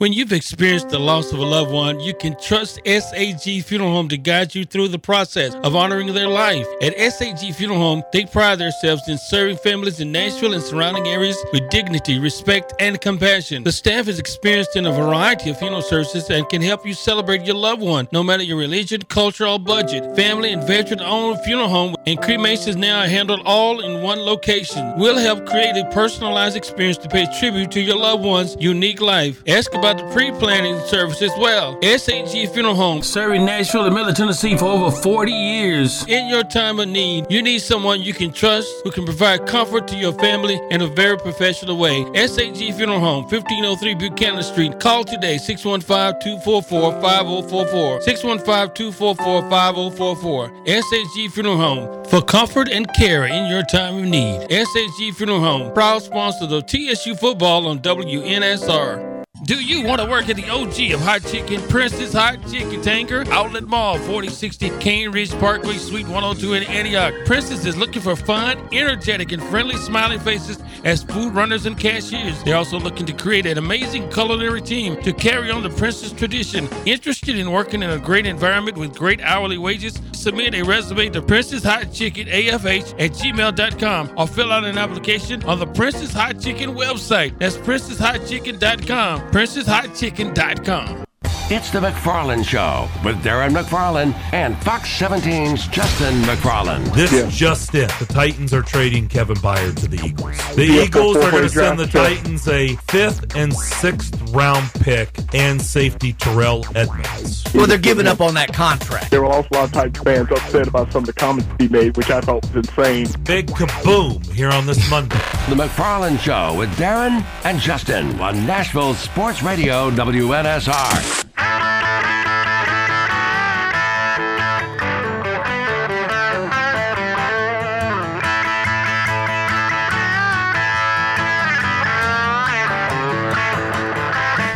When 0.00 0.12
you've 0.12 0.32
experienced 0.32 0.90
the 0.90 1.00
loss 1.00 1.32
of 1.32 1.40
a 1.40 1.44
loved 1.44 1.72
one, 1.72 1.98
you 1.98 2.14
can 2.14 2.38
trust 2.40 2.78
SAG 2.86 3.64
Funeral 3.64 3.90
Home 3.90 4.08
to 4.10 4.16
guide 4.16 4.54
you 4.54 4.64
through 4.64 4.86
the 4.86 4.98
process 5.00 5.56
of 5.56 5.74
honoring 5.74 6.14
their 6.14 6.28
life. 6.28 6.68
At 6.80 6.96
SAG 7.12 7.52
Funeral 7.52 7.80
Home, 7.80 8.04
they 8.12 8.24
pride 8.24 8.60
themselves 8.60 9.08
in 9.08 9.18
serving 9.18 9.56
families 9.56 9.98
in 9.98 10.12
Nashville 10.12 10.54
and 10.54 10.62
surrounding 10.62 11.08
areas 11.08 11.36
with 11.52 11.68
dignity, 11.70 12.20
respect, 12.20 12.74
and 12.78 13.00
compassion. 13.00 13.64
The 13.64 13.72
staff 13.72 14.06
is 14.06 14.20
experienced 14.20 14.76
in 14.76 14.86
a 14.86 14.92
variety 14.92 15.50
of 15.50 15.58
funeral 15.58 15.82
services 15.82 16.30
and 16.30 16.48
can 16.48 16.62
help 16.62 16.86
you 16.86 16.94
celebrate 16.94 17.44
your 17.44 17.56
loved 17.56 17.82
one, 17.82 18.06
no 18.12 18.22
matter 18.22 18.44
your 18.44 18.58
religion, 18.58 19.02
culture, 19.02 19.48
or 19.48 19.58
budget. 19.58 20.14
Family 20.14 20.52
and 20.52 20.62
veteran-owned 20.62 21.40
funeral 21.40 21.68
home 21.68 21.96
and 22.06 22.22
cremations 22.22 22.76
now 22.76 23.00
are 23.00 23.08
handled 23.08 23.42
all 23.44 23.80
in 23.80 24.00
one 24.00 24.20
location. 24.20 24.96
We'll 24.96 25.18
help 25.18 25.44
create 25.44 25.76
a 25.76 25.90
personalized 25.90 26.56
experience 26.56 26.98
to 26.98 27.08
pay 27.08 27.26
tribute 27.40 27.72
to 27.72 27.80
your 27.80 27.96
loved 27.96 28.22
one's 28.22 28.56
unique 28.60 29.00
life. 29.00 29.42
Ask 29.48 29.74
about 29.88 30.06
the 30.06 30.12
pre-planning 30.12 30.78
service 30.80 31.22
as 31.22 31.30
well. 31.38 31.78
SAG 31.82 32.50
Funeral 32.50 32.74
Home, 32.74 33.02
serving 33.02 33.46
Nashville 33.46 33.86
and 33.86 33.94
Middle 33.94 34.12
Tennessee 34.12 34.54
for 34.54 34.66
over 34.66 34.94
40 34.94 35.32
years. 35.32 36.04
In 36.08 36.28
your 36.28 36.44
time 36.44 36.78
of 36.78 36.88
need, 36.88 37.24
you 37.30 37.40
need 37.40 37.60
someone 37.60 38.02
you 38.02 38.12
can 38.12 38.30
trust 38.30 38.68
who 38.84 38.90
can 38.90 39.06
provide 39.06 39.46
comfort 39.46 39.88
to 39.88 39.96
your 39.96 40.12
family 40.12 40.60
in 40.70 40.82
a 40.82 40.86
very 40.86 41.16
professional 41.16 41.78
way. 41.78 42.04
SAG 42.14 42.58
Funeral 42.74 43.00
Home, 43.00 43.24
1503 43.24 43.94
Buchanan 43.94 44.42
Street. 44.42 44.78
Call 44.78 45.04
today, 45.04 45.36
615-244-5044. 45.36 48.04
615-244-5044. 48.04 50.50
SAG 50.66 51.30
Funeral 51.32 51.56
Home, 51.56 52.04
for 52.04 52.20
comfort 52.20 52.68
and 52.68 52.86
care 52.94 53.24
in 53.24 53.50
your 53.50 53.62
time 53.62 53.96
of 53.96 54.04
need. 54.04 54.46
SAG 54.50 55.14
Funeral 55.14 55.40
Home, 55.40 55.72
proud 55.72 56.02
sponsor 56.02 56.44
of 56.44 56.66
TSU 56.66 57.14
football 57.14 57.66
on 57.66 57.78
WNSR. 57.78 59.07
Do 59.44 59.54
you 59.54 59.84
want 59.84 60.00
to 60.00 60.08
work 60.08 60.28
at 60.28 60.34
the 60.34 60.48
OG 60.50 60.92
of 60.92 61.00
hot 61.00 61.22
chicken, 61.22 61.60
Prince's 61.68 62.12
Hot 62.12 62.42
Chicken 62.50 62.80
Tanger, 62.80 63.26
Outlet 63.28 63.68
Mall, 63.68 63.96
4060 63.98 64.70
Cane 64.80 65.12
Ridge 65.12 65.30
Parkway, 65.38 65.76
Suite 65.76 66.08
102 66.08 66.54
in 66.54 66.64
Antioch? 66.64 67.14
Prince's 67.24 67.64
is 67.64 67.76
looking 67.76 68.02
for 68.02 68.16
fun, 68.16 68.58
energetic, 68.72 69.30
and 69.30 69.40
friendly 69.44 69.76
smiling 69.76 70.18
faces 70.18 70.58
as 70.84 71.04
food 71.04 71.34
runners 71.34 71.66
and 71.66 71.78
cashiers. 71.78 72.42
They're 72.42 72.56
also 72.56 72.80
looking 72.80 73.06
to 73.06 73.12
create 73.12 73.46
an 73.46 73.58
amazing 73.58 74.10
culinary 74.10 74.60
team 74.60 75.00
to 75.02 75.12
carry 75.12 75.52
on 75.52 75.62
the 75.62 75.70
Prince's 75.70 76.12
tradition. 76.12 76.68
Interested 76.84 77.38
in 77.38 77.52
working 77.52 77.84
in 77.84 77.90
a 77.90 77.98
great 77.98 78.26
environment 78.26 78.76
with 78.76 78.92
great 78.92 79.20
hourly 79.20 79.58
wages? 79.58 80.00
Submit 80.12 80.54
a 80.54 80.62
resume 80.64 81.10
to 81.10 81.22
Prince's 81.22 81.62
Hot 81.62 81.92
Chicken 81.92 82.26
AFH 82.26 83.00
at 83.00 83.12
gmail.com 83.12 84.10
or 84.16 84.26
fill 84.26 84.50
out 84.52 84.64
an 84.64 84.78
application 84.78 85.44
on 85.44 85.60
the 85.60 85.66
Prince's 85.66 86.12
Hot 86.12 86.40
Chicken 86.40 86.74
website. 86.74 87.38
That's 87.38 87.56
princeshotchicken.com. 87.56 89.27
PrincesHotChicken.com. 89.30 91.07
It's 91.50 91.70
the 91.70 91.80
McFarland 91.80 92.44
Show 92.44 92.90
with 93.02 93.16
Darren 93.22 93.56
McFarland 93.56 94.12
and 94.34 94.54
Fox 94.62 94.86
17's 95.00 95.66
Justin 95.68 96.20
McFarland. 96.24 96.94
This 96.94 97.10
is 97.10 97.34
just 97.34 97.74
it. 97.74 97.90
The 97.98 98.04
Titans 98.04 98.52
are 98.52 98.60
trading 98.60 99.08
Kevin 99.08 99.36
Byard 99.36 99.76
to 99.80 99.88
the 99.88 99.96
Eagles. 100.04 100.36
The 100.56 100.64
Eagles 100.64 101.16
are 101.16 101.30
going 101.30 101.44
to 101.44 101.48
send 101.48 101.78
the 101.78 101.86
Titans 101.86 102.46
a 102.48 102.76
fifth 102.90 103.34
and 103.34 103.54
sixth 103.54 104.20
round 104.30 104.70
pick 104.74 105.08
and 105.32 105.62
safety 105.62 106.12
Terrell 106.12 106.66
Edmunds. 106.74 107.44
Well, 107.54 107.66
they're 107.66 107.78
giving 107.78 108.06
up 108.06 108.20
on 108.20 108.34
that 108.34 108.52
contract. 108.52 109.10
There 109.10 109.22
were 109.22 109.28
also 109.28 109.48
a 109.52 109.54
lot 109.54 109.64
of 109.64 109.72
Titans 109.72 110.04
fans 110.04 110.30
upset 110.30 110.68
about 110.68 110.92
some 110.92 111.04
of 111.04 111.06
the 111.06 111.14
comments 111.14 111.48
he 111.58 111.68
made, 111.68 111.96
which 111.96 112.10
I 112.10 112.20
thought 112.20 112.42
was 112.42 112.68
insane. 112.68 113.06
Big 113.24 113.46
kaboom 113.46 114.22
here 114.34 114.50
on 114.50 114.66
this 114.66 114.90
Monday. 114.90 115.16
The 115.48 115.54
McFarland 115.54 116.18
Show 116.20 116.58
with 116.58 116.68
Darren 116.76 117.24
and 117.46 117.58
Justin 117.58 118.20
on 118.20 118.44
Nashville 118.44 118.92
Sports 118.92 119.42
Radio 119.42 119.90
WNSR. 119.92 121.24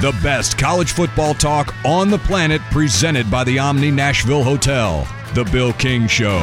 The 0.03 0.11
best 0.21 0.59
college 0.59 0.91
football 0.91 1.33
talk 1.33 1.73
on 1.85 2.11
the 2.11 2.19
planet 2.19 2.61
presented 2.73 3.31
by 3.31 3.45
the 3.45 3.61
Omni 3.61 3.93
Nashville 3.93 4.43
Hotel. 4.43 5.07
The 5.33 5.45
Bill 5.45 5.73
King 5.75 6.09
Show. 6.09 6.41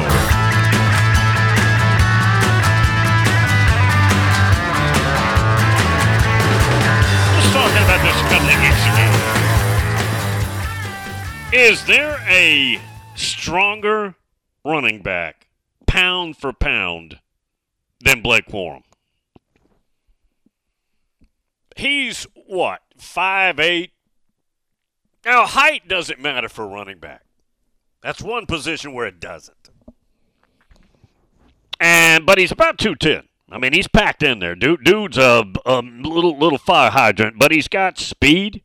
Just 7.36 7.52
talking 7.52 7.82
about 7.84 8.00
this 8.02 8.16
a 8.16 8.24
couple 8.30 8.48
of 8.48 8.56
weeks 8.62 8.82
ago. 8.86 9.06
Is 11.52 11.84
there 11.84 12.16
a 12.30 12.80
stronger 13.14 14.14
running 14.64 15.02
back, 15.02 15.48
pound 15.86 16.38
for 16.38 16.54
pound, 16.54 17.20
than 18.02 18.22
Blake 18.22 18.46
Corum? 18.46 18.84
He's 21.76 22.26
what, 22.46 22.80
five 23.00 23.58
eight? 23.58 23.92
Now 25.24 25.46
height 25.46 25.88
doesn't 25.88 26.20
matter 26.20 26.48
for 26.48 26.66
running 26.66 26.98
back. 26.98 27.22
That's 28.02 28.22
one 28.22 28.46
position 28.46 28.92
where 28.92 29.06
it 29.06 29.20
doesn't. 29.20 29.70
And 31.78 32.26
but 32.26 32.38
he's 32.38 32.52
about 32.52 32.78
two 32.78 32.94
ten. 32.94 33.24
I 33.50 33.58
mean, 33.58 33.72
he's 33.72 33.88
packed 33.88 34.22
in 34.22 34.38
there. 34.38 34.54
Dude, 34.54 34.84
dude's 34.84 35.18
a, 35.18 35.44
a 35.66 35.80
little 35.80 36.38
little 36.38 36.58
fire 36.58 36.90
hydrant, 36.90 37.38
but 37.38 37.52
he's 37.52 37.68
got 37.68 37.98
speed. 37.98 38.62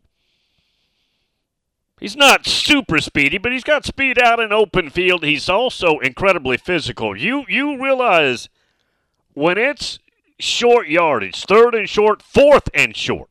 He's 1.99 2.15
not 2.15 2.45
super 2.45 2.99
speedy, 2.99 3.38
but 3.38 3.51
he's 3.51 3.63
got 3.63 3.86
speed 3.86 4.21
out 4.21 4.39
in 4.39 4.51
open 4.51 4.89
field. 4.89 5.23
He's 5.23 5.49
also 5.49 5.99
incredibly 5.99 6.57
physical. 6.57 7.17
You 7.17 7.45
you 7.47 7.81
realize 7.81 8.49
when 9.33 9.57
it's 9.57 9.99
short 10.38 10.88
yardage, 10.88 11.45
third 11.45 11.73
and 11.73 11.89
short, 11.89 12.21
fourth 12.21 12.69
and 12.73 12.95
short, 12.95 13.29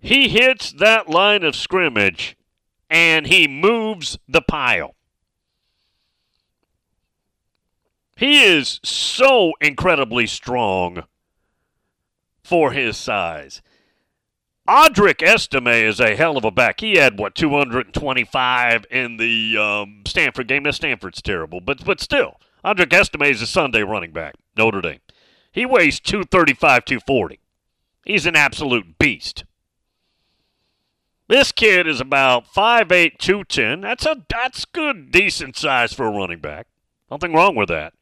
he 0.00 0.28
hits 0.28 0.72
that 0.72 1.08
line 1.08 1.42
of 1.42 1.56
scrimmage 1.56 2.36
and 2.88 3.26
he 3.26 3.48
moves 3.48 4.18
the 4.28 4.42
pile. 4.42 4.94
He 8.16 8.42
is 8.42 8.80
so 8.82 9.52
incredibly 9.60 10.26
strong 10.26 11.04
for 12.42 12.72
his 12.72 12.96
size. 12.96 13.60
Audric 14.66 15.22
Estime 15.22 15.68
is 15.68 16.00
a 16.00 16.16
hell 16.16 16.36
of 16.36 16.44
a 16.44 16.50
back. 16.50 16.80
He 16.80 16.96
had 16.96 17.18
what 17.18 17.34
225 17.34 18.86
in 18.90 19.16
the 19.16 19.56
um, 19.56 20.02
Stanford 20.06 20.48
game. 20.48 20.64
Now 20.64 20.72
Stanford's 20.72 21.22
terrible, 21.22 21.60
but 21.60 21.84
but 21.84 22.00
still, 22.00 22.40
Audric 22.64 22.92
Estime 22.92 23.30
is 23.30 23.42
a 23.42 23.46
Sunday 23.46 23.82
running 23.82 24.12
back. 24.12 24.34
Notre 24.56 24.80
Dame. 24.80 25.00
He 25.52 25.64
weighs 25.64 26.00
235, 26.00 26.84
240. 26.84 27.38
He's 28.04 28.26
an 28.26 28.36
absolute 28.36 28.98
beast. 28.98 29.44
This 31.28 31.50
kid 31.50 31.88
is 31.88 32.00
about 32.00 32.46
5'8", 32.46 33.18
210. 33.18 33.80
That's 33.80 34.06
a 34.06 34.24
that's 34.28 34.64
good, 34.64 35.10
decent 35.10 35.56
size 35.56 35.92
for 35.92 36.06
a 36.06 36.10
running 36.10 36.38
back. 36.38 36.68
Nothing 37.10 37.32
wrong 37.32 37.56
with 37.56 37.68
that. 37.68 37.94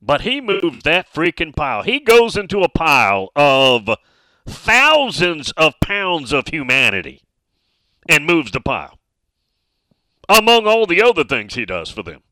But 0.00 0.22
he 0.22 0.40
moves 0.40 0.82
that 0.84 1.12
freaking 1.12 1.54
pile. 1.54 1.82
He 1.82 2.00
goes 2.00 2.36
into 2.36 2.60
a 2.60 2.68
pile 2.68 3.30
of 3.36 3.90
thousands 4.46 5.52
of 5.52 5.74
pounds 5.80 6.32
of 6.32 6.48
humanity 6.48 7.22
and 8.08 8.24
moves 8.26 8.50
the 8.50 8.60
pile. 8.60 8.98
Among 10.28 10.66
all 10.66 10.86
the 10.86 11.02
other 11.02 11.24
things 11.24 11.54
he 11.54 11.66
does 11.66 11.90
for 11.90 12.02
them. 12.02 12.22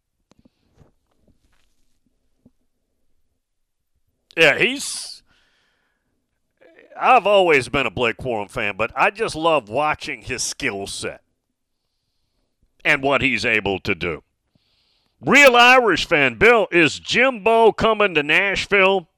Yeah, 4.37 4.57
he's. 4.57 5.18
I've 7.01 7.27
always 7.27 7.69
been 7.69 7.87
a 7.87 7.91
Blake 7.91 8.17
Corum 8.17 8.51
fan, 8.51 8.77
but 8.77 8.93
I 8.97 9.11
just 9.11 9.35
love 9.35 9.69
watching 9.69 10.23
his 10.23 10.43
skill 10.43 10.87
set 10.87 11.23
and 12.85 13.03
what 13.03 13.23
he's 13.23 13.45
able 13.45 13.79
to 13.81 13.95
do. 13.95 14.23
Real 15.21 15.57
Irish 15.57 16.07
fan, 16.07 16.37
Bill, 16.37 16.69
is 16.71 16.99
Jimbo 16.99 17.73
coming 17.73 18.15
to 18.15 18.23
Nashville? 18.23 19.09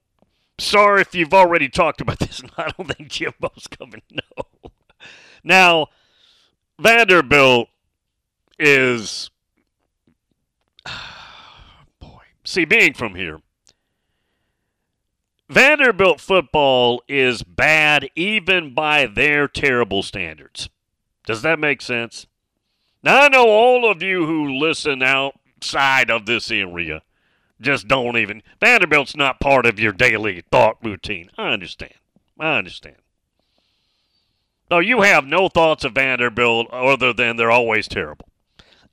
Sorry 0.58 1.02
if 1.02 1.14
you've 1.14 1.34
already 1.34 1.68
talked 1.68 2.00
about 2.00 2.18
this. 2.20 2.42
I 2.56 2.70
don't 2.76 2.88
think 2.88 3.10
Jimbo's 3.10 3.66
coming. 3.66 4.02
No. 4.10 4.70
Now, 5.42 5.86
Vanderbilt 6.78 7.68
is. 8.58 9.30
Boy. 12.00 12.20
See, 12.44 12.64
being 12.64 12.94
from 12.94 13.14
here, 13.14 13.40
Vanderbilt 15.51 16.20
football 16.20 17.03
is 17.09 17.42
bad 17.42 18.09
even 18.14 18.72
by 18.72 19.07
their 19.07 19.48
terrible 19.48 20.05
standards. 20.05 20.68
Does 21.26 21.42
that 21.42 21.59
make 21.59 21.82
sense? 21.82 22.28
Now, 23.03 23.22
I 23.22 23.28
know 23.28 23.48
all 23.48 23.90
of 23.90 24.01
you 24.01 24.26
who 24.26 24.61
listen 24.61 25.03
outside 25.03 26.09
of 26.09 26.26
this 26.26 26.53
area 26.53 27.03
just 27.61 27.88
don't 27.88 28.16
even. 28.16 28.44
Vanderbilt's 28.61 29.16
not 29.16 29.40
part 29.40 29.66
of 29.66 29.80
your 29.80 29.92
daily 29.92 30.44
thought 30.53 30.76
routine. 30.84 31.30
I 31.36 31.48
understand. 31.48 31.94
I 32.38 32.57
understand. 32.57 32.96
No, 34.70 34.78
you 34.78 35.01
have 35.01 35.26
no 35.26 35.48
thoughts 35.48 35.82
of 35.82 35.94
Vanderbilt 35.94 36.68
other 36.70 37.12
than 37.12 37.36
they're 37.36 37.51
always 37.51 37.88
terrible. 37.88 38.28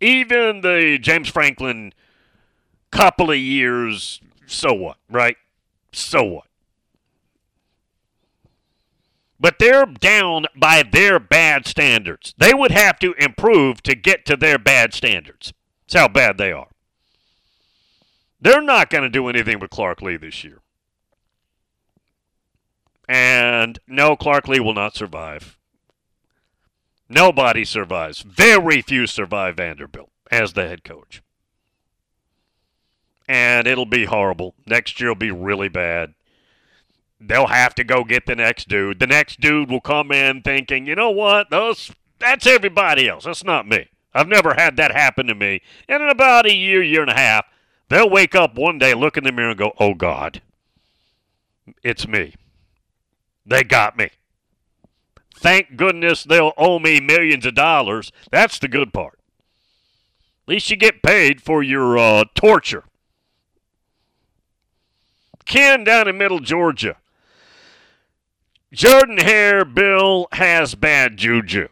Even 0.02 0.62
the 0.62 0.98
James 1.00 1.30
Franklin 1.30 1.94
couple 2.90 3.30
of 3.30 3.38
years, 3.38 4.22
so 4.48 4.74
what, 4.74 4.98
right? 5.08 5.38
So 5.92 6.24
what? 6.24 6.47
But 9.40 9.60
they're 9.60 9.86
down 9.86 10.48
by 10.56 10.84
their 10.84 11.20
bad 11.20 11.68
standards. 11.68 12.34
They 12.38 12.54
would 12.54 12.72
have 12.72 12.98
to 13.00 13.14
improve 13.20 13.84
to 13.84 13.96
get 13.96 14.26
to 14.26 14.36
their 14.36 14.58
bad 14.58 14.94
standards. 14.94 15.54
That's 15.86 16.02
how 16.02 16.08
bad 16.08 16.38
they 16.38 16.52
are. 16.52 16.70
They're 18.42 18.62
not 18.62 18.90
going 18.90 19.04
to 19.04 19.10
do 19.10 19.28
anything 19.28 19.60
with 19.60 19.70
Clark 19.70 20.02
Lea 20.02 20.18
this 20.18 20.44
year. 20.44 20.60
And 23.08 23.80
no, 23.88 24.16
Clark 24.16 24.48
Lea 24.48 24.60
will 24.60 24.74
not 24.74 24.96
survive. 24.96 25.58
Nobody 27.10 27.64
survives. 27.64 28.22
Very 28.22 28.82
few 28.82 29.08
survive 29.08 29.58
Vanderbilt 29.58 30.10
as 30.30 30.54
the 30.54 30.68
head 30.68 30.84
coach. 30.84 31.22
And 33.28 33.68
it'll 33.68 33.86
be 33.86 34.06
horrible. 34.06 34.56
Next 34.66 35.00
year 35.00 35.10
will 35.10 35.16
be 35.16 35.32
really 35.32 35.70
bad. 35.70 36.14
They'll 37.20 37.48
have 37.48 37.74
to 37.76 37.84
go 37.84 38.04
get 38.04 38.26
the 38.26 38.36
next 38.36 38.68
dude. 38.68 39.00
The 39.00 39.08
next 39.08 39.40
dude 39.40 39.70
will 39.70 39.82
come 39.82 40.12
in 40.12 40.42
thinking, 40.42 40.86
you 40.86 40.96
know 40.96 41.10
what? 41.10 41.50
Those 41.50 41.92
that's 42.20 42.48
everybody 42.48 43.08
else. 43.08 43.26
That's 43.26 43.44
not 43.44 43.68
me. 43.68 43.88
I've 44.14 44.28
never 44.28 44.54
had 44.56 44.78
that 44.78 44.92
happen 44.92 45.28
to 45.28 45.36
me. 45.36 45.62
And 45.88 46.02
in 46.02 46.10
about 46.10 46.46
a 46.46 46.54
year, 46.54 46.82
year 46.82 47.02
and 47.02 47.12
a 47.12 47.16
half, 47.16 47.46
they'll 47.90 48.10
wake 48.10 48.36
up 48.36 48.56
one 48.56 48.80
day, 48.80 48.94
look 48.94 49.18
in 49.18 49.24
the 49.24 49.32
mirror, 49.32 49.50
and 49.50 49.60
go, 49.60 49.74
oh 49.80 49.94
God, 49.94 50.42
it's 51.84 52.08
me. 52.08 52.34
They 53.46 53.64
got 53.64 53.98
me. 53.98 54.10
Thank 55.36 55.78
goodness 55.78 56.24
they'll 56.24 56.54
owe 56.58 56.80
me 56.80 57.00
millions 57.00 57.46
of 57.46 57.54
dollars. 57.54 58.12
That's 58.32 58.58
the 58.58 58.68
good 58.68 58.92
part. 58.92 59.20
At 60.44 60.50
least 60.50 60.70
you 60.70 60.78
get 60.78 61.04
paid 61.04 61.42
for 61.42 61.62
your 61.62 61.98
uh, 61.98 62.24
torture. 62.34 62.86
Ken 65.46 65.84
down 65.84 66.08
in 66.08 66.18
Middle 66.18 66.40
Georgia. 66.40 66.98
Jordan 68.74 69.20
Hare 69.20 69.64
Bill 69.64 70.28
has 70.34 70.76
bad 70.76 71.18
juju. 71.18 71.70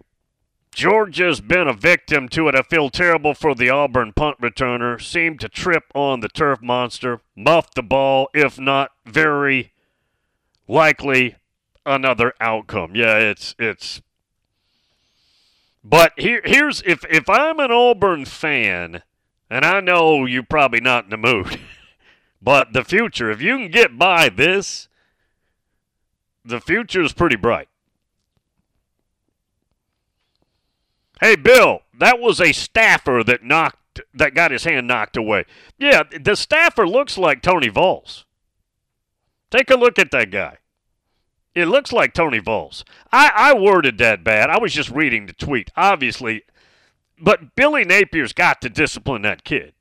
Georgia's 0.74 1.42
been 1.42 1.68
a 1.68 1.74
victim 1.74 2.28
to 2.30 2.48
it. 2.48 2.56
I 2.56 2.62
feel 2.62 2.90
terrible 2.90 3.34
for 3.34 3.54
the 3.54 3.70
Auburn 3.70 4.14
punt 4.14 4.40
returner. 4.42 5.02
Seemed 5.02 5.40
to 5.42 5.50
trip 5.50 5.84
on 5.94 6.20
the 6.20 6.28
turf 6.28 6.62
monster, 6.62 7.22
muffed 7.36 7.76
the 7.76 7.84
ball, 7.84 8.30
if 8.34 8.60
not 8.60 8.92
very 9.06 9.74
likely 10.68 11.36
another 11.86 12.34
outcome. 12.40 12.96
Yeah, 12.96 13.18
it's 13.18 13.56
it's 13.60 14.02
but 15.84 16.14
here 16.18 16.42
here's 16.44 16.82
if 16.82 17.06
if 17.10 17.30
I'm 17.30 17.60
an 17.60 17.72
Auburn 17.72 18.26
fan, 18.26 19.04
and 19.50 19.66
I 19.66 19.80
know 19.82 20.26
you're 20.26 20.44
probably 20.44 20.82
not 20.82 21.06
in 21.06 21.10
the 21.10 21.18
mood, 21.18 21.60
but 22.42 22.74
the 22.74 22.84
future, 22.84 23.30
if 23.32 23.42
you 23.42 23.58
can 23.58 23.70
get 23.70 23.98
by 23.98 24.30
this, 24.30 24.88
the 26.46 26.62
future 26.62 27.02
is 27.02 27.14
pretty 27.14 27.36
bright. 27.36 27.68
Hey, 31.20 31.36
Bill, 31.36 31.80
that 31.98 32.20
was 32.20 32.40
a 32.40 32.52
staffer 32.52 33.24
that 33.26 33.44
knocked 33.44 33.80
that 34.14 34.36
got 34.36 34.52
his 34.52 34.66
hand 34.66 34.88
knocked 34.88 35.16
away. 35.16 35.46
Yeah, 35.78 36.04
the 36.22 36.36
staffer 36.36 36.86
looks 36.88 37.18
like 37.18 37.42
Tony 37.42 37.70
Vols. 37.70 38.26
Take 39.50 39.70
a 39.70 39.76
look 39.76 39.98
at 39.98 40.12
that 40.12 40.32
guy. 40.32 40.58
It 41.54 41.66
looks 41.68 41.94
like 41.94 42.14
Tony 42.14 42.40
Vols. 42.40 42.84
I, 43.14 43.32
I 43.34 43.54
worded 43.54 43.98
that 44.00 44.24
bad. 44.24 44.50
I 44.50 44.60
was 44.60 44.74
just 44.74 44.90
reading 44.90 45.26
the 45.26 45.34
tweet, 45.34 45.72
obviously. 45.78 46.44
But 47.18 47.56
Billy 47.56 47.86
Napier's 47.86 48.34
got 48.34 48.60
to 48.62 48.70
discipline 48.70 49.22
that 49.22 49.46
kid. 49.46 49.72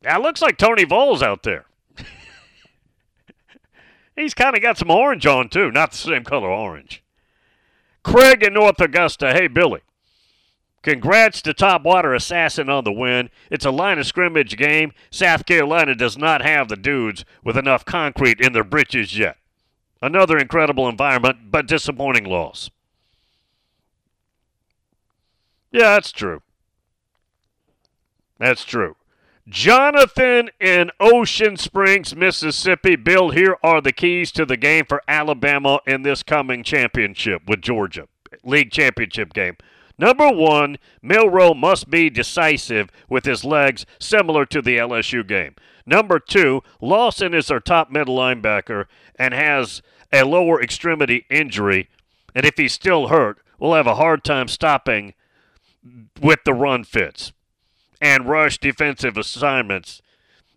That 0.00 0.22
looks 0.22 0.40
like 0.40 0.56
Tony 0.56 0.84
Vols 0.84 1.22
out 1.22 1.42
there. 1.42 1.66
He's 4.20 4.34
kind 4.34 4.54
of 4.54 4.62
got 4.62 4.76
some 4.76 4.90
orange 4.90 5.24
on, 5.26 5.48
too. 5.48 5.70
Not 5.70 5.92
the 5.92 5.96
same 5.96 6.24
color 6.24 6.50
orange. 6.50 7.02
Craig 8.02 8.42
in 8.42 8.54
North 8.54 8.80
Augusta. 8.80 9.32
Hey, 9.32 9.48
Billy. 9.48 9.80
Congrats 10.82 11.42
to 11.42 11.52
Top 11.52 11.82
Water 11.82 12.14
Assassin 12.14 12.70
on 12.70 12.84
the 12.84 12.92
win. 12.92 13.28
It's 13.50 13.64
a 13.66 13.70
line 13.70 13.98
of 13.98 14.06
scrimmage 14.06 14.56
game. 14.56 14.92
South 15.10 15.44
Carolina 15.44 15.94
does 15.94 16.16
not 16.16 16.42
have 16.42 16.68
the 16.68 16.76
dudes 16.76 17.24
with 17.44 17.56
enough 17.56 17.84
concrete 17.84 18.40
in 18.40 18.52
their 18.52 18.64
britches 18.64 19.18
yet. 19.18 19.36
Another 20.00 20.38
incredible 20.38 20.88
environment, 20.88 21.50
but 21.50 21.66
disappointing 21.66 22.24
loss. 22.24 22.70
Yeah, 25.70 25.94
that's 25.94 26.12
true. 26.12 26.42
That's 28.38 28.64
true. 28.64 28.96
Jonathan 29.50 30.48
in 30.60 30.92
Ocean 31.00 31.56
Springs, 31.56 32.14
Mississippi. 32.14 32.94
Bill, 32.94 33.30
here 33.30 33.56
are 33.64 33.80
the 33.80 33.92
keys 33.92 34.30
to 34.32 34.46
the 34.46 34.56
game 34.56 34.84
for 34.88 35.02
Alabama 35.08 35.80
in 35.88 36.02
this 36.02 36.22
coming 36.22 36.62
championship 36.62 37.42
with 37.48 37.60
Georgia. 37.60 38.06
League 38.44 38.70
championship 38.70 39.32
game. 39.32 39.56
Number 39.98 40.30
one, 40.30 40.78
Milroe 41.02 41.52
must 41.52 41.90
be 41.90 42.08
decisive 42.08 42.90
with 43.08 43.24
his 43.24 43.44
legs, 43.44 43.86
similar 43.98 44.46
to 44.46 44.62
the 44.62 44.78
LSU 44.78 45.26
game. 45.26 45.56
Number 45.84 46.20
two, 46.20 46.62
Lawson 46.80 47.34
is 47.34 47.50
our 47.50 47.58
top 47.58 47.90
middle 47.90 48.16
linebacker 48.16 48.84
and 49.16 49.34
has 49.34 49.82
a 50.12 50.24
lower 50.24 50.62
extremity 50.62 51.26
injury, 51.28 51.88
and 52.36 52.46
if 52.46 52.54
he's 52.56 52.72
still 52.72 53.08
hurt, 53.08 53.38
we'll 53.58 53.74
have 53.74 53.88
a 53.88 53.96
hard 53.96 54.22
time 54.22 54.46
stopping 54.46 55.14
with 56.20 56.38
the 56.44 56.54
run 56.54 56.84
fits 56.84 57.32
and 58.00 58.28
rush 58.28 58.58
defensive 58.58 59.16
assignments 59.16 60.00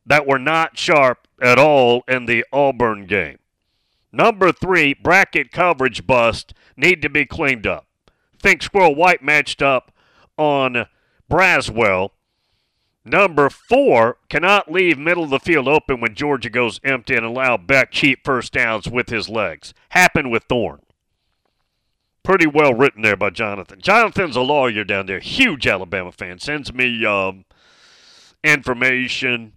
that 0.06 0.28
were 0.28 0.40
not 0.40 0.78
sharp 0.78 1.28
at 1.42 1.60
all 1.60 2.04
in 2.08 2.26
the 2.26 2.46
Auburn 2.52 3.06
game. 3.06 3.40
Number 4.12 4.52
three, 4.52 4.94
bracket 4.94 5.52
coverage 5.52 6.06
bust 6.06 6.54
need 6.78 7.02
to 7.02 7.10
be 7.10 7.26
cleaned 7.26 7.66
up. 7.66 7.88
Think 8.40 8.62
Squirrel 8.62 8.96
White 8.96 9.24
matched 9.24 9.62
up 9.62 9.92
on 10.38 10.86
Braswell. 11.30 12.12
Number 13.06 13.50
four, 13.50 14.18
cannot 14.30 14.72
leave 14.72 14.98
middle 14.98 15.26
of 15.26 15.30
the 15.30 15.40
field 15.40 15.68
open 15.68 16.00
when 16.00 16.16
Georgia 16.16 16.50
goes 16.50 16.80
empty 16.84 17.16
and 17.16 17.26
allow 17.26 17.58
Beck 17.58 17.92
cheap 17.92 18.20
first 18.24 18.54
downs 18.54 18.88
with 18.88 19.10
his 19.10 19.28
legs. 19.30 19.74
Happened 19.90 20.32
with 20.32 20.44
Thorne. 20.44 20.82
Pretty 22.24 22.48
well 22.48 22.74
written 22.74 23.02
there 23.02 23.18
by 23.18 23.30
Jonathan. 23.30 23.82
Jonathan's 23.82 24.38
a 24.38 24.42
lawyer 24.42 24.86
down 24.86 25.08
there, 25.08 25.20
huge 25.20 25.68
Alabama 25.68 26.12
fan. 26.12 26.40
Sends 26.40 26.74
me 26.74 27.06
um, 27.06 27.44
information. 28.44 29.54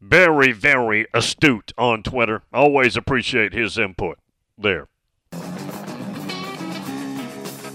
Very, 0.00 0.52
very 0.52 1.06
astute 1.12 1.72
on 1.76 2.02
Twitter. 2.02 2.42
Always 2.52 2.96
appreciate 2.96 3.52
his 3.52 3.78
input 3.78 4.18
there. 4.56 4.86
All 5.32 5.40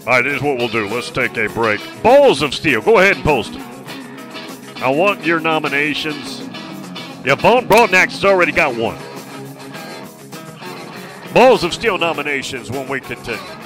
right, 0.05 0.23
here's 0.23 0.41
what 0.41 0.57
we'll 0.57 0.69
do. 0.69 0.87
Let's 0.87 1.09
take 1.09 1.35
a 1.37 1.49
break. 1.49 1.81
Balls 2.01 2.41
of 2.41 2.55
Steel. 2.55 2.81
Go 2.81 2.99
ahead 2.99 3.17
and 3.17 3.25
post. 3.25 3.55
I 4.81 4.89
want 4.89 5.25
your 5.25 5.39
nominations. 5.39 6.39
Yeah, 7.25 7.35
Vaughn 7.35 7.67
Broadnax 7.67 8.11
has 8.11 8.23
already 8.23 8.53
got 8.53 8.75
one. 8.75 8.97
Balls 11.33 11.63
of 11.65 11.73
Steel 11.73 11.97
nominations 11.97 12.71
when 12.71 12.87
we 12.87 13.01
continue. 13.01 13.58